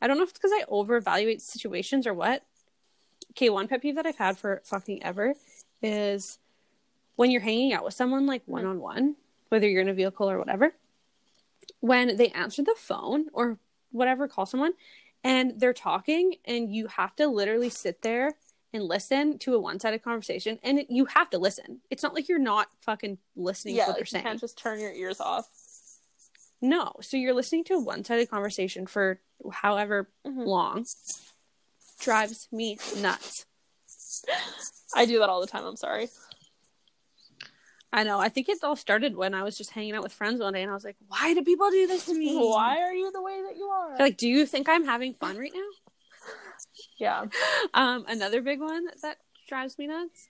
I 0.00 0.06
don't 0.06 0.16
know 0.16 0.24
if 0.24 0.30
it's 0.30 0.38
because 0.38 0.52
I 0.52 0.64
overevaluate 0.70 1.40
situations 1.40 2.06
or 2.06 2.14
what. 2.14 2.44
Okay, 3.32 3.50
one 3.50 3.68
pet 3.68 3.82
peeve 3.82 3.96
that 3.96 4.06
I've 4.06 4.16
had 4.16 4.38
for 4.38 4.62
fucking 4.64 5.02
ever 5.02 5.34
is 5.82 6.38
when 7.16 7.30
you're 7.30 7.40
hanging 7.40 7.72
out 7.72 7.84
with 7.84 7.94
someone 7.94 8.26
like 8.26 8.42
one 8.46 8.64
on 8.64 8.80
one, 8.80 9.16
whether 9.48 9.68
you're 9.68 9.82
in 9.82 9.88
a 9.88 9.94
vehicle 9.94 10.30
or 10.30 10.38
whatever, 10.38 10.72
when 11.80 12.16
they 12.16 12.28
answer 12.28 12.62
the 12.62 12.74
phone 12.76 13.26
or 13.32 13.58
whatever, 13.90 14.28
call 14.28 14.46
someone, 14.46 14.72
and 15.24 15.58
they're 15.58 15.72
talking, 15.72 16.36
and 16.44 16.74
you 16.74 16.86
have 16.86 17.16
to 17.16 17.26
literally 17.26 17.70
sit 17.70 18.02
there 18.02 18.34
and 18.76 18.84
listen 18.84 19.38
to 19.40 19.54
a 19.54 19.58
one 19.60 19.80
sided 19.80 20.02
conversation, 20.02 20.58
and 20.62 20.78
it, 20.80 20.86
you 20.90 21.06
have 21.06 21.30
to 21.30 21.38
listen. 21.38 21.80
It's 21.90 22.02
not 22.02 22.14
like 22.14 22.28
you're 22.28 22.38
not 22.38 22.68
fucking 22.80 23.18
listening 23.34 23.74
yeah. 23.76 23.84
to 23.84 23.90
what 23.90 23.92
Like, 23.92 23.96
they're 23.96 24.02
you 24.02 24.06
saying. 24.10 24.24
You 24.24 24.30
can't 24.30 24.40
just 24.40 24.58
turn 24.58 24.78
your 24.80 24.92
ears 24.92 25.20
off. 25.20 25.48
No. 26.62 26.92
So 27.00 27.16
you're 27.16 27.34
listening 27.34 27.64
to 27.64 27.74
a 27.74 27.80
one 27.80 28.04
sided 28.04 28.30
conversation 28.30 28.86
for 28.86 29.20
however 29.50 30.08
Mhm. 30.26 30.46
long. 30.46 30.86
Drives 32.00 32.48
me 32.52 32.78
nuts. 32.98 33.46
I 34.94 35.06
do 35.06 35.18
that 35.18 35.28
all 35.28 35.40
the 35.40 35.46
time. 35.46 35.64
I'm 35.64 35.76
sorry. 35.76 36.08
I 37.92 38.02
know. 38.02 38.18
I 38.18 38.28
think 38.28 38.48
it 38.48 38.58
all 38.62 38.76
started 38.76 39.16
when 39.16 39.32
I 39.32 39.42
was 39.42 39.56
just 39.56 39.70
hanging 39.70 39.94
out 39.94 40.02
with 40.02 40.12
friends 40.12 40.40
one 40.40 40.52
day 40.52 40.62
and 40.62 40.70
I 40.70 40.74
was 40.74 40.84
like, 40.84 40.96
why 41.08 41.32
do 41.34 41.42
people 41.42 41.70
do 41.70 41.86
this 41.86 42.04
to 42.06 42.14
me? 42.14 42.36
Why 42.36 42.80
are 42.80 42.92
you 42.92 43.10
the 43.12 43.22
way 43.22 43.40
that 43.48 43.56
you 43.56 43.64
are? 43.64 43.96
They're 43.96 44.06
like, 44.08 44.16
do 44.18 44.28
you 44.28 44.44
think 44.44 44.68
I'm 44.68 44.84
having 44.84 45.14
fun 45.14 45.36
right 45.38 45.52
now? 45.54 45.85
Yeah. 46.98 47.24
Um, 47.74 48.04
another 48.08 48.42
big 48.42 48.60
one 48.60 48.86
that 49.02 49.18
drives 49.48 49.78
me 49.78 49.86
nuts 49.86 50.28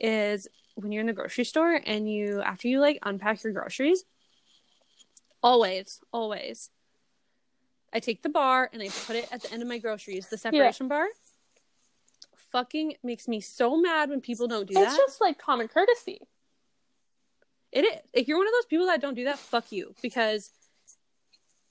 is 0.00 0.48
when 0.74 0.92
you're 0.92 1.00
in 1.00 1.06
the 1.06 1.12
grocery 1.12 1.44
store 1.44 1.80
and 1.84 2.10
you, 2.10 2.40
after 2.40 2.68
you 2.68 2.80
like 2.80 2.98
unpack 3.02 3.42
your 3.44 3.52
groceries, 3.52 4.04
always, 5.42 6.00
always, 6.12 6.70
I 7.92 8.00
take 8.00 8.22
the 8.22 8.28
bar 8.28 8.70
and 8.72 8.82
I 8.82 8.88
put 8.88 9.16
it 9.16 9.28
at 9.30 9.42
the 9.42 9.52
end 9.52 9.62
of 9.62 9.68
my 9.68 9.78
groceries, 9.78 10.28
the 10.28 10.38
separation 10.38 10.88
bar. 10.88 11.06
Fucking 12.50 12.94
makes 13.02 13.28
me 13.28 13.40
so 13.40 13.76
mad 13.76 14.10
when 14.10 14.20
people 14.20 14.46
don't 14.46 14.66
do 14.66 14.72
It's 14.72 14.80
that. 14.80 14.88
It's 14.88 14.96
just 14.96 15.20
like 15.20 15.38
common 15.38 15.68
courtesy. 15.68 16.20
It 17.70 17.84
is. 17.84 18.00
If 18.12 18.28
you're 18.28 18.36
one 18.36 18.46
of 18.46 18.52
those 18.52 18.66
people 18.66 18.86
that 18.86 19.00
don't 19.00 19.14
do 19.14 19.24
that, 19.24 19.38
fuck 19.38 19.72
you 19.72 19.94
because 20.02 20.50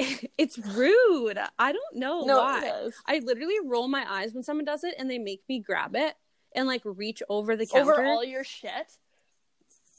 it's 0.38 0.58
rude. 0.58 1.38
I 1.60 1.72
don't 1.72 1.95
know 1.95 2.24
No, 2.26 2.38
why. 2.38 2.89
I 3.06 3.20
literally 3.20 3.56
roll 3.64 3.88
my 3.88 4.06
eyes 4.10 4.34
when 4.34 4.43
someone 4.43 4.66
does 4.66 4.84
it 4.84 4.95
and 4.97 5.10
they 5.10 5.18
make 5.20 5.41
me 5.49 5.60
grab 5.60 5.95
it 5.95 6.16
and 6.56 6.68
like 6.68 6.82
reach 6.84 7.22
over 7.30 7.56
the 7.56 7.66
counter 7.66 7.93
Over 7.93 8.06
all 8.06 8.24
your 8.24 8.43
shit. 8.43 8.97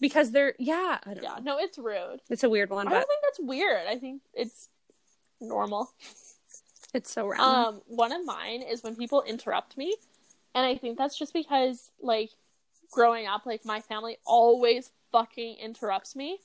because 0.01 0.31
they're 0.33 0.55
yeah, 0.59 0.99
Yeah. 1.07 1.15
know. 1.15 1.37
No, 1.43 1.59
it's 1.59 1.79
rude. 1.79 2.21
It's 2.31 2.45
a 2.45 2.51
weird 2.51 2.71
one, 2.71 2.87
I 2.87 2.91
but 2.91 2.97
don't 2.97 3.09
think 3.09 3.21
that's 3.23 3.41
weird. 3.41 3.87
I 3.89 3.97
think 3.99 4.23
it's 4.35 4.69
normal. 5.41 5.91
It's 6.95 7.11
so 7.11 7.27
random. 7.27 7.49
Um, 7.49 7.83
one 7.87 8.13
of 8.13 8.25
mine 8.27 8.61
is 8.63 8.83
when 8.83 8.97
people 8.97 9.23
interrupt 9.23 9.79
me, 9.79 9.97
and 10.55 10.67
I 10.67 10.77
think 10.77 10.99
that's 10.99 11.19
just 11.19 11.33
because 11.33 11.91
like 12.03 12.31
growing 12.91 13.27
up, 13.27 13.47
like 13.47 13.65
my 13.65 13.81
family 13.81 14.19
always 14.27 14.91
fucking 15.11 15.57
interrupts 15.57 16.15
me, 16.15 16.39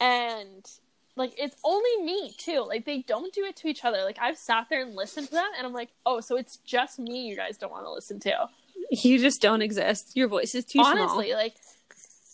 and 0.00 0.68
like 1.16 1.32
it's 1.38 1.56
only 1.64 2.04
me 2.04 2.34
too. 2.38 2.64
Like 2.66 2.84
they 2.84 3.02
don't 3.02 3.32
do 3.34 3.44
it 3.44 3.56
to 3.56 3.68
each 3.68 3.84
other. 3.84 4.02
Like 4.04 4.18
I've 4.20 4.38
sat 4.38 4.68
there 4.70 4.82
and 4.82 4.94
listened 4.94 5.28
to 5.28 5.34
them, 5.34 5.50
and 5.56 5.66
I'm 5.66 5.72
like, 5.72 5.90
oh, 6.06 6.20
so 6.20 6.36
it's 6.36 6.56
just 6.58 6.98
me 6.98 7.26
you 7.26 7.36
guys 7.36 7.58
don't 7.58 7.70
want 7.70 7.84
to 7.84 7.92
listen 7.92 8.20
to. 8.20 8.48
you 8.90 9.18
just 9.18 9.42
don't 9.42 9.62
exist. 9.62 10.12
Your 10.14 10.28
voice 10.28 10.54
is 10.54 10.64
too 10.64 10.80
Honestly, 10.80 11.28
small. 11.28 11.38
like 11.38 11.54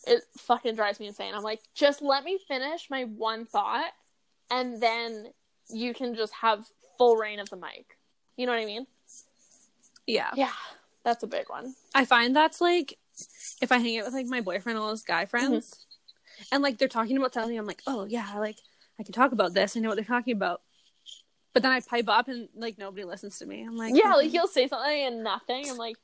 it 0.06 0.22
fucking 0.38 0.74
drives 0.74 1.00
me 1.00 1.08
insane. 1.08 1.34
I'm 1.34 1.42
like, 1.42 1.60
just 1.74 2.02
let 2.02 2.24
me 2.24 2.38
finish 2.46 2.88
my 2.88 3.04
one 3.04 3.46
thought, 3.46 3.90
and 4.50 4.80
then 4.80 5.32
you 5.70 5.92
can 5.92 6.14
just 6.14 6.34
have 6.34 6.64
full 6.96 7.16
reign 7.16 7.40
of 7.40 7.50
the 7.50 7.56
mic. 7.56 7.96
You 8.36 8.46
know 8.46 8.52
what 8.52 8.60
I 8.60 8.66
mean? 8.66 8.86
Yeah. 10.06 10.30
Yeah, 10.36 10.52
that's 11.04 11.22
a 11.22 11.26
big 11.26 11.48
one. 11.48 11.74
I 11.94 12.04
find 12.04 12.34
that's 12.34 12.60
like 12.60 12.96
if 13.60 13.72
I 13.72 13.78
hang 13.78 13.98
out 13.98 14.04
with 14.06 14.14
like 14.14 14.26
my 14.26 14.40
boyfriend 14.40 14.78
and 14.78 14.84
all 14.84 14.92
his 14.92 15.02
guy 15.02 15.26
friends 15.26 15.70
mm-hmm. 15.70 16.54
and 16.54 16.62
like 16.62 16.78
they're 16.78 16.88
talking 16.88 17.16
about 17.16 17.34
something, 17.34 17.58
I'm 17.58 17.66
like, 17.66 17.82
oh 17.86 18.04
yeah, 18.04 18.34
like 18.38 18.56
I 18.98 19.02
can 19.04 19.12
talk 19.12 19.32
about 19.32 19.54
this. 19.54 19.76
I 19.76 19.80
know 19.80 19.88
what 19.88 19.94
they're 19.94 20.04
talking 20.04 20.34
about. 20.34 20.60
But 21.54 21.62
then 21.62 21.72
I 21.72 21.80
pipe 21.80 22.08
up 22.08 22.28
and 22.28 22.48
like 22.54 22.78
nobody 22.78 23.04
listens 23.04 23.38
to 23.38 23.46
me. 23.46 23.62
I'm 23.62 23.76
like, 23.76 23.94
Yeah, 23.94 24.14
like 24.14 24.30
he'll 24.30 24.46
say 24.46 24.68
something 24.68 25.02
and 25.02 25.24
nothing. 25.24 25.68
I'm 25.68 25.76
like, 25.76 25.96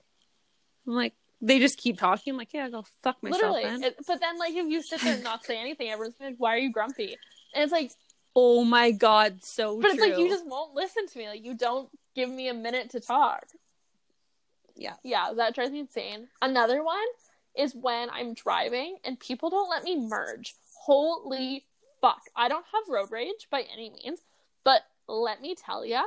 I'm 0.87 0.95
like, 0.95 1.15
they 1.41 1.59
just 1.59 1.79
keep 1.79 1.99
talking. 1.99 2.33
I'm 2.33 2.39
like, 2.39 2.53
yeah, 2.53 2.69
go 2.71 2.85
fuck 3.03 3.23
myself. 3.23 3.43
literally. 3.43 3.65
man. 3.65 3.83
It, 3.83 3.97
but 4.07 4.21
then, 4.21 4.39
like, 4.39 4.55
if 4.55 4.67
you 4.67 4.83
sit 4.83 5.01
there 5.03 5.15
and 5.15 5.25
not 5.25 5.45
say 5.45 5.59
anything, 5.59 5.91
everyone's 5.91 6.15
like, 6.19 6.37
"Why 6.39 6.55
are 6.55 6.59
you 6.59 6.73
grumpy?" 6.73 7.17
And 7.55 7.63
it's 7.63 7.73
like, 7.73 7.93
oh 8.35 8.65
my 8.65 8.91
god, 8.91 9.45
so 9.45 9.81
but 9.81 9.91
it's 9.91 10.01
like 10.01 10.19
you 10.19 10.29
just 10.29 10.47
won't 10.47 10.75
listen 10.75 11.07
to 11.07 11.19
me. 11.19 11.29
Like, 11.29 11.45
you 11.45 11.55
don't 11.55 11.89
give 12.15 12.31
me 12.31 12.49
a 12.49 12.55
minute 12.55 12.91
to 12.91 13.01
talk. 13.01 13.45
Yeah. 14.77 14.95
yeah, 15.05 15.33
that 15.37 15.55
drives 15.55 15.71
me 15.71 15.81
insane. 15.81 16.29
Another 16.43 16.83
one 16.83 17.05
is 17.57 17.75
when 17.75 18.11
I'm 18.11 18.35
driving 18.35 18.97
and 19.05 19.19
people 19.21 19.51
don't 19.51 19.71
let 19.71 19.85
me 19.85 19.97
merge. 19.97 20.55
Holy 20.85 21.65
fuck! 22.05 22.23
I 22.37 22.49
don't 22.49 22.65
have 22.73 22.95
road 22.95 23.11
rage 23.11 23.49
by 23.51 23.63
any 23.73 23.91
means, 23.91 24.21
but 24.65 24.83
let 25.09 25.41
me 25.41 25.55
tell 25.55 25.85
ya, 25.87 26.03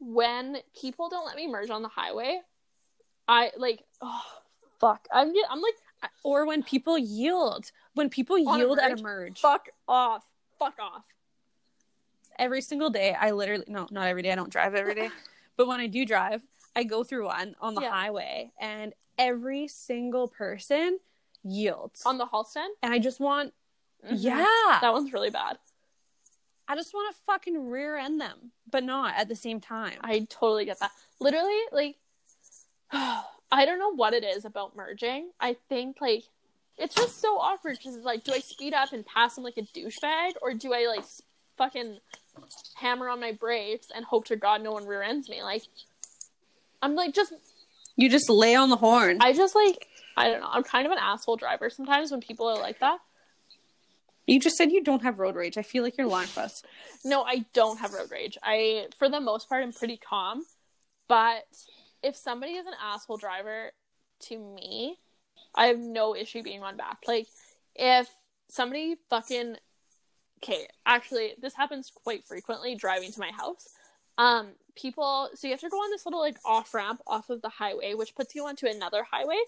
when 0.00 0.58
people 0.78 1.08
don't 1.08 1.24
let 1.26 1.36
me 1.36 1.46
merge 1.46 1.70
on 1.70 1.82
the 1.82 1.88
highway, 1.88 2.40
I 3.26 3.50
like, 3.56 3.82
oh 4.02 4.22
fuck! 4.78 5.08
I'm 5.12 5.32
I'm 5.50 5.60
like, 5.62 6.10
or 6.22 6.46
when 6.46 6.62
people 6.62 6.98
yield. 6.98 7.70
When 7.94 8.08
people 8.10 8.38
yield 8.38 8.78
at 8.78 8.98
a 8.98 9.02
merge. 9.02 9.40
fuck 9.40 9.68
off, 9.88 10.24
fuck 10.58 10.74
off. 10.80 11.02
every 12.38 12.60
single 12.60 12.90
day 12.90 13.16
i 13.20 13.32
literally 13.32 13.64
no 13.66 13.88
not 13.90 14.06
every 14.06 14.22
day 14.22 14.30
i 14.30 14.36
don't 14.36 14.50
drive 14.52 14.74
every 14.76 14.94
day 14.94 15.10
but 15.56 15.66
when 15.66 15.80
i 15.80 15.88
do 15.88 16.04
drive 16.06 16.42
i 16.76 16.84
go 16.84 17.02
through 17.02 17.24
one 17.26 17.56
on 17.60 17.74
the 17.74 17.80
Yeah. 17.80 17.90
highway 17.90 18.52
and 18.60 18.92
every 19.18 19.66
single 19.66 20.28
person 20.28 20.98
yields 21.42 22.02
On 22.06 22.16
the 22.18 22.26
Halston, 22.26 22.68
and 22.82 22.92
i 22.94 22.98
just 23.00 23.18
want 23.18 23.52
Mhm. 24.04 24.10
yeah 24.10 24.78
that 24.80 24.92
one's 24.92 25.12
really 25.12 25.30
bad. 25.30 25.58
i 26.68 26.74
just 26.76 26.94
want 26.94 27.14
to 27.14 27.22
fucking 27.26 27.68
rear 27.70 27.96
end 27.96 28.20
them 28.20 28.52
but 28.70 28.84
not 28.84 29.14
at 29.16 29.28
the 29.28 29.36
same 29.36 29.60
time 29.60 29.98
I 30.02 30.26
totally 30.30 30.64
get 30.66 30.78
that. 30.80 30.90
Literally, 31.20 31.58
like, 31.72 31.96
I 32.92 33.64
don't 33.64 33.78
know 33.78 33.94
what 33.94 34.12
it 34.14 34.24
is 34.24 34.44
about 34.44 34.76
merging. 34.76 35.30
I 35.40 35.56
think 35.68 35.96
like 36.00 36.24
it's 36.76 36.94
just 36.94 37.20
so 37.20 37.38
awkward 37.38 37.78
because 37.78 37.96
it's 37.96 38.04
like, 38.04 38.24
do 38.24 38.32
I 38.32 38.40
speed 38.40 38.72
up 38.74 38.92
and 38.92 39.04
pass 39.04 39.36
him 39.36 39.44
like 39.44 39.56
a 39.56 39.62
douchebag, 39.62 40.32
or 40.42 40.54
do 40.54 40.72
I 40.74 40.86
like 40.86 41.04
fucking 41.56 41.98
hammer 42.76 43.08
on 43.08 43.20
my 43.20 43.32
brakes 43.32 43.88
and 43.94 44.04
hope 44.04 44.26
to 44.26 44.36
God 44.36 44.62
no 44.62 44.70
one 44.72 44.86
rear 44.86 45.02
ends 45.02 45.28
me? 45.28 45.42
Like, 45.42 45.62
I'm 46.82 46.94
like 46.94 47.14
just 47.14 47.32
you 47.96 48.08
just 48.08 48.30
lay 48.30 48.54
on 48.54 48.70
the 48.70 48.76
horn 48.76 49.18
I 49.20 49.32
just 49.32 49.54
like 49.54 49.88
I 50.16 50.28
don't 50.30 50.40
know. 50.40 50.48
I'm 50.50 50.62
kind 50.62 50.86
of 50.86 50.92
an 50.92 50.98
asshole 50.98 51.36
driver 51.36 51.70
sometimes 51.70 52.10
when 52.10 52.20
people 52.20 52.46
are 52.46 52.58
like 52.58 52.80
that. 52.80 52.98
You 54.28 54.40
just 54.40 54.56
said 54.56 54.70
you 54.70 54.82
don't 54.82 55.02
have 55.02 55.18
road 55.18 55.34
rage 55.34 55.56
i 55.58 55.62
feel 55.62 55.82
like 55.82 55.96
you're 55.98 56.06
lying 56.06 56.28
to 56.28 56.40
us 56.40 56.62
No, 57.04 57.22
I 57.22 57.44
don't 57.54 57.78
have 57.78 57.94
road 57.94 58.10
rage. 58.10 58.36
I, 58.42 58.86
for 58.98 59.08
the 59.08 59.20
most 59.20 59.48
part, 59.48 59.62
I'm 59.62 59.72
pretty 59.72 59.96
calm. 59.96 60.44
But 61.08 61.46
if 62.02 62.16
somebody 62.16 62.52
is 62.52 62.66
an 62.66 62.74
asshole 62.82 63.16
driver 63.16 63.72
to 64.20 64.38
me, 64.38 64.98
I 65.54 65.66
have 65.66 65.78
no 65.78 66.14
issue 66.14 66.42
being 66.42 66.62
on 66.62 66.76
back. 66.76 66.98
Like, 67.06 67.28
if 67.74 68.08
somebody 68.48 68.96
fucking. 69.08 69.56
Okay, 70.42 70.68
actually, 70.86 71.34
this 71.40 71.54
happens 71.54 71.90
quite 72.04 72.24
frequently 72.24 72.76
driving 72.76 73.10
to 73.10 73.18
my 73.18 73.32
house. 73.32 73.68
Um, 74.18 74.50
people, 74.76 75.30
so 75.34 75.48
you 75.48 75.52
have 75.52 75.60
to 75.60 75.68
go 75.68 75.78
on 75.78 75.90
this 75.90 76.06
little 76.06 76.20
like 76.20 76.36
off 76.44 76.74
ramp 76.74 77.00
off 77.06 77.30
of 77.30 77.42
the 77.42 77.48
highway, 77.48 77.94
which 77.94 78.14
puts 78.14 78.34
you 78.34 78.46
onto 78.46 78.66
another 78.66 79.04
highway, 79.10 79.38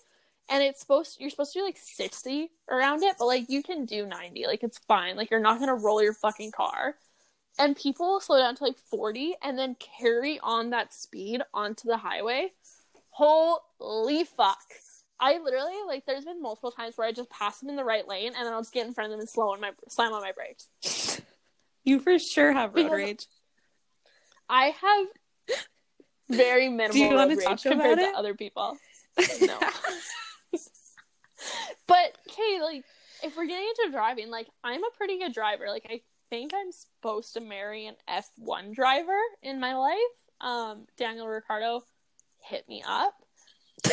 and 0.51 0.63
it's 0.63 0.81
supposed 0.81 1.19
you're 1.21 1.31
supposed 1.31 1.53
to 1.55 1.61
do 1.61 1.65
like 1.65 1.79
sixty 1.79 2.51
around 2.69 3.03
it, 3.03 3.17
but 3.19 3.27
like 3.27 3.49
you 3.49 3.63
can 3.63 3.85
do 3.87 4.05
ninety, 4.05 4.47
like 4.47 4.63
it's 4.63 4.79
fine. 4.79 5.17
Like 5.17 5.31
you're 5.31 5.41
not 5.41 5.59
gonna 5.61 5.75
roll 5.75 6.03
your 6.03 6.13
fucking 6.13 6.51
car. 6.53 6.97
And 7.59 7.77
people 7.77 8.21
slow 8.21 8.39
down 8.39 8.55
to 8.57 8.65
like 8.65 8.79
40 8.79 9.35
and 9.43 9.59
then 9.59 9.77
carry 9.99 10.39
on 10.43 10.71
that 10.71 10.95
speed 10.95 11.43
onto 11.53 11.89
the 11.89 11.97
highway. 11.99 12.49
Holy 13.11 14.25
fuck. 14.25 14.57
I 15.19 15.39
literally 15.39 15.75
like 15.87 16.07
there's 16.07 16.25
been 16.25 16.41
multiple 16.41 16.71
times 16.71 16.97
where 16.97 17.07
i 17.07 17.13
just 17.13 17.29
pass 17.29 17.59
them 17.61 17.69
in 17.69 17.77
the 17.77 17.85
right 17.85 18.09
lane 18.09 18.33
and 18.35 18.47
then 18.47 18.53
i'll 18.55 18.61
just 18.63 18.73
get 18.73 18.87
in 18.87 18.95
front 18.95 19.09
of 19.09 19.11
them 19.11 19.21
and 19.21 19.29
slow 19.29 19.53
on 19.53 19.61
my 19.61 19.73
slam 19.89 20.13
on 20.13 20.23
my 20.23 20.33
brakes. 20.33 20.69
You 21.85 21.99
for 21.99 22.19
sure 22.19 22.53
have 22.53 22.75
road 22.75 22.85
Because- 22.85 22.93
rage. 22.97 23.27
I 24.49 24.67
have 24.81 25.07
very 26.31 26.69
minimal 26.69 26.93
Do 26.93 26.99
you 27.01 27.17
road 27.17 27.29
rage 27.31 27.45
talk 27.45 27.63
compared 27.63 27.99
about 27.99 28.13
to 28.13 28.19
other 28.19 28.35
people. 28.35 28.77
No 29.41 29.59
but 31.87 32.17
okay 32.29 32.61
like 32.63 32.85
if 33.23 33.37
we're 33.37 33.47
getting 33.47 33.69
into 33.69 33.93
driving 33.93 34.31
like 34.31 34.49
i'm 34.65 34.83
a 34.83 34.91
pretty 34.97 35.19
good 35.19 35.33
driver. 35.33 35.67
Like 35.69 35.87
i 35.89 36.01
think 36.29 36.53
i'm 36.55 36.73
supposed 36.73 37.35
to 37.35 37.41
marry 37.41 37.87
an 37.87 37.97
f1 38.09 38.75
driver 38.75 39.19
in 39.43 39.61
my 39.61 39.75
life. 39.75 39.97
Um 40.41 40.87
daniel 40.97 41.27
ricciardo 41.29 41.83
hit 42.45 42.69
me 42.69 42.83
up. 42.87 43.15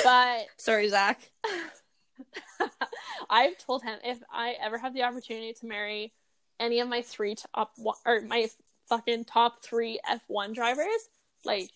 But 0.03 0.45
sorry 0.57 0.89
zach. 0.89 1.29
I've 3.29 3.57
told 3.57 3.83
him 3.83 3.99
if 4.03 4.19
i 4.31 4.55
ever 4.61 4.77
have 4.77 4.93
the 4.93 5.03
opportunity 5.03 5.53
to 5.53 5.65
marry 5.67 6.13
any 6.59 6.79
of 6.79 6.87
my 6.87 7.01
three 7.01 7.35
top 7.35 7.73
one 7.77 7.95
or 8.05 8.21
my 8.21 8.49
fucking 8.89 9.25
top 9.25 9.61
three 9.61 9.99
f1 10.09 10.55
drivers 10.55 11.09
like 11.45 11.69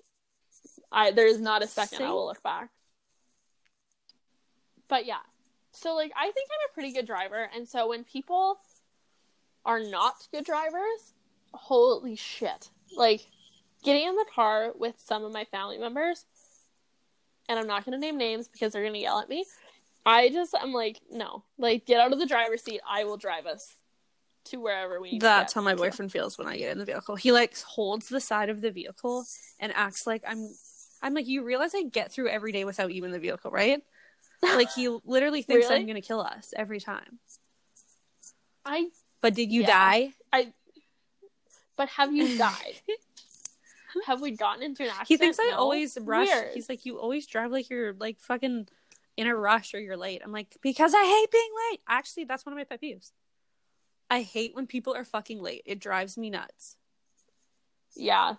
i 0.91 1.11
there's 1.11 1.39
not 1.39 1.61
a 1.61 1.67
second 1.67 2.01
i 2.03 2.09
will 2.09 2.28
look 2.28 2.41
back. 2.41 2.69
But 4.88 5.05
yeah 5.05 5.19
so 5.82 5.96
like 5.96 6.12
i 6.18 6.26
think 6.32 6.50
i'm 6.52 6.70
a 6.70 6.74
pretty 6.74 6.94
good 6.94 7.06
driver. 7.06 7.50
And 7.56 7.68
so 7.68 7.90
when 7.90 8.04
people 8.04 8.58
are 9.66 9.80
not 9.80 10.28
good 10.32 10.46
drivers 10.46 11.14
holy 11.54 12.16
shit. 12.16 12.70
Like 12.96 13.28
getting 13.84 14.08
in 14.08 14.16
the 14.16 14.26
car 14.34 14.72
with 14.78 14.96
some 14.98 15.24
of 15.24 15.34
my 15.34 15.46
family 15.46 15.78
members 15.78 16.26
and 17.50 17.58
i'm 17.60 17.68
not 17.68 17.84
going 17.84 18.00
to 18.00 18.00
name 18.00 18.18
names 18.18 18.48
because 18.48 18.74
they're 18.74 18.84
going 18.84 18.94
to 18.94 19.00
yell 19.00 19.20
at 19.20 19.28
me 19.28 19.44
i 20.06 20.30
just 20.30 20.54
i'm 20.62 20.72
like 20.74 21.00
no. 21.12 21.44
Like 21.58 21.86
get 21.86 22.00
out 22.00 22.14
of 22.14 22.20
the 22.20 22.26
driver's 22.26 22.64
seat. 22.64 22.82
I 22.90 23.04
will 23.04 23.18
drive 23.18 23.46
us 23.46 23.76
to 24.46 24.58
wherever 24.58 25.00
we 25.00 25.12
need 25.12 25.22
That's 25.22 25.54
how 25.54 25.62
my 25.62 25.76
boyfriend 25.76 26.12
feels 26.12 26.38
when 26.38 26.48
I 26.48 26.58
get 26.58 26.72
in 26.72 26.80
the 26.80 26.86
vehicle. 26.86 27.16
He 27.16 27.32
like 27.32 27.58
holds 27.60 28.10
the 28.10 28.20
side 28.20 28.50
of 28.50 28.62
the 28.62 28.72
vehicle 28.72 29.26
and 29.60 29.72
acts 29.76 30.08
like 30.08 30.24
I'm 30.28 30.50
I'm 31.04 31.14
like, 31.14 31.28
you 31.28 31.44
realize 31.44 31.74
I 31.76 31.84
get 31.84 32.12
through 32.12 32.30
every 32.30 32.52
day 32.52 32.64
without 32.64 32.94
you 32.94 33.04
in 33.06 33.12
the 33.12 33.20
vehicle, 33.20 33.50
right? 33.50 33.82
Like 34.44 34.72
he 34.74 34.88
literally 35.06 35.42
thinks 35.42 35.68
Really? 35.70 35.82
I'm 35.82 35.88
gonna 35.88 36.02
kill 36.02 36.22
us 36.22 36.54
every 36.58 36.80
time. 36.80 37.20
i 38.66 38.89
But 39.22 39.34
did 39.36 39.52
you 39.52 39.62
Yeah. 39.62 39.68
die? 39.68 40.14
I. 40.34 40.54
But 41.78 41.89
have 41.89 42.14
you 42.14 42.38
died 42.38 42.82
have 44.08 44.22
we 44.22 44.32
gotten 44.32 44.64
into 44.64 44.84
an 44.84 44.89
accident 44.89 45.08
He 45.10 45.18
thinks 45.18 45.38
I 45.38 45.50
No. 45.52 45.58
always 45.58 45.98
rush. 46.00 46.28
Weird. 46.30 46.54
He's 46.54 46.70
like, 46.70 46.86
you 46.86 46.98
always 46.98 47.28
drive 47.28 47.52
like 47.52 47.70
you're 47.70 47.92
like 47.94 48.20
fucking 48.22 48.68
in 49.18 49.28
a 49.28 49.36
rush 49.36 49.74
or 49.74 49.80
you're 49.82 49.98
late. 49.98 50.22
I'm 50.24 50.32
like, 50.32 50.56
because 50.62 50.94
I 50.96 51.04
hate 51.04 51.30
being 51.32 51.50
late. 51.72 51.82
Actually, 51.89 52.24
that's 52.24 52.46
one 52.46 52.54
of 52.54 52.58
my 52.58 52.64
pet 52.64 52.82
peeves. 52.82 53.12
I 54.10 54.22
hate 54.22 54.56
when 54.56 54.66
people 54.66 54.94
are 54.96 55.04
fucking 55.04 55.42
late. 55.42 55.64
It 55.66 55.80
drives 55.80 56.18
me 56.18 56.30
nuts. 56.30 56.78
yeah 57.96 58.36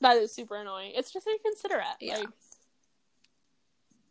that 0.00 0.16
is 0.18 0.30
super 0.34 0.56
annoying 0.56 0.92
it's 0.94 1.10
just 1.12 1.26
inconsiderate 1.26 1.86
Yeah. 2.00 2.18
like 2.18 2.28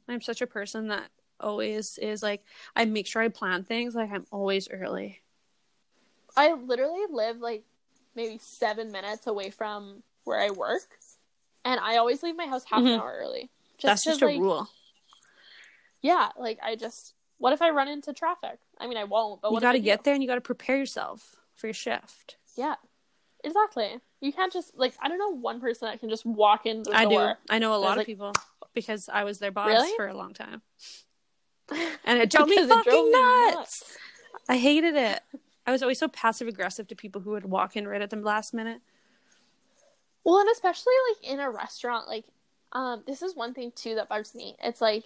I'm 0.07 0.21
such 0.21 0.41
a 0.41 0.47
person 0.47 0.87
that 0.87 1.09
always 1.39 1.97
is 1.97 2.21
like, 2.23 2.43
I 2.75 2.85
make 2.85 3.07
sure 3.07 3.21
I 3.21 3.29
plan 3.29 3.63
things. 3.63 3.95
Like 3.95 4.11
I'm 4.11 4.25
always 4.31 4.69
early. 4.69 5.21
I 6.37 6.53
literally 6.53 7.05
live 7.09 7.37
like 7.39 7.63
maybe 8.15 8.37
seven 8.41 8.91
minutes 8.91 9.27
away 9.27 9.49
from 9.49 10.03
where 10.23 10.39
I 10.39 10.49
work, 10.51 10.81
and 11.63 11.79
I 11.79 11.97
always 11.97 12.23
leave 12.23 12.35
my 12.35 12.47
house 12.47 12.63
half 12.65 12.81
Mhm. 12.81 12.95
an 12.95 12.99
hour 12.99 13.15
early. 13.19 13.49
That's 13.81 14.03
'cause, 14.03 14.13
just 14.13 14.21
a 14.21 14.25
like, 14.25 14.39
rule. 14.39 14.67
Yeah, 16.01 16.29
like 16.37 16.59
I 16.61 16.75
just. 16.75 17.13
What 17.37 17.51
if 17.51 17.61
I 17.61 17.69
run 17.71 17.89
into 17.89 18.13
traffic? 18.13 18.59
I 18.79 18.87
mean, 18.87 18.95
I 18.97 19.03
won't. 19.03 19.41
But 19.41 19.51
You 19.51 19.59
got 19.59 19.73
to 19.73 19.79
get 19.79 20.05
there 20.05 20.13
and 20.13 20.23
you 20.23 20.29
got 20.29 20.35
to 20.35 20.41
prepare 20.41 20.77
yourself 20.77 21.35
for 21.55 21.67
your 21.67 21.73
shift. 21.73 22.37
Yeah, 22.55 22.75
Exactly. 23.43 23.99
You 24.21 24.33
can't 24.33 24.51
just 24.51 24.75
like 24.75 24.93
I 25.01 25.07
don't 25.07 25.19
know 25.19 25.29
one 25.35 25.59
person 25.61 25.87
that 25.87 25.99
can 25.99 26.09
just 26.09 26.25
walk 26.25 26.65
in 26.65 26.81
the 26.83 26.91
I 26.95 27.03
do. 27.05 27.11
door. 27.11 27.37
I 27.49 27.59
know 27.59 27.75
a 27.75 27.77
lot 27.77 27.91
like- 27.97 27.99
of 27.99 28.05
people 28.07 28.33
because 28.73 29.07
I 29.07 29.23
was 29.23 29.37
their 29.39 29.51
boss 29.51 29.67
Really? 29.67 29.95
for 29.95 30.07
a 30.07 30.15
long 30.15 30.33
time. 30.33 30.61
And 32.05 32.19
it 32.19 32.29
drove 32.31 32.47
me 32.47 32.55
it 32.57 32.67
fucking 32.67 32.83
drove 32.91 33.05
me 33.05 33.53
nuts. 33.55 33.97
I 34.47 34.57
hated 34.57 34.95
it. 34.95 35.21
I 35.65 35.71
was 35.71 35.81
always 35.81 35.97
so 35.99 36.07
passive 36.07 36.47
aggressive 36.47 36.87
to 36.89 36.95
people 36.95 37.21
who 37.21 37.31
would 37.31 37.45
walk 37.45 37.75
in 37.75 37.87
right 37.87 38.01
at 38.01 38.11
the 38.11 38.17
last 38.17 38.53
minute. 38.53 38.81
Well, 40.23 40.39
and 40.39 40.49
especially 40.49 40.93
like 41.09 41.31
in 41.31 41.39
a 41.39 41.49
restaurant, 41.49 42.07
like 42.07 42.25
um, 42.71 43.03
this 43.07 43.21
is 43.21 43.35
one 43.35 43.53
thing 43.53 43.71
too 43.75 43.95
that 43.95 44.09
bugs 44.09 44.35
me. 44.35 44.55
It's 44.63 44.81
like 44.81 45.05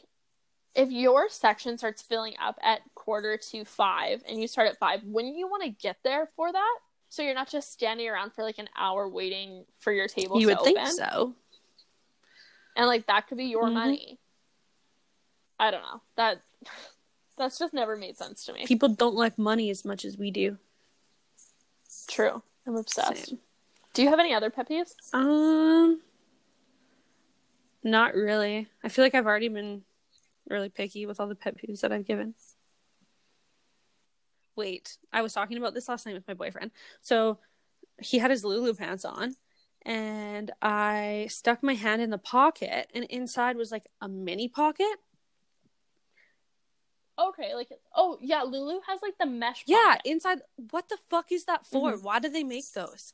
if 0.75 0.91
your 0.91 1.29
section 1.29 1.77
starts 1.77 2.01
filling 2.01 2.33
up 2.41 2.57
at 2.61 2.81
quarter 2.95 3.37
to 3.51 3.65
five 3.65 4.21
and 4.27 4.39
you 4.39 4.47
start 4.47 4.67
at 4.67 4.77
five, 4.77 5.01
wouldn't 5.03 5.35
you 5.37 5.47
want 5.47 5.63
to 5.63 5.69
get 5.69 5.97
there 6.03 6.29
for 6.35 6.51
that? 6.51 6.75
So 7.09 7.21
you're 7.23 7.33
not 7.33 7.49
just 7.49 7.71
standing 7.71 8.07
around 8.07 8.33
for 8.33 8.43
like 8.43 8.59
an 8.59 8.69
hour 8.77 9.07
waiting 9.09 9.65
for 9.79 9.91
your 9.91 10.07
table 10.07 10.39
you 10.39 10.47
to 10.47 10.53
would 10.55 10.63
think 10.63 10.77
open. 10.79 10.91
so. 10.91 11.33
and 12.75 12.85
like 12.87 13.07
that 13.07 13.27
could 13.27 13.37
be 13.37 13.45
your 13.45 13.65
Mhm. 13.65 13.73
money. 13.73 14.19
I 15.59 15.71
don't 15.71 15.81
know. 15.81 16.01
That 16.15 16.41
that's 17.37 17.57
just 17.57 17.73
never 17.73 17.95
made 17.95 18.17
sense 18.17 18.45
to 18.45 18.53
me. 18.53 18.65
People 18.65 18.89
don't 18.89 19.15
like 19.15 19.37
money 19.37 19.69
as 19.69 19.85
much 19.85 20.05
as 20.05 20.17
we 20.17 20.31
do. 20.31 20.57
True. 22.07 22.43
I'm 22.67 22.75
obsessed. 22.75 23.29
Same. 23.29 23.39
Do 23.93 24.03
you 24.03 24.09
have 24.09 24.19
any 24.19 24.33
other 24.33 24.49
pet 24.49 24.69
peeves? 24.69 24.93
Um, 25.13 26.01
not 27.83 28.13
really. 28.13 28.67
I 28.83 28.89
feel 28.89 29.03
like 29.03 29.15
I've 29.15 29.25
already 29.25 29.47
been 29.47 29.83
really 30.47 30.69
picky 30.69 31.05
with 31.05 31.19
all 31.19 31.27
the 31.27 31.35
pet 31.35 31.57
peeves 31.57 31.81
that 31.81 31.91
I've 31.91 32.05
given. 32.05 32.35
Wait, 34.55 34.97
I 35.13 35.21
was 35.21 35.33
talking 35.33 35.57
about 35.57 35.73
this 35.73 35.87
last 35.87 36.05
night 36.05 36.15
with 36.15 36.27
my 36.27 36.33
boyfriend. 36.33 36.71
So 37.01 37.39
he 38.01 38.19
had 38.19 38.31
his 38.31 38.43
Lulu 38.43 38.73
pants 38.73 39.05
on, 39.05 39.35
and 39.83 40.51
I 40.61 41.27
stuck 41.29 41.63
my 41.63 41.73
hand 41.73 42.01
in 42.01 42.09
the 42.09 42.17
pocket, 42.17 42.89
and 42.93 43.05
inside 43.05 43.55
was 43.55 43.71
like 43.71 43.87
a 44.01 44.09
mini 44.09 44.49
pocket. 44.49 44.97
Okay, 47.19 47.53
like 47.53 47.69
oh 47.95 48.17
yeah, 48.21 48.43
Lulu 48.43 48.79
has 48.87 49.01
like 49.01 49.17
the 49.19 49.25
mesh. 49.25 49.63
Yeah, 49.67 49.77
pocket. 49.77 50.01
inside. 50.05 50.39
What 50.71 50.89
the 50.89 50.97
fuck 51.09 51.31
is 51.31 51.45
that 51.45 51.65
for? 51.65 51.93
Mhm. 51.93 52.03
Why 52.03 52.19
do 52.19 52.29
they 52.29 52.43
make 52.43 52.71
those? 52.71 53.13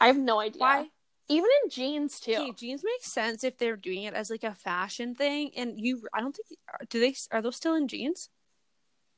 I 0.00 0.08
have 0.08 0.18
no 0.18 0.40
idea. 0.40 0.60
Why? 0.60 0.90
Even 1.28 1.48
in 1.62 1.70
jeans 1.70 2.18
too. 2.18 2.32
Okay, 2.32 2.52
jeans 2.52 2.82
make 2.82 3.04
sense 3.04 3.44
if 3.44 3.56
they're 3.58 3.76
doing 3.76 4.02
it 4.02 4.14
as 4.14 4.30
like 4.30 4.42
a 4.42 4.54
fashion 4.54 5.14
thing, 5.14 5.52
and 5.56 5.78
you. 5.78 6.02
I 6.12 6.20
don't 6.20 6.34
think 6.34 6.58
do 6.88 6.98
they 6.98 7.14
are 7.30 7.40
those 7.40 7.56
still 7.56 7.74
in 7.74 7.86
jeans? 7.86 8.28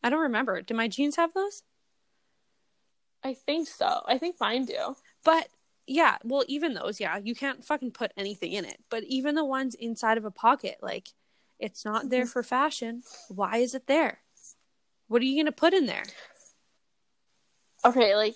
I 0.02 0.10
don't 0.10 0.20
remember. 0.20 0.60
Do 0.60 0.74
my 0.74 0.88
jeans 0.88 1.16
have 1.16 1.32
those? 1.32 1.62
I 3.24 3.34
think 3.34 3.68
so. 3.68 4.02
I 4.06 4.18
think 4.18 4.36
mine 4.40 4.66
do. 4.66 4.96
But 5.24 5.48
yeah, 5.86 6.18
well, 6.24 6.44
even 6.48 6.74
those, 6.74 7.00
yeah, 7.00 7.18
you 7.18 7.34
can't 7.34 7.64
fucking 7.64 7.92
put 7.92 8.12
anything 8.16 8.52
in 8.52 8.64
it. 8.64 8.80
But 8.90 9.04
even 9.04 9.34
the 9.34 9.44
ones 9.44 9.74
inside 9.74 10.18
of 10.18 10.24
a 10.24 10.30
pocket, 10.30 10.78
like 10.82 11.08
it's 11.62 11.84
not 11.84 12.10
there 12.10 12.26
for 12.26 12.42
fashion. 12.42 13.02
Why 13.28 13.58
is 13.58 13.74
it 13.74 13.86
there? 13.86 14.18
What 15.06 15.22
are 15.22 15.24
you 15.24 15.40
gonna 15.40 15.52
put 15.52 15.72
in 15.72 15.86
there? 15.86 16.02
Okay, 17.84 18.16
like 18.16 18.34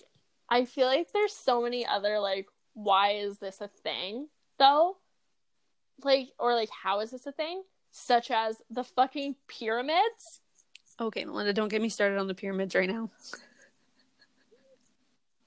I 0.48 0.64
feel 0.64 0.86
like 0.86 1.08
there's 1.12 1.32
so 1.32 1.60
many 1.60 1.84
other 1.84 2.20
like 2.20 2.46
why 2.74 3.14
is 3.14 3.38
this 3.38 3.60
a 3.60 3.68
thing 3.68 4.28
though? 4.58 4.96
Like 6.04 6.28
or 6.38 6.54
like 6.54 6.70
how 6.70 7.00
is 7.00 7.10
this 7.10 7.26
a 7.26 7.32
thing? 7.32 7.64
Such 7.90 8.30
as 8.30 8.62
the 8.70 8.84
fucking 8.84 9.34
pyramids. 9.48 10.40
Okay, 11.00 11.24
Melinda, 11.24 11.52
don't 11.52 11.68
get 11.68 11.82
me 11.82 11.88
started 11.88 12.18
on 12.18 12.28
the 12.28 12.34
pyramids 12.34 12.74
right 12.74 12.88
now. 12.88 13.10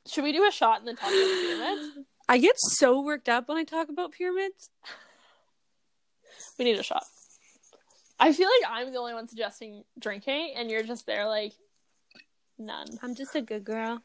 Should 0.05 0.25
we 0.25 0.33
do 0.33 0.45
a 0.45 0.51
shot 0.51 0.79
and 0.79 0.87
then 0.87 0.95
talk 0.95 1.09
about 1.09 1.15
the 1.15 1.47
pyramids? 1.47 1.97
I 2.27 2.37
get 2.39 2.59
so 2.59 3.01
worked 3.01 3.29
up 3.29 3.47
when 3.47 3.57
I 3.57 3.63
talk 3.63 3.89
about 3.89 4.11
pyramids. 4.11 4.69
We 6.57 6.65
need 6.65 6.77
a 6.77 6.83
shot. 6.83 7.03
I 8.19 8.33
feel 8.33 8.47
like 8.47 8.71
I'm 8.71 8.91
the 8.91 8.99
only 8.99 9.13
one 9.13 9.27
suggesting 9.27 9.83
drinking, 9.97 10.53
and 10.55 10.69
you're 10.69 10.83
just 10.83 11.05
there 11.05 11.25
like 11.25 11.53
none. 12.57 12.87
I'm 13.01 13.15
just 13.15 13.35
a 13.35 13.41
good 13.41 13.63
girl. 13.63 14.03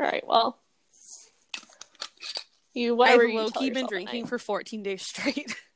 All 0.00 0.06
right, 0.06 0.26
well, 0.26 0.58
you 2.74 2.94
whatever 2.94 3.26
I've 3.26 3.34
low 3.34 3.50
key 3.50 3.70
been 3.70 3.86
drinking 3.86 4.26
for 4.26 4.38
14 4.38 4.82
days 4.82 5.02
straight. 5.02 5.54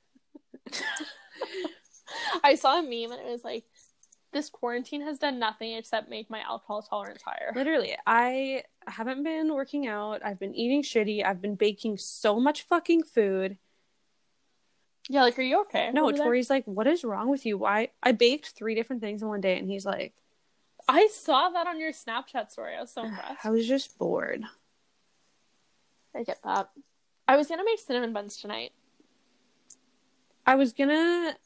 I 2.44 2.54
saw 2.54 2.78
a 2.78 2.82
meme 2.82 3.12
and 3.12 3.20
it 3.20 3.30
was 3.30 3.44
like, 3.44 3.64
"This 4.32 4.48
quarantine 4.48 5.02
has 5.02 5.18
done 5.18 5.38
nothing 5.38 5.72
except 5.74 6.08
make 6.08 6.30
my 6.30 6.40
alcohol 6.40 6.82
tolerance 6.82 7.22
higher." 7.22 7.52
Literally, 7.54 7.96
I 8.06 8.64
haven't 8.86 9.22
been 9.22 9.54
working 9.54 9.86
out. 9.86 10.24
I've 10.24 10.38
been 10.38 10.54
eating 10.54 10.82
shitty. 10.82 11.24
I've 11.24 11.42
been 11.42 11.56
baking 11.56 11.98
so 11.98 12.40
much 12.40 12.62
fucking 12.62 13.04
food. 13.04 13.58
Yeah, 15.08 15.22
like, 15.22 15.38
are 15.38 15.42
you 15.42 15.62
okay? 15.62 15.90
No, 15.92 16.04
over? 16.04 16.16
Tori's 16.16 16.48
like, 16.48 16.64
what 16.64 16.86
is 16.86 17.04
wrong 17.04 17.28
with 17.28 17.44
you? 17.44 17.58
Why? 17.58 17.88
I 18.02 18.12
baked 18.12 18.50
three 18.50 18.74
different 18.74 19.02
things 19.02 19.22
in 19.22 19.28
one 19.28 19.40
day, 19.40 19.58
and 19.58 19.68
he's 19.68 19.84
like, 19.84 20.14
I 20.88 21.08
saw 21.12 21.50
that 21.50 21.66
on 21.66 21.78
your 21.80 21.92
Snapchat 21.92 22.50
story. 22.50 22.76
I 22.76 22.80
was 22.80 22.92
so 22.92 23.04
impressed. 23.04 23.44
I 23.44 23.50
was 23.50 23.66
just 23.66 23.98
bored. 23.98 24.42
I 26.14 26.22
get 26.22 26.42
that. 26.44 26.70
I 27.26 27.36
was 27.36 27.48
gonna 27.48 27.64
make 27.64 27.78
cinnamon 27.78 28.12
buns 28.12 28.36
tonight. 28.36 28.72
I 30.46 30.56
was 30.56 30.72
gonna 30.72 31.36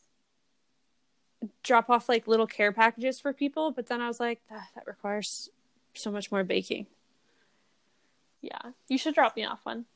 drop 1.62 1.90
off 1.90 2.08
like 2.08 2.26
little 2.26 2.46
care 2.46 2.72
packages 2.72 3.20
for 3.20 3.32
people, 3.32 3.70
but 3.70 3.86
then 3.86 4.00
I 4.00 4.08
was 4.08 4.18
like, 4.18 4.40
"Ah, 4.50 4.68
that 4.74 4.86
requires 4.86 5.50
so 5.94 6.10
much 6.10 6.32
more 6.32 6.44
baking. 6.44 6.86
Yeah, 8.40 8.72
you 8.88 8.98
should 8.98 9.14
drop 9.14 9.36
me 9.36 9.44
off 9.44 9.60
one. 9.64 9.86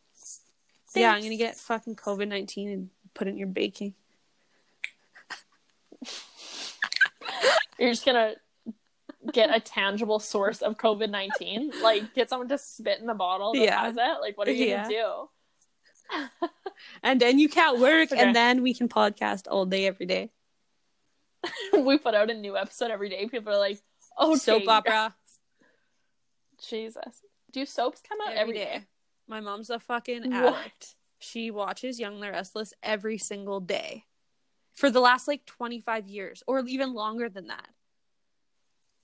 Yeah, 0.95 1.13
I'm 1.13 1.23
gonna 1.23 1.37
get 1.37 1.57
fucking 1.57 1.97
COVID 1.97 2.29
19 2.29 2.69
and 2.69 2.91
put 3.15 3.29
in 3.29 3.37
your 3.37 3.49
baking. 3.49 3.95
You're 7.79 7.91
just 7.91 8.05
gonna 8.05 8.35
get 9.33 9.55
a 9.55 9.61
tangible 9.61 10.19
source 10.19 10.63
of 10.63 10.77
COVID 10.77 11.11
nineteen, 11.11 11.73
like 11.83 12.15
get 12.15 12.29
someone 12.29 12.49
to 12.49 12.59
spit 12.59 13.01
in 13.01 13.07
the 13.07 13.15
bottle 13.15 13.53
that 13.55 13.61
Yeah. 13.63 13.81
has 13.83 13.97
it. 13.97 14.21
Like, 14.21 14.37
what 14.37 14.49
are 14.49 14.53
you 14.53 14.75
gonna 14.77 14.89
do? 14.89 15.29
And 17.03 17.21
then 17.21 17.39
you 17.39 17.49
can't 17.49 17.79
work, 17.79 18.11
Okay. 18.13 18.21
and 18.21 18.35
then 18.35 18.63
we 18.63 18.75
can 18.75 18.89
podcast 18.89 19.47
all 19.49 19.65
day, 19.65 19.87
every 19.87 20.07
day. 20.07 20.31
we 21.73 21.99
put 21.99 22.15
out 22.15 22.31
a 22.31 22.35
new 22.35 22.57
episode 22.57 22.91
every 22.91 23.09
day. 23.09 23.29
People 23.29 23.53
are 23.53 23.59
like, 23.59 23.79
"Oh, 24.19 24.37
Soap 24.37 24.67
opera 24.69 25.15
Jesus, 26.69 27.23
do 27.53 27.65
soaps 27.65 28.03
come 28.07 28.19
out 28.27 28.35
every 28.35 28.55
day? 28.55 28.83
My 29.27 29.41
mom's 29.41 29.71
a 29.71 29.79
fucking 29.79 30.33
addict. 30.33 30.97
She 31.21 31.51
watches 31.51 32.01
Young 32.01 32.15
and 32.15 32.23
the 32.23 32.31
Restless 32.31 32.73
every 32.83 33.19
single 33.19 33.61
day 33.61 34.07
for 34.73 34.91
the 34.91 35.01
last 35.01 35.29
like 35.29 35.45
25 35.47 36.09
years 36.09 36.43
or 36.47 36.61
even 36.67 36.95
longer 36.95 37.29
than 37.29 37.49
that. 37.49 37.69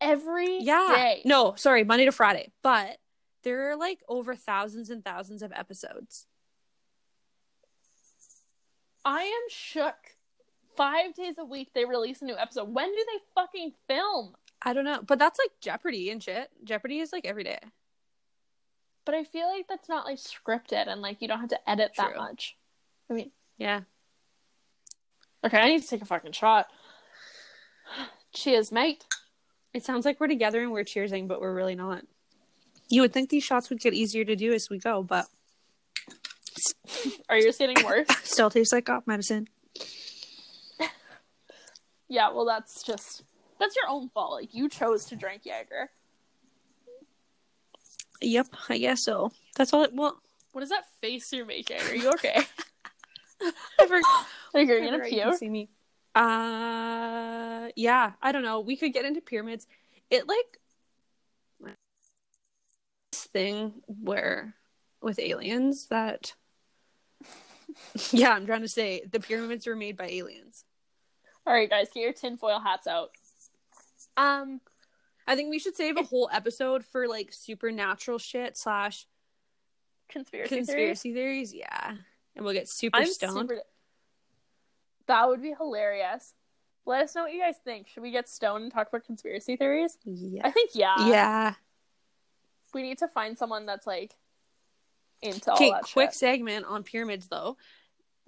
Every 0.01 0.59
Yeah. 0.61 0.89
day. 0.95 1.23
No, 1.25 1.55
sorry, 1.57 1.85
Monday 1.85 2.07
to 2.07 2.13
Friday. 2.13 2.53
But 2.63 2.99
there 3.43 3.71
are 3.71 3.77
like 3.77 4.01
over 4.09 4.35
thousands 4.35 4.91
and 4.91 5.05
thousands 5.05 5.43
of 5.43 5.53
episodes. 5.53 6.27
I 9.05 9.23
am 9.23 9.43
shook. 9.51 9.95
Five 10.77 11.15
days 11.15 11.37
a 11.39 11.45
week 11.45 11.71
they 11.75 11.85
release 11.85 12.21
a 12.23 12.25
new 12.25 12.37
episode. 12.37 12.75
When 12.75 12.91
do 12.91 13.05
they 13.13 13.19
fucking 13.35 13.73
film? 13.89 14.35
I 14.63 14.73
don't 14.73 14.85
know. 14.85 15.01
But 15.03 15.19
that's 15.19 15.39
like 15.39 15.53
Jeopardy 15.61 16.11
and 16.11 16.23
shit. 16.23 16.51
Jeopardy 16.65 16.99
is 17.01 17.13
like 17.13 17.25
every 17.27 17.45
day. 17.45 17.61
But 19.07 19.15
I 19.15 19.25
feel 19.25 19.49
like 19.49 19.69
that's 19.69 19.89
not 19.89 20.05
like 20.05 20.19
scripted 20.19 20.89
and 20.89 21.01
like 21.01 21.23
you 21.23 21.29
don't 21.29 21.41
have 21.41 21.49
to 21.51 21.71
edit 21.71 21.93
that 21.97 22.17
much. 22.17 22.57
I 23.09 23.15
mean, 23.15 23.31
Yeah. 23.57 23.83
okay, 25.45 25.59
I 25.59 25.69
need 25.69 25.83
to 25.83 25.89
take 25.89 26.03
a 26.03 26.07
fucking 26.07 26.33
shot. 26.33 26.67
Cheers, 28.35 28.73
mate. 28.73 29.05
It 29.73 29.85
sounds 29.85 30.05
like 30.05 30.19
we're 30.21 30.27
together 30.27 30.61
and 30.61 30.73
we're 30.73 30.85
cheersing, 30.85 31.29
but 31.29 31.41
we're 31.41 31.55
really 31.55 31.77
not. 31.77 32.03
You 32.89 33.01
would 33.03 33.13
think 33.13 33.31
these 33.31 33.45
shots 33.45 33.71
would 33.71 33.81
get 33.81 33.95
easier 33.95 34.25
to 34.25 34.35
do 34.37 34.53
as 34.53 34.69
we 34.69 34.79
go, 34.79 35.03
but 35.03 35.29
Are 37.29 37.39
yours 37.39 37.59
getting 37.59 37.85
worse? 37.85 38.07
still 38.25 38.51
tastes 38.51 38.73
like 38.73 38.87
cough 38.87 39.07
medicine. 39.07 39.49
yeah, 42.09 42.33
well 42.33 42.45
that's 42.45 42.83
just 42.83 43.23
that's 43.61 43.77
your 43.77 43.89
own 43.89 44.09
fault. 44.09 44.33
Like 44.33 44.53
you 44.55 44.69
chose 44.69 45.05
to 45.07 45.17
drink 45.17 45.43
Jaeger. 45.45 45.91
Yep, 48.21 48.49
I 48.69 48.79
guess 48.79 49.03
so. 49.03 49.33
That's 49.57 49.73
all 49.73 49.85
it 49.85 49.93
well 49.93 50.21
What 50.53 50.65
is 50.65 50.71
that 50.71 50.85
face 51.01 51.33
you're 51.33 51.47
making? 51.47 51.81
Are 51.81 51.95
you 51.95 52.11
okay? 52.13 52.43
I 53.79 53.87
forgot. 53.87 54.27
like 54.55 54.69
you're 54.69 54.81
gonna 54.81 55.05
you 55.09 55.21
can 55.21 55.29
puke? 55.31 55.39
see 55.39 55.49
me. 55.49 55.69
Uh, 56.15 57.69
yeah, 57.77 58.13
I 58.23 58.33
don't 58.33 58.43
know. 58.43 58.61
We 58.61 58.77
could 58.77 58.95
get 58.95 59.05
into 59.05 59.21
pyramids. 59.21 59.67
It 60.11 60.27
like 60.27 60.61
this 63.13 63.25
thing 63.25 63.75
where 63.87 64.55
with 65.03 65.19
aliens 65.19 65.87
that. 65.89 66.35
yeah, 68.11 68.31
I'm 68.31 68.47
trying 68.47 68.63
to 68.63 68.69
say 68.69 69.03
the 69.11 69.21
pyramids 69.21 69.67
were 69.67 69.77
made 69.77 69.97
by 69.97 70.07
aliens. 70.07 70.65
All 71.47 71.53
right, 71.53 71.69
guys, 71.69 71.89
get 71.93 72.01
your 72.01 72.13
tinfoil 72.13 72.61
hats 72.61 72.87
out. 72.87 73.11
Um, 74.17 74.61
I 75.27 75.35
think 75.37 75.51
we 75.51 75.59
should 75.59 75.77
save 75.77 75.97
a 75.97 76.03
whole 76.03 76.29
episode 76.33 76.85
for 76.85 77.09
like 77.09 77.33
supernatural 77.33 78.19
shit 78.19 78.57
slash 78.57 79.07
Conspiracy, 80.09 80.49
theories. 80.49 80.67
conspiracy 80.69 81.13
theories. 81.13 81.53
Yeah, 81.55 81.95
and 82.37 82.45
we'll 82.45 82.55
get 82.55 82.69
super 82.69 82.99
I'm 82.99 83.07
stoned. 83.07 83.49
super. 83.51 83.63
That 85.09 85.29
would 85.29 85.43
be 85.43 85.53
hilarious. 85.57 86.33
Let 86.85 87.03
us 87.03 87.15
know 87.17 87.23
what 87.23 87.33
you 87.33 87.41
guys 87.41 87.57
think. 87.65 87.89
Should 87.89 88.03
we 88.05 88.13
get 88.13 88.29
stoned 88.29 88.63
and 88.65 88.73
talk 88.73 88.89
about 88.89 89.05
conspiracy 89.05 89.57
theories? 89.57 89.99
Yeah, 90.05 90.43
I 90.45 90.51
think 90.53 90.71
yeah. 90.75 91.09
yeah. 91.09 91.55
We 92.73 92.83
need 92.83 92.99
to 92.99 93.09
find 93.09 93.37
someone 93.37 93.67
that's 93.67 93.87
like 93.87 94.15
into 95.23 95.51
all 95.51 95.57
Okay, 95.57 95.71
that 95.71 95.85
quick 95.93 96.11
shit. 96.11 96.15
segment 96.19 96.67
on 96.67 96.83
pyramids 96.85 97.27
though. 97.29 97.57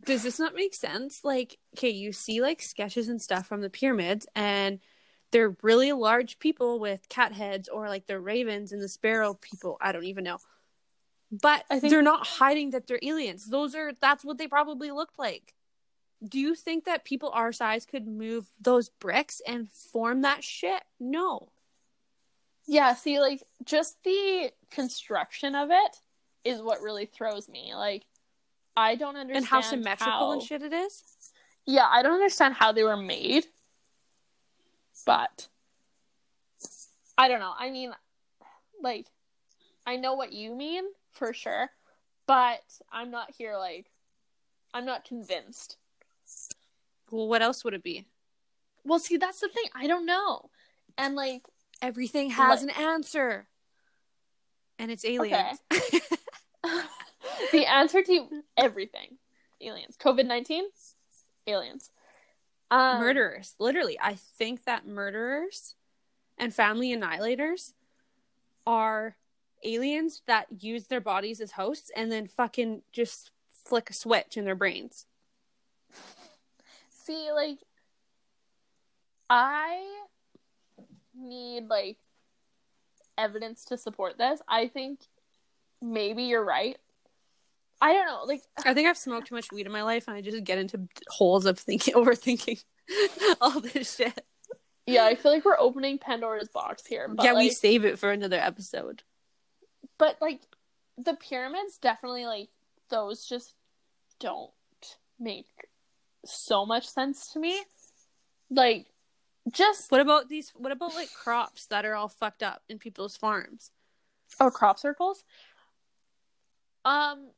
Does 0.05 0.23
this 0.23 0.39
not 0.39 0.55
make 0.55 0.75
sense? 0.75 1.25
Like, 1.25 1.59
okay, 1.77 1.91
you 1.91 2.13
see 2.13 2.41
like 2.41 2.63
sketches 2.63 3.09
and 3.09 3.21
stuff 3.21 3.47
from 3.47 3.61
the 3.61 3.71
pyramids, 3.71 4.27
and 4.35 4.81
they're 5.31 5.57
really 5.63 5.93
large 5.93 6.39
people 6.39 6.79
with 6.81 7.09
cat 7.09 7.33
heads, 7.33 7.69
or 7.69 7.89
like 7.89 8.07
they're 8.07 8.21
ravens 8.21 8.73
and 8.73 8.83
the 8.83 8.89
sparrow 8.89 9.35
people. 9.35 9.77
I 9.81 9.93
don't 9.93 10.05
even 10.05 10.25
know. 10.25 10.39
But 11.31 11.65
I 11.71 11.79
think- 11.79 11.91
they're 11.91 12.03
not 12.03 12.27
hiding 12.27 12.71
that 12.71 12.87
they're 12.87 12.99
aliens. 13.03 13.47
Those 13.47 13.75
are 13.75 13.93
that's 14.01 14.25
what 14.25 14.39
they 14.39 14.49
probably 14.49 14.91
looked 14.91 15.19
like. 15.19 15.55
Do 16.27 16.41
you 16.41 16.55
think 16.55 16.85
that 16.87 17.05
people 17.05 17.31
our 17.31 17.53
size 17.53 17.85
could 17.87 18.07
move 18.09 18.47
those 18.61 18.89
bricks 18.89 19.41
and 19.47 19.71
form 19.71 20.23
that 20.23 20.43
shit? 20.43 20.83
No. 20.99 21.51
Yeah, 22.67 22.95
see, 22.95 23.21
like 23.21 23.43
just 23.65 24.03
the 24.05 24.51
construction 24.71 25.55
of 25.55 25.69
it 25.71 25.97
is 26.45 26.61
what 26.61 26.81
really 26.83 27.07
throws 27.07 27.49
me. 27.49 27.75
Like, 27.75 28.05
I 28.77 28.95
don't 28.95 29.17
understand 29.17 29.37
And 29.37 29.47
how 29.47 29.61
symmetrical 29.61 30.13
how- 30.13 30.33
and 30.33 30.43
shit 30.43 30.63
it 30.63 30.73
is. 30.73 31.03
Yeah, 31.67 31.87
I 31.91 32.03
don't 32.03 32.15
understand 32.15 32.55
how 32.55 32.73
they 32.73 32.83
were 32.83 32.97
made, 32.97 33.47
but 35.07 35.49
I 37.17 37.29
don't 37.29 37.41
know. 37.41 37.55
I 37.59 37.71
mean, 37.71 37.93
like, 38.83 39.07
I 39.87 39.97
know 39.97 40.15
what 40.15 40.33
you 40.33 40.55
mean 40.55 40.85
for 41.13 41.33
sure, 41.33 41.71
but 42.27 42.63
I'm 42.93 43.11
not 43.11 43.33
here. 43.37 43.57
Like, 43.57 43.87
I'm 44.75 44.85
not 44.85 45.05
convinced. 45.05 45.77
Well, 47.11 47.29
what 47.29 47.43
else 47.43 47.65
would 47.65 47.75
it 47.75 47.83
be? 47.83 48.07
Well, 48.85 48.99
see, 48.99 49.17
that's 49.17 49.41
the 49.41 49.49
thing. 49.49 49.65
I 49.75 49.87
don't 49.87 50.07
know, 50.07 50.51
and 50.97 51.15
like, 51.15 51.43
Everything 51.81 52.31
has 52.31 52.63
Like- 52.63 52.77
an 52.77 52.83
answer. 52.83 53.47
And 54.81 54.91
it's 54.91 55.05
aliens. 55.05 55.59
Okay. 55.73 56.01
the 57.53 57.67
answer 57.67 58.03
to 58.03 58.29
everything, 58.57 59.19
aliens. 59.61 59.97
COVID 59.97 60.27
nineteen, 60.27 60.65
aliens. 61.47 61.91
Um, 62.71 63.01
murderers. 63.01 63.55
Literally, 63.59 63.99
I 64.01 64.15
think 64.15 64.65
that 64.65 64.87
murderers 64.87 65.75
and 66.37 66.55
family 66.55 66.95
annihilators 66.95 67.73
are 68.67 69.17
aliens 69.65 70.23
that 70.27 70.47
use 70.63 70.87
their 70.87 71.01
bodies 71.01 71.41
as 71.41 71.53
hosts 71.53 71.91
and 71.97 72.13
then 72.13 72.27
fucking 72.27 72.83
just 72.93 73.31
flick 73.51 73.91
a 73.91 73.93
switch 73.93 74.37
in 74.37 74.45
their 74.45 74.55
brains. 74.55 75.07
See, 76.91 77.31
like, 77.33 77.59
I 79.31 80.03
need 81.15 81.69
like 81.69 81.99
evidence 83.17 83.65
to 83.67 83.77
support 83.77 84.19
this. 84.19 84.41
I 84.47 84.69
think 84.69 85.01
maybe 85.83 86.25
you're 86.25 86.45
right. 86.45 86.79
I 87.81 87.93
don't 87.93 88.07
know. 88.07 88.25
Like, 88.25 88.43
I 88.65 88.75
think 88.75 88.89
I've 88.89 88.99
smoked 88.99 89.29
too 89.29 89.35
much 89.35 89.53
weed 89.53 89.67
in 89.67 89.73
my 89.73 89.83
life 89.83 90.09
and 90.09 90.17
I 90.17 90.21
just 90.21 90.43
get 90.45 90.59
into 90.59 90.89
holes 91.09 91.47
of 91.47 91.59
thinking 91.59 91.95
overthinking 91.97 92.63
all 93.41 93.61
this 93.61 93.97
shit. 93.97 94.25
yeah, 94.87 95.05
I 95.05 95.15
feel 95.15 95.33
like 95.33 95.45
we're 95.45 95.59
opening 95.59 95.99
Pandora's 95.99 96.49
box 96.49 96.85
here. 96.87 97.09
Yeah, 97.23 97.33
like, 97.33 97.43
we 97.45 97.51
save 97.51 97.85
it 97.85 97.99
for 97.99 98.11
another 98.11 98.39
episode. 98.39 99.03
but 99.99 100.17
like 100.21 100.41
the 100.97 101.15
pyramids 101.15 101.79
definitely 101.79 102.27
like 102.27 102.49
those 102.91 103.25
just 103.27 103.55
don't 104.19 104.51
make 105.21 105.47
so 106.25 106.67
much 106.67 106.89
sense 106.89 107.29
to 107.33 107.39
me. 107.39 107.63
Like, 108.51 108.87
just 109.53 109.93
What 109.93 110.01
about 110.01 110.29
these 110.29 110.51
what 110.57 110.73
about 110.73 110.95
like 110.95 111.13
crops 111.13 111.67
that 111.67 111.85
are 111.85 111.95
all 111.95 112.09
fucked 112.09 112.43
up 112.43 112.63
in 112.69 112.79
people's 112.79 113.17
farms? 113.17 113.71
Oh, 114.41 114.51
crop 114.51 114.79
circles. 114.79 115.23
Um, 116.85 117.31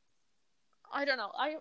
I 0.93 1.05
don't 1.05 1.17
know. 1.17 1.31
I 1.37 1.57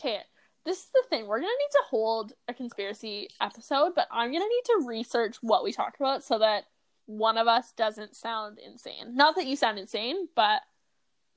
okay. 0.00 0.20
This 0.64 0.78
is 0.78 0.86
the 0.94 1.02
thing. 1.08 1.26
We're 1.26 1.38
gonna 1.40 1.48
need 1.48 1.72
to 1.72 1.82
hold 1.88 2.32
a 2.48 2.54
conspiracy 2.54 3.28
episode, 3.40 3.94
but 3.94 4.06
I'm 4.10 4.30
gonna 4.32 4.44
need 4.44 4.64
to 4.66 4.84
research 4.86 5.36
what 5.40 5.64
we 5.64 5.72
talked 5.72 5.98
about 6.00 6.22
so 6.24 6.38
that 6.40 6.64
one 7.06 7.38
of 7.38 7.46
us 7.48 7.72
doesn't 7.72 8.14
sound 8.16 8.58
insane. 8.58 9.14
Not 9.16 9.34
that 9.36 9.46
you 9.46 9.56
sound 9.56 9.78
insane, 9.78 10.28
but 10.34 10.60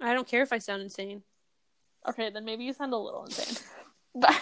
I 0.02 0.14
don't 0.14 0.28
care 0.28 0.42
if 0.42 0.52
I 0.52 0.58
sound 0.58 0.82
insane. 0.82 1.24
okay, 2.10 2.30
then 2.30 2.44
maybe 2.44 2.64
you 2.66 2.74
sound 2.74 2.94
a 2.94 2.98
little 2.98 3.24
insane. 3.26 3.58
But 4.14 4.36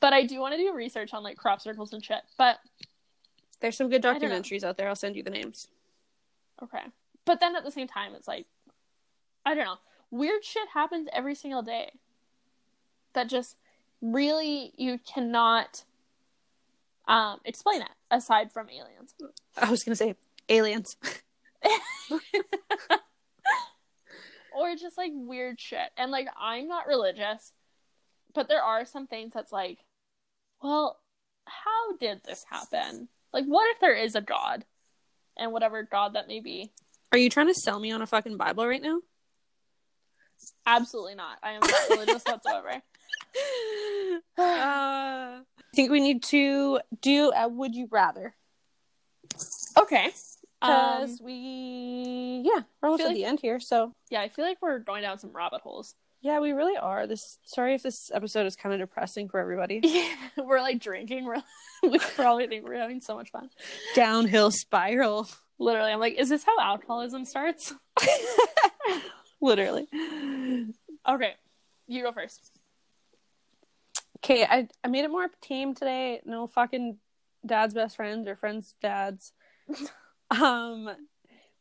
but 0.00 0.12
I 0.14 0.24
do 0.24 0.40
want 0.40 0.54
to 0.54 0.58
do 0.58 0.72
research 0.72 1.12
on 1.12 1.22
like 1.22 1.36
crop 1.36 1.60
circles 1.60 1.92
and 1.92 2.02
shit. 2.02 2.22
But 2.38 2.58
There's 3.60 3.76
some 3.76 3.90
good 3.90 4.04
I 4.06 4.16
don't 4.18 4.22
know. 4.30 4.40
documentaries 4.40 4.64
out 4.64 4.78
there. 4.78 4.88
I'll 4.88 4.96
send 4.96 5.16
you 5.16 5.22
the 5.22 5.28
names. 5.30 5.68
okay. 6.62 6.80
But 7.26 7.40
then 7.40 7.54
at 7.56 7.64
the 7.64 7.70
same 7.70 7.86
time, 7.88 8.14
it's 8.14 8.26
like 8.26 8.46
I 9.44 9.54
don't 9.54 9.64
know. 9.66 9.76
Weird 10.10 10.44
shit 10.44 10.68
happens 10.74 11.08
every 11.12 11.34
single 11.34 11.62
day. 11.62 11.92
That 13.12 13.28
just 13.28 13.56
really 14.00 14.72
you 14.76 14.98
cannot 14.98 15.84
um 17.06 17.38
explain 17.44 17.82
it 17.82 17.90
aside 18.10 18.52
from 18.52 18.68
aliens. 18.70 19.14
I 19.56 19.70
was 19.70 19.82
gonna 19.82 19.96
say 19.96 20.14
aliens. 20.48 20.96
or 24.56 24.74
just 24.76 24.96
like 24.96 25.12
weird 25.14 25.60
shit. 25.60 25.90
And 25.96 26.10
like 26.10 26.28
I'm 26.38 26.68
not 26.68 26.86
religious, 26.86 27.52
but 28.34 28.48
there 28.48 28.62
are 28.62 28.84
some 28.84 29.06
things 29.06 29.32
that's 29.34 29.52
like, 29.52 29.78
well, 30.62 30.98
how 31.46 31.96
did 31.98 32.22
this 32.24 32.44
happen? 32.48 33.08
Like 33.32 33.44
what 33.46 33.68
if 33.74 33.80
there 33.80 33.94
is 33.94 34.14
a 34.14 34.20
god? 34.20 34.64
And 35.36 35.52
whatever 35.52 35.82
god 35.82 36.14
that 36.14 36.28
may 36.28 36.40
be. 36.40 36.72
Are 37.12 37.18
you 37.18 37.30
trying 37.30 37.48
to 37.48 37.54
sell 37.54 37.80
me 37.80 37.90
on 37.90 38.02
a 38.02 38.06
fucking 38.06 38.36
Bible 38.36 38.66
right 38.66 38.82
now? 38.82 39.00
Absolutely 40.76 41.14
not. 41.14 41.38
I 41.42 41.52
am 41.52 41.60
not 41.60 41.90
religious 41.90 42.22
whatsoever. 42.24 42.70
uh, 44.38 44.42
I 44.42 45.40
think 45.74 45.90
we 45.90 46.00
need 46.00 46.22
to 46.24 46.80
do 47.00 47.32
a 47.34 47.48
would 47.48 47.74
you 47.74 47.88
rather 47.90 48.34
Okay. 49.78 50.10
Um, 50.62 51.00
because 51.00 51.20
we 51.22 52.42
yeah 52.44 52.62
we're 52.82 52.88
almost 52.88 53.02
at 53.02 53.08
like- 53.08 53.16
the 53.16 53.24
end 53.24 53.38
here. 53.40 53.60
So 53.60 53.94
yeah, 54.10 54.20
I 54.20 54.28
feel 54.28 54.44
like 54.44 54.58
we're 54.60 54.78
going 54.80 55.02
down 55.02 55.18
some 55.18 55.30
rabbit 55.32 55.60
holes. 55.62 55.94
yeah, 56.20 56.38
we 56.40 56.52
really 56.52 56.76
are. 56.76 57.06
This 57.06 57.38
sorry 57.44 57.74
if 57.74 57.82
this 57.82 58.10
episode 58.12 58.46
is 58.46 58.56
kind 58.56 58.74
of 58.74 58.80
depressing 58.80 59.28
for 59.28 59.40
everybody. 59.40 59.80
Yeah, 59.84 60.14
we're 60.44 60.60
like 60.60 60.80
drinking. 60.80 61.24
We're 61.24 61.42
we 61.82 61.98
probably 61.98 62.46
think 62.46 62.64
we're 62.64 62.76
having 62.76 63.00
so 63.00 63.14
much 63.14 63.30
fun. 63.30 63.48
Downhill 63.94 64.50
spiral, 64.50 65.28
Literally, 65.58 65.92
I'm 65.92 66.00
like, 66.00 66.14
is 66.18 66.28
this 66.28 66.44
how 66.44 66.58
alcoholism 66.60 67.24
starts? 67.24 67.72
literally. 69.40 69.86
Okay, 71.08 71.34
you 71.86 72.02
go 72.02 72.12
first. 72.12 72.52
Okay, 74.18 74.44
I 74.44 74.68
I 74.84 74.88
made 74.88 75.04
it 75.04 75.10
more 75.10 75.28
tame 75.40 75.74
today. 75.74 76.20
No 76.24 76.46
fucking 76.46 76.98
dad's 77.44 77.74
best 77.74 77.96
friends 77.96 78.28
or 78.28 78.36
friends' 78.36 78.74
dads. 78.82 79.32
um, 80.30 80.90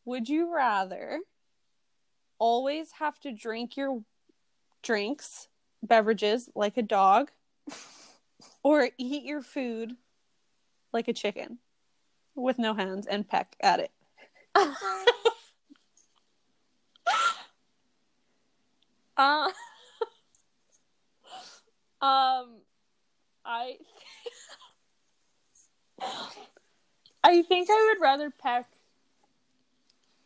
would 0.05 0.27
you 0.27 0.53
rather 0.53 1.19
always 2.37 2.91
have 2.99 3.19
to 3.21 3.31
drink 3.31 3.77
your 3.77 4.03
drinks, 4.83 5.47
beverages 5.81 6.49
like 6.55 6.77
a 6.77 6.81
dog, 6.81 7.31
or 8.63 8.89
eat 8.97 9.23
your 9.23 9.41
food 9.41 9.95
like 10.91 11.07
a 11.07 11.13
chicken 11.13 11.59
with 12.35 12.59
no 12.59 12.73
hands 12.73 13.07
and 13.07 13.27
peck 13.27 13.55
at 13.61 13.79
it? 13.79 13.91
Uh, 19.19 19.51
um, 22.01 22.61
I, 23.43 23.75
I 27.23 27.41
think 27.43 27.69
I 27.69 27.91
would 27.93 28.01
rather 28.01 28.29
peck 28.31 28.67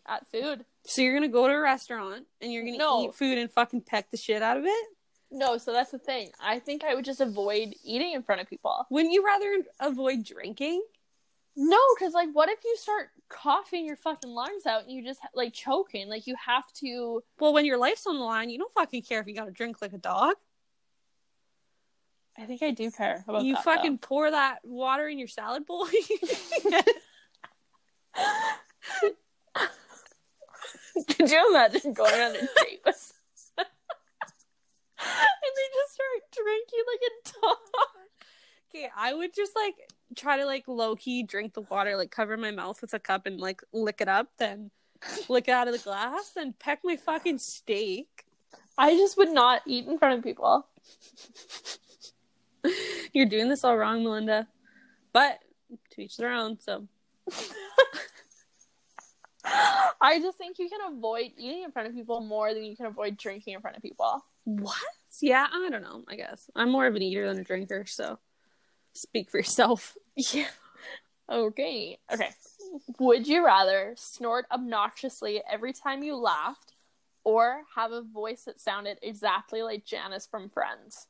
at 0.06 0.28
food. 0.32 0.66
So 0.86 1.02
you're 1.02 1.16
gonna 1.16 1.28
go 1.28 1.48
to 1.48 1.54
a 1.54 1.60
restaurant 1.60 2.28
and 2.40 2.54
you're 2.54 2.64
gonna 2.64 2.78
No. 2.78 3.06
eat 3.06 3.16
food 3.16 3.40
and 3.40 3.52
fucking 3.52 3.82
peck 3.82 4.12
the 4.12 4.18
shit 4.18 4.44
out 4.44 4.58
of 4.58 4.66
it? 4.66 4.88
No, 5.32 5.58
so 5.58 5.74
that's 5.74 5.90
the 5.90 5.98
thing. 5.98 6.30
I 6.40 6.60
think 6.60 6.84
I 6.84 6.94
would 6.94 7.06
just 7.06 7.20
avoid 7.20 7.74
eating 7.84 8.12
in 8.12 8.22
front 8.22 8.42
of 8.42 8.48
people. 8.48 8.86
Wouldn't 8.92 9.12
you 9.12 9.26
rather 9.26 9.64
avoid 9.80 10.24
drinking? 10.24 10.84
No, 11.56 11.80
because 11.96 12.14
like, 12.14 12.30
what 12.34 12.50
if 12.50 12.60
you 12.64 12.76
start 12.78 13.10
coughing 13.30 13.86
your 13.86 13.96
fucking 13.96 14.30
lungs 14.30 14.66
out 14.66 14.84
and 14.84 14.92
you 14.92 15.04
just 15.04 15.20
like 15.36 15.54
choking? 15.54 16.10
Like, 16.10 16.26
you 16.26 16.36
have 16.44 16.72
to. 16.80 17.24
Well, 17.40 17.54
when 17.54 17.66
your 17.66 17.78
life's 17.78 18.08
on 18.08 18.16
the 18.16 18.24
line, 18.24 18.50
you 18.50 18.58
don't 18.58 18.74
fucking 18.74 19.04
care 19.04 19.20
if 19.20 19.28
you 19.28 19.36
gotta 19.36 19.52
drink 19.52 19.82
like 19.82 19.94
a 19.94 19.98
dog. 19.98 20.36
I 22.38 22.46
think 22.46 22.64
I 22.64 22.72
do 22.72 22.90
care 22.90 23.24
about 23.28 23.44
you 23.44 23.54
that, 23.54 23.64
fucking 23.64 24.00
pour 24.00 24.32
that 24.32 24.58
water 24.64 25.08
in 25.08 25.20
your 25.20 25.28
salad 25.28 25.68
bowl. 25.68 25.86
Could 31.16 31.30
you 31.32 31.50
imagine 31.50 31.94
going 31.94 32.14
on 32.14 32.32
a 32.32 32.40
date 32.40 32.82
with 32.86 33.14
and 33.58 33.66
they 35.56 35.68
just 35.74 35.94
start 35.94 36.22
drinking 36.32 36.84
like 36.88 37.04
a 37.04 37.12
dog? 37.42 37.58
Okay, 38.70 38.90
I 38.96 39.14
would 39.14 39.34
just 39.36 39.56
like 39.56 39.76
try 40.16 40.38
to 40.38 40.46
like 40.46 40.68
low 40.68 40.96
key 40.96 41.24
drink 41.24 41.54
the 41.54 41.62
water, 41.62 41.98
like 41.98 42.12
cover 42.12 42.38
my 42.38 42.52
mouth 42.52 42.82
with 42.82 42.94
a 42.94 43.00
cup 43.00 43.26
and 43.26 43.40
like 43.40 43.62
lick 43.72 44.02
it 44.02 44.08
up, 44.08 44.30
then 44.38 44.72
lick 45.30 45.48
it 45.48 45.52
out 45.52 45.68
of 45.68 45.74
the 45.74 45.80
glass, 45.80 46.32
then 46.36 46.54
peck 46.60 46.80
my 46.84 46.96
fucking 46.96 47.40
steak. 47.40 48.26
I 48.78 48.94
just 48.94 49.18
would 49.18 49.32
not 49.32 49.62
eat 49.66 49.88
in 49.88 49.98
front 49.98 50.18
of 50.18 50.24
people. 50.24 50.68
You're 53.14 53.28
doing 53.28 53.50
this 53.50 53.64
all 53.64 53.78
wrong, 53.78 54.04
Melinda. 54.04 54.48
But 55.12 55.40
to 55.92 56.02
each 56.02 56.18
their 56.18 56.32
own, 56.32 56.60
so 56.60 56.88
I 60.02 60.20
just 60.20 60.38
think 60.38 60.58
you 60.60 60.70
can 60.70 60.80
avoid 60.94 61.32
eating 61.38 61.64
in 61.64 61.72
front 61.72 61.88
of 61.88 61.94
people 61.94 62.22
more 62.22 62.54
than 62.54 62.64
you 62.64 62.76
can 62.76 62.86
avoid 62.88 63.18
drinking 63.18 63.54
in 63.54 63.62
front 63.62 63.78
of 63.78 63.84
people. 63.84 64.24
what? 64.46 64.78
Yeah, 65.22 65.46
I 65.52 65.70
don't 65.70 65.84
know, 65.84 66.04
I 66.08 66.16
guess. 66.16 66.50
I'm 66.56 66.72
more 66.72 66.88
of 66.88 66.96
an 66.96 67.02
eater 67.02 67.28
than 67.28 67.40
a 67.40 67.44
drinker, 67.44 67.86
so 67.86 68.18
speak 68.94 69.30
for 69.30 69.38
yourself. 69.38 69.96
Yeah. 70.32 70.46
Okay. 71.30 71.98
Okay. 72.12 72.30
Would 73.00 73.28
you 73.28 73.44
rather 73.44 73.96
snort 73.98 74.46
obnoxiously 74.52 75.42
every 75.50 75.74
time 75.74 76.04
you 76.04 76.16
laughed 76.16 76.74
or 77.24 77.62
have 77.76 77.92
a 77.92 78.02
voice 78.04 78.44
that 78.44 78.60
sounded 78.60 79.00
exactly 79.02 79.64
like 79.64 79.86
Janice 79.86 80.28
from 80.28 80.50
Friends? 80.50 81.08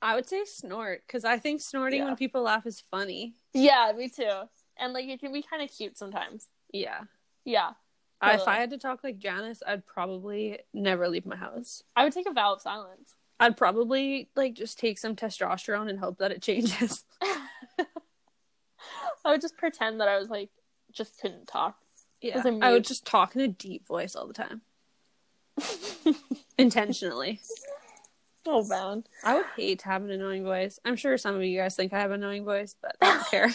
I 0.00 0.14
would 0.14 0.28
say 0.28 0.44
snort, 0.44 1.02
because 1.06 1.24
I 1.24 1.38
think 1.38 1.60
snorting 1.60 2.00
Yeah. 2.00 2.06
when 2.06 2.16
people 2.16 2.42
laugh 2.42 2.66
is 2.66 2.80
funny. 2.90 3.34
Yeah, 3.52 3.90
me 3.96 4.08
too. 4.08 4.42
And 4.76 4.92
like 4.92 5.06
it 5.06 5.18
can 5.20 5.32
be 5.32 5.42
kind 5.42 5.62
of 5.62 5.70
cute 5.76 5.96
sometimes. 5.98 6.46
Yeah. 6.72 7.00
Yeah. 7.44 7.72
I- 8.20 8.34
if 8.34 8.46
I 8.46 8.56
had 8.56 8.70
to 8.70 8.78
talk 8.78 9.02
like 9.02 9.18
Janice, 9.18 9.62
I'd 9.66 9.86
probably 9.86 10.58
never 10.72 11.08
leave 11.08 11.26
my 11.26 11.36
house. 11.36 11.82
I 11.96 12.04
would 12.04 12.12
take 12.12 12.28
a 12.28 12.32
vow 12.32 12.52
of 12.54 12.60
silence. 12.60 13.16
I'd 13.40 13.56
probably 13.56 14.28
like 14.36 14.54
just 14.54 14.78
take 14.78 14.98
some 14.98 15.16
testosterone 15.16 15.88
and 15.88 15.98
hope 15.98 16.18
that 16.18 16.32
it 16.32 16.42
changes. 16.42 17.04
I 19.24 19.30
would 19.30 19.40
just 19.40 19.56
pretend 19.56 20.00
that 20.00 20.08
I 20.08 20.18
was 20.18 20.28
like 20.28 20.50
just 20.92 21.20
couldn't 21.20 21.46
talk. 21.46 21.76
Yeah. 22.20 22.42
I 22.62 22.72
would 22.72 22.84
just 22.84 23.06
talk 23.06 23.34
in 23.34 23.42
a 23.42 23.48
deep 23.48 23.86
voice 23.86 24.14
all 24.14 24.26
the 24.26 24.34
time. 24.34 24.62
Intentionally. 26.58 27.40
Oh 28.46 28.64
man. 28.64 29.04
I 29.22 29.36
would 29.36 29.46
hate 29.56 29.80
to 29.80 29.86
have 29.86 30.04
an 30.04 30.10
annoying 30.10 30.44
voice. 30.44 30.78
I'm 30.84 30.96
sure 30.96 31.18
some 31.18 31.34
of 31.34 31.42
you 31.42 31.58
guys 31.58 31.76
think 31.76 31.92
I 31.92 32.00
have 32.00 32.12
an 32.12 32.22
annoying 32.22 32.44
voice, 32.44 32.76
but 32.80 32.96
I 33.00 33.14
don't 33.14 33.30
care. 33.30 33.50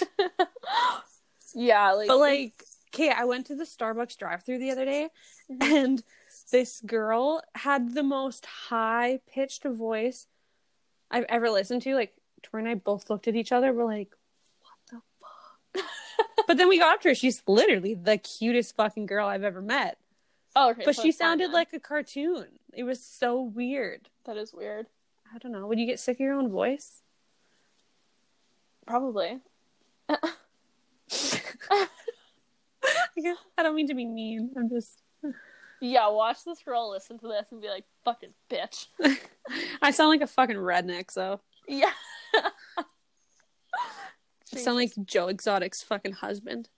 yeah, 1.56 1.92
like 1.94 2.08
but 2.08 2.18
like, 2.18 2.54
okay, 2.94 3.12
I 3.12 3.26
went 3.26 3.48
to 3.48 3.56
the 3.56 3.64
Starbucks 3.64 4.18
drive-through 4.18 4.60
the 4.60 4.72
other 4.72 4.86
day, 4.86 5.10
mm-hmm. 5.52 5.76
and 5.76 6.04
this 6.52 6.82
girl 6.82 7.42
had 7.56 7.94
the 7.94 8.04
most 8.04 8.46
high-pitched 8.46 9.64
voice 9.64 10.28
I've 11.12 11.26
ever 11.30 11.50
listened 11.50 11.82
to. 11.84 11.96
Like, 11.96 12.14
Tori 12.44 12.64
and 12.64 12.70
I 12.70 12.76
both 12.76 13.10
looked 13.10 13.28
at 13.28 13.36
each 13.36 13.52
other. 13.52 13.74
We're 13.74 13.86
like, 13.86 14.12
"What 14.62 14.74
the 14.92 15.02
fuck?" 15.82 15.86
but 16.48 16.58
then 16.58 16.70
we 16.70 16.78
got 16.80 16.96
up 16.96 17.02
to 17.02 17.10
her. 17.10 17.16
She's 17.16 17.42
literally 17.48 17.94
the 17.96 18.18
cutest 18.18 18.76
fucking 18.76 19.06
girl 19.08 19.28
I've 19.28 19.44
ever 19.44 19.62
met. 19.62 19.98
oh, 20.56 20.72
okay, 20.72 20.84
But 20.86 20.96
so 20.96 21.02
she 21.04 21.12
fine 21.12 21.18
sounded 21.18 21.52
like 21.52 21.74
a 21.74 21.80
cartoon. 21.80 22.48
It 22.74 22.84
was 22.84 23.04
so 23.04 23.42
weird. 23.42 24.10
that 24.26 24.38
is 24.38 24.54
weird. 24.54 24.88
I 25.34 25.38
don't 25.38 25.52
know. 25.52 25.68
Would 25.68 25.80
you 25.80 25.86
get 25.86 26.00
sick 26.00 26.18
of 26.18 26.22
your 26.22 26.34
own 26.34 26.50
voice? 26.50 27.02
Probably. 28.88 29.40
I 30.10 30.18
don't 33.58 33.76
mean 33.76 33.88
to 33.88 33.94
be 33.94 34.06
mean. 34.06 34.52
I'm 34.58 34.70
just. 34.70 35.02
Yeah, 35.82 36.10
watch 36.10 36.44
this 36.46 36.62
girl 36.62 36.90
listen 36.92 37.18
to 37.20 37.28
this 37.28 37.48
and 37.52 37.62
be 37.62 37.70
like, 37.70 37.86
fucking 38.04 38.34
bitch. 38.50 38.88
I 39.82 39.92
sound 39.92 40.10
like 40.10 40.22
a 40.22 40.28
fucking 40.28 40.58
redneck, 40.58 41.12
so 41.12 41.40
Yeah. 41.68 41.92
I 44.54 44.58
sound 44.58 44.78
like 44.78 44.92
Joe 45.06 45.28
Exotic's 45.28 45.84
fucking 45.84 46.14
husband. 46.14 46.70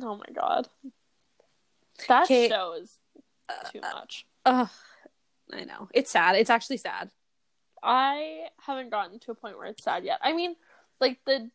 Oh 0.00 0.16
my 0.16 0.24
god. 0.34 0.68
That 2.08 2.24
Okay. 2.24 2.48
show 2.48 2.72
is 2.80 2.98
uh, 3.48 3.68
too 3.70 3.80
uh, 3.82 3.90
much. 3.94 4.26
Ugh, 4.46 4.68
I 5.52 5.64
know. 5.64 5.88
It's 5.92 6.10
sad. 6.10 6.36
It's 6.36 6.50
actually 6.50 6.78
sad. 6.78 7.10
I 7.82 8.46
haven't 8.60 8.90
gotten 8.90 9.18
to 9.20 9.32
a 9.32 9.34
point 9.34 9.58
where 9.58 9.66
it's 9.66 9.84
sad 9.84 10.04
yet. 10.04 10.18
I 10.22 10.32
mean, 10.32 10.56
like 11.00 11.18
the 11.26 11.50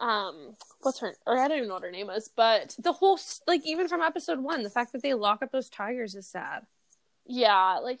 um 0.00 0.56
what's 0.80 0.98
her 1.00 1.14
or 1.26 1.38
I 1.38 1.46
don't 1.48 1.58
even 1.58 1.68
know 1.68 1.74
what 1.74 1.82
her 1.84 1.90
name 1.90 2.10
is, 2.10 2.28
but 2.34 2.74
The 2.78 2.92
whole, 2.94 3.18
like, 3.46 3.66
even 3.66 3.86
from 3.88 4.00
episode 4.00 4.40
one, 4.40 4.62
the 4.62 4.70
fact 4.70 4.92
that 4.92 5.02
they 5.02 5.14
lock 5.14 5.42
up 5.42 5.52
those 5.52 5.68
tigers 5.68 6.14
is 6.14 6.26
sad. 6.26 6.66
yeah, 7.26 7.78
like 7.82 8.00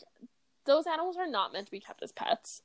those 0.66 0.86
animals 0.86 1.16
are 1.16 1.26
not 1.28 1.52
meant 1.52 1.66
to 1.66 1.70
be 1.72 1.80
kept 1.80 2.02
as 2.02 2.12
pets. 2.12 2.62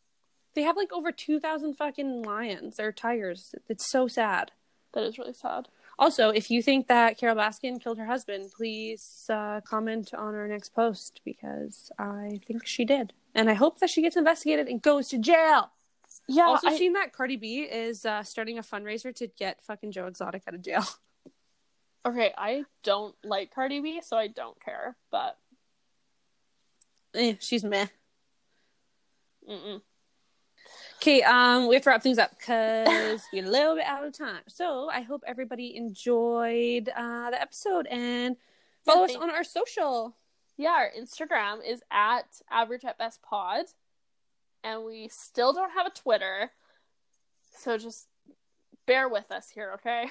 They 0.54 0.62
have 0.64 0.78
like 0.78 0.94
over 0.94 1.12
2,000 1.12 1.74
fucking 1.76 2.24
lions 2.24 2.80
or 2.80 2.92
tigers. 2.92 3.54
It's 3.68 3.90
so 3.90 4.08
sad. 4.08 4.52
That 4.94 5.04
is 5.04 5.18
really 5.18 5.34
sad. 5.34 5.68
Also, 6.00 6.30
if 6.30 6.50
you 6.52 6.62
think 6.62 6.88
that 6.88 7.18
Carole 7.18 7.36
Baskin 7.38 7.82
killed 7.82 7.98
her 7.98 8.06
husband, 8.06 8.52
please 8.56 9.26
uh, 9.30 9.62
comment 9.62 10.14
on 10.14 10.36
our 10.36 10.48
next 10.48 10.74
post 10.74 11.22
because 11.26 11.92
I 12.00 12.40
think 12.46 12.66
she 12.66 12.84
did. 12.86 13.14
And 13.34 13.50
I 13.50 13.54
hope 13.54 13.80
that 13.80 13.90
she 13.90 14.02
gets 14.02 14.16
investigated 14.18 14.68
and 14.68 14.82
goes 14.82 15.08
to 15.10 15.18
jail. 15.18 15.72
Yeah, 16.28 16.46
also, 16.46 16.68
I- 16.68 16.78
seen 16.78 16.94
that 16.94 17.14
Cardi 17.14 17.36
B 17.36 17.62
is 17.62 18.06
uh, 18.06 18.24
starting 18.24 18.58
a 18.58 18.64
fundraiser 18.64 19.14
to 19.16 19.28
get 19.28 19.62
fucking 19.62 19.92
Joe 19.92 20.08
Exotic 20.08 20.44
out 20.48 20.56
of 20.56 20.62
jail. 20.62 20.86
okay, 22.06 22.34
I 22.38 22.64
don't 22.84 23.16
like 23.24 23.54
Cardi 23.54 23.80
B, 23.80 24.02
so 24.04 24.18
I 24.18 24.28
don't 24.28 24.60
care, 24.64 24.96
but 25.12 25.38
eh, 27.14 27.36
she's 27.40 27.64
meh. 27.64 27.88
mm-mm. 29.50 29.82
Okay, 31.02 31.22
um, 31.22 31.68
we 31.68 31.76
have 31.76 31.84
to 31.84 31.90
wrap 31.90 32.02
things 32.02 32.18
up 32.18 32.32
because 32.38 33.22
we're 33.32 33.46
a 33.46 33.50
little 33.50 33.76
bit 33.76 33.86
out 33.86 34.04
of 34.04 34.18
time. 34.18 34.42
So 34.48 34.90
I 34.90 35.02
hope 35.02 35.24
everybody 35.28 35.76
enjoyed 35.76 36.90
uh, 36.90 37.30
the 37.30 37.40
episode 37.40 37.86
and 37.88 38.38
follow 38.86 39.04
us 39.04 39.16
on 39.16 39.30
our 39.30 39.44
social. 39.44 40.16
Yeah, 40.58 40.70
our 40.70 40.92
Instagram 40.98 41.58
is 41.68 41.82
at 41.92 42.26
average 42.50 42.86
at 42.86 42.98
best 42.98 43.22
pod. 43.22 43.66
And 44.66 44.84
we 44.84 45.08
still 45.10 45.54
don't 45.54 45.72
have 45.74 45.86
a 45.86 45.92
Twitter. 45.92 46.50
So 47.60 47.78
just 47.78 48.08
bear 48.88 49.08
with 49.08 49.32
us 49.32 49.50
here, 49.50 49.74
okay? 49.76 50.08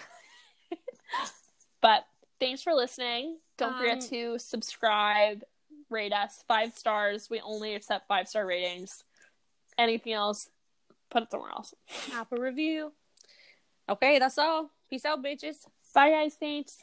but 1.82 2.06
thanks 2.38 2.62
for 2.62 2.72
listening. 2.72 3.38
Don't 3.58 3.76
forget 3.76 3.98
Um, 3.98 4.08
to 4.10 4.38
subscribe, 4.38 5.42
rate 5.90 6.12
us 6.12 6.44
five 6.46 6.72
stars. 6.72 7.28
We 7.28 7.40
only 7.40 7.74
accept 7.74 8.06
five 8.06 8.28
star 8.28 8.46
ratings. 8.46 9.02
Anything 9.76 10.12
else, 10.12 10.50
put 11.10 11.24
it 11.24 11.32
somewhere 11.32 11.50
else. 11.50 11.74
Apple 12.14 12.38
review. 12.38 12.92
Okay, 13.88 14.20
that's 14.20 14.38
all. 14.38 14.70
Peace 14.88 15.04
out, 15.04 15.22
bitches. 15.22 15.66
Bye, 15.92 16.10
guys. 16.10 16.36
Thanks. 16.38 16.78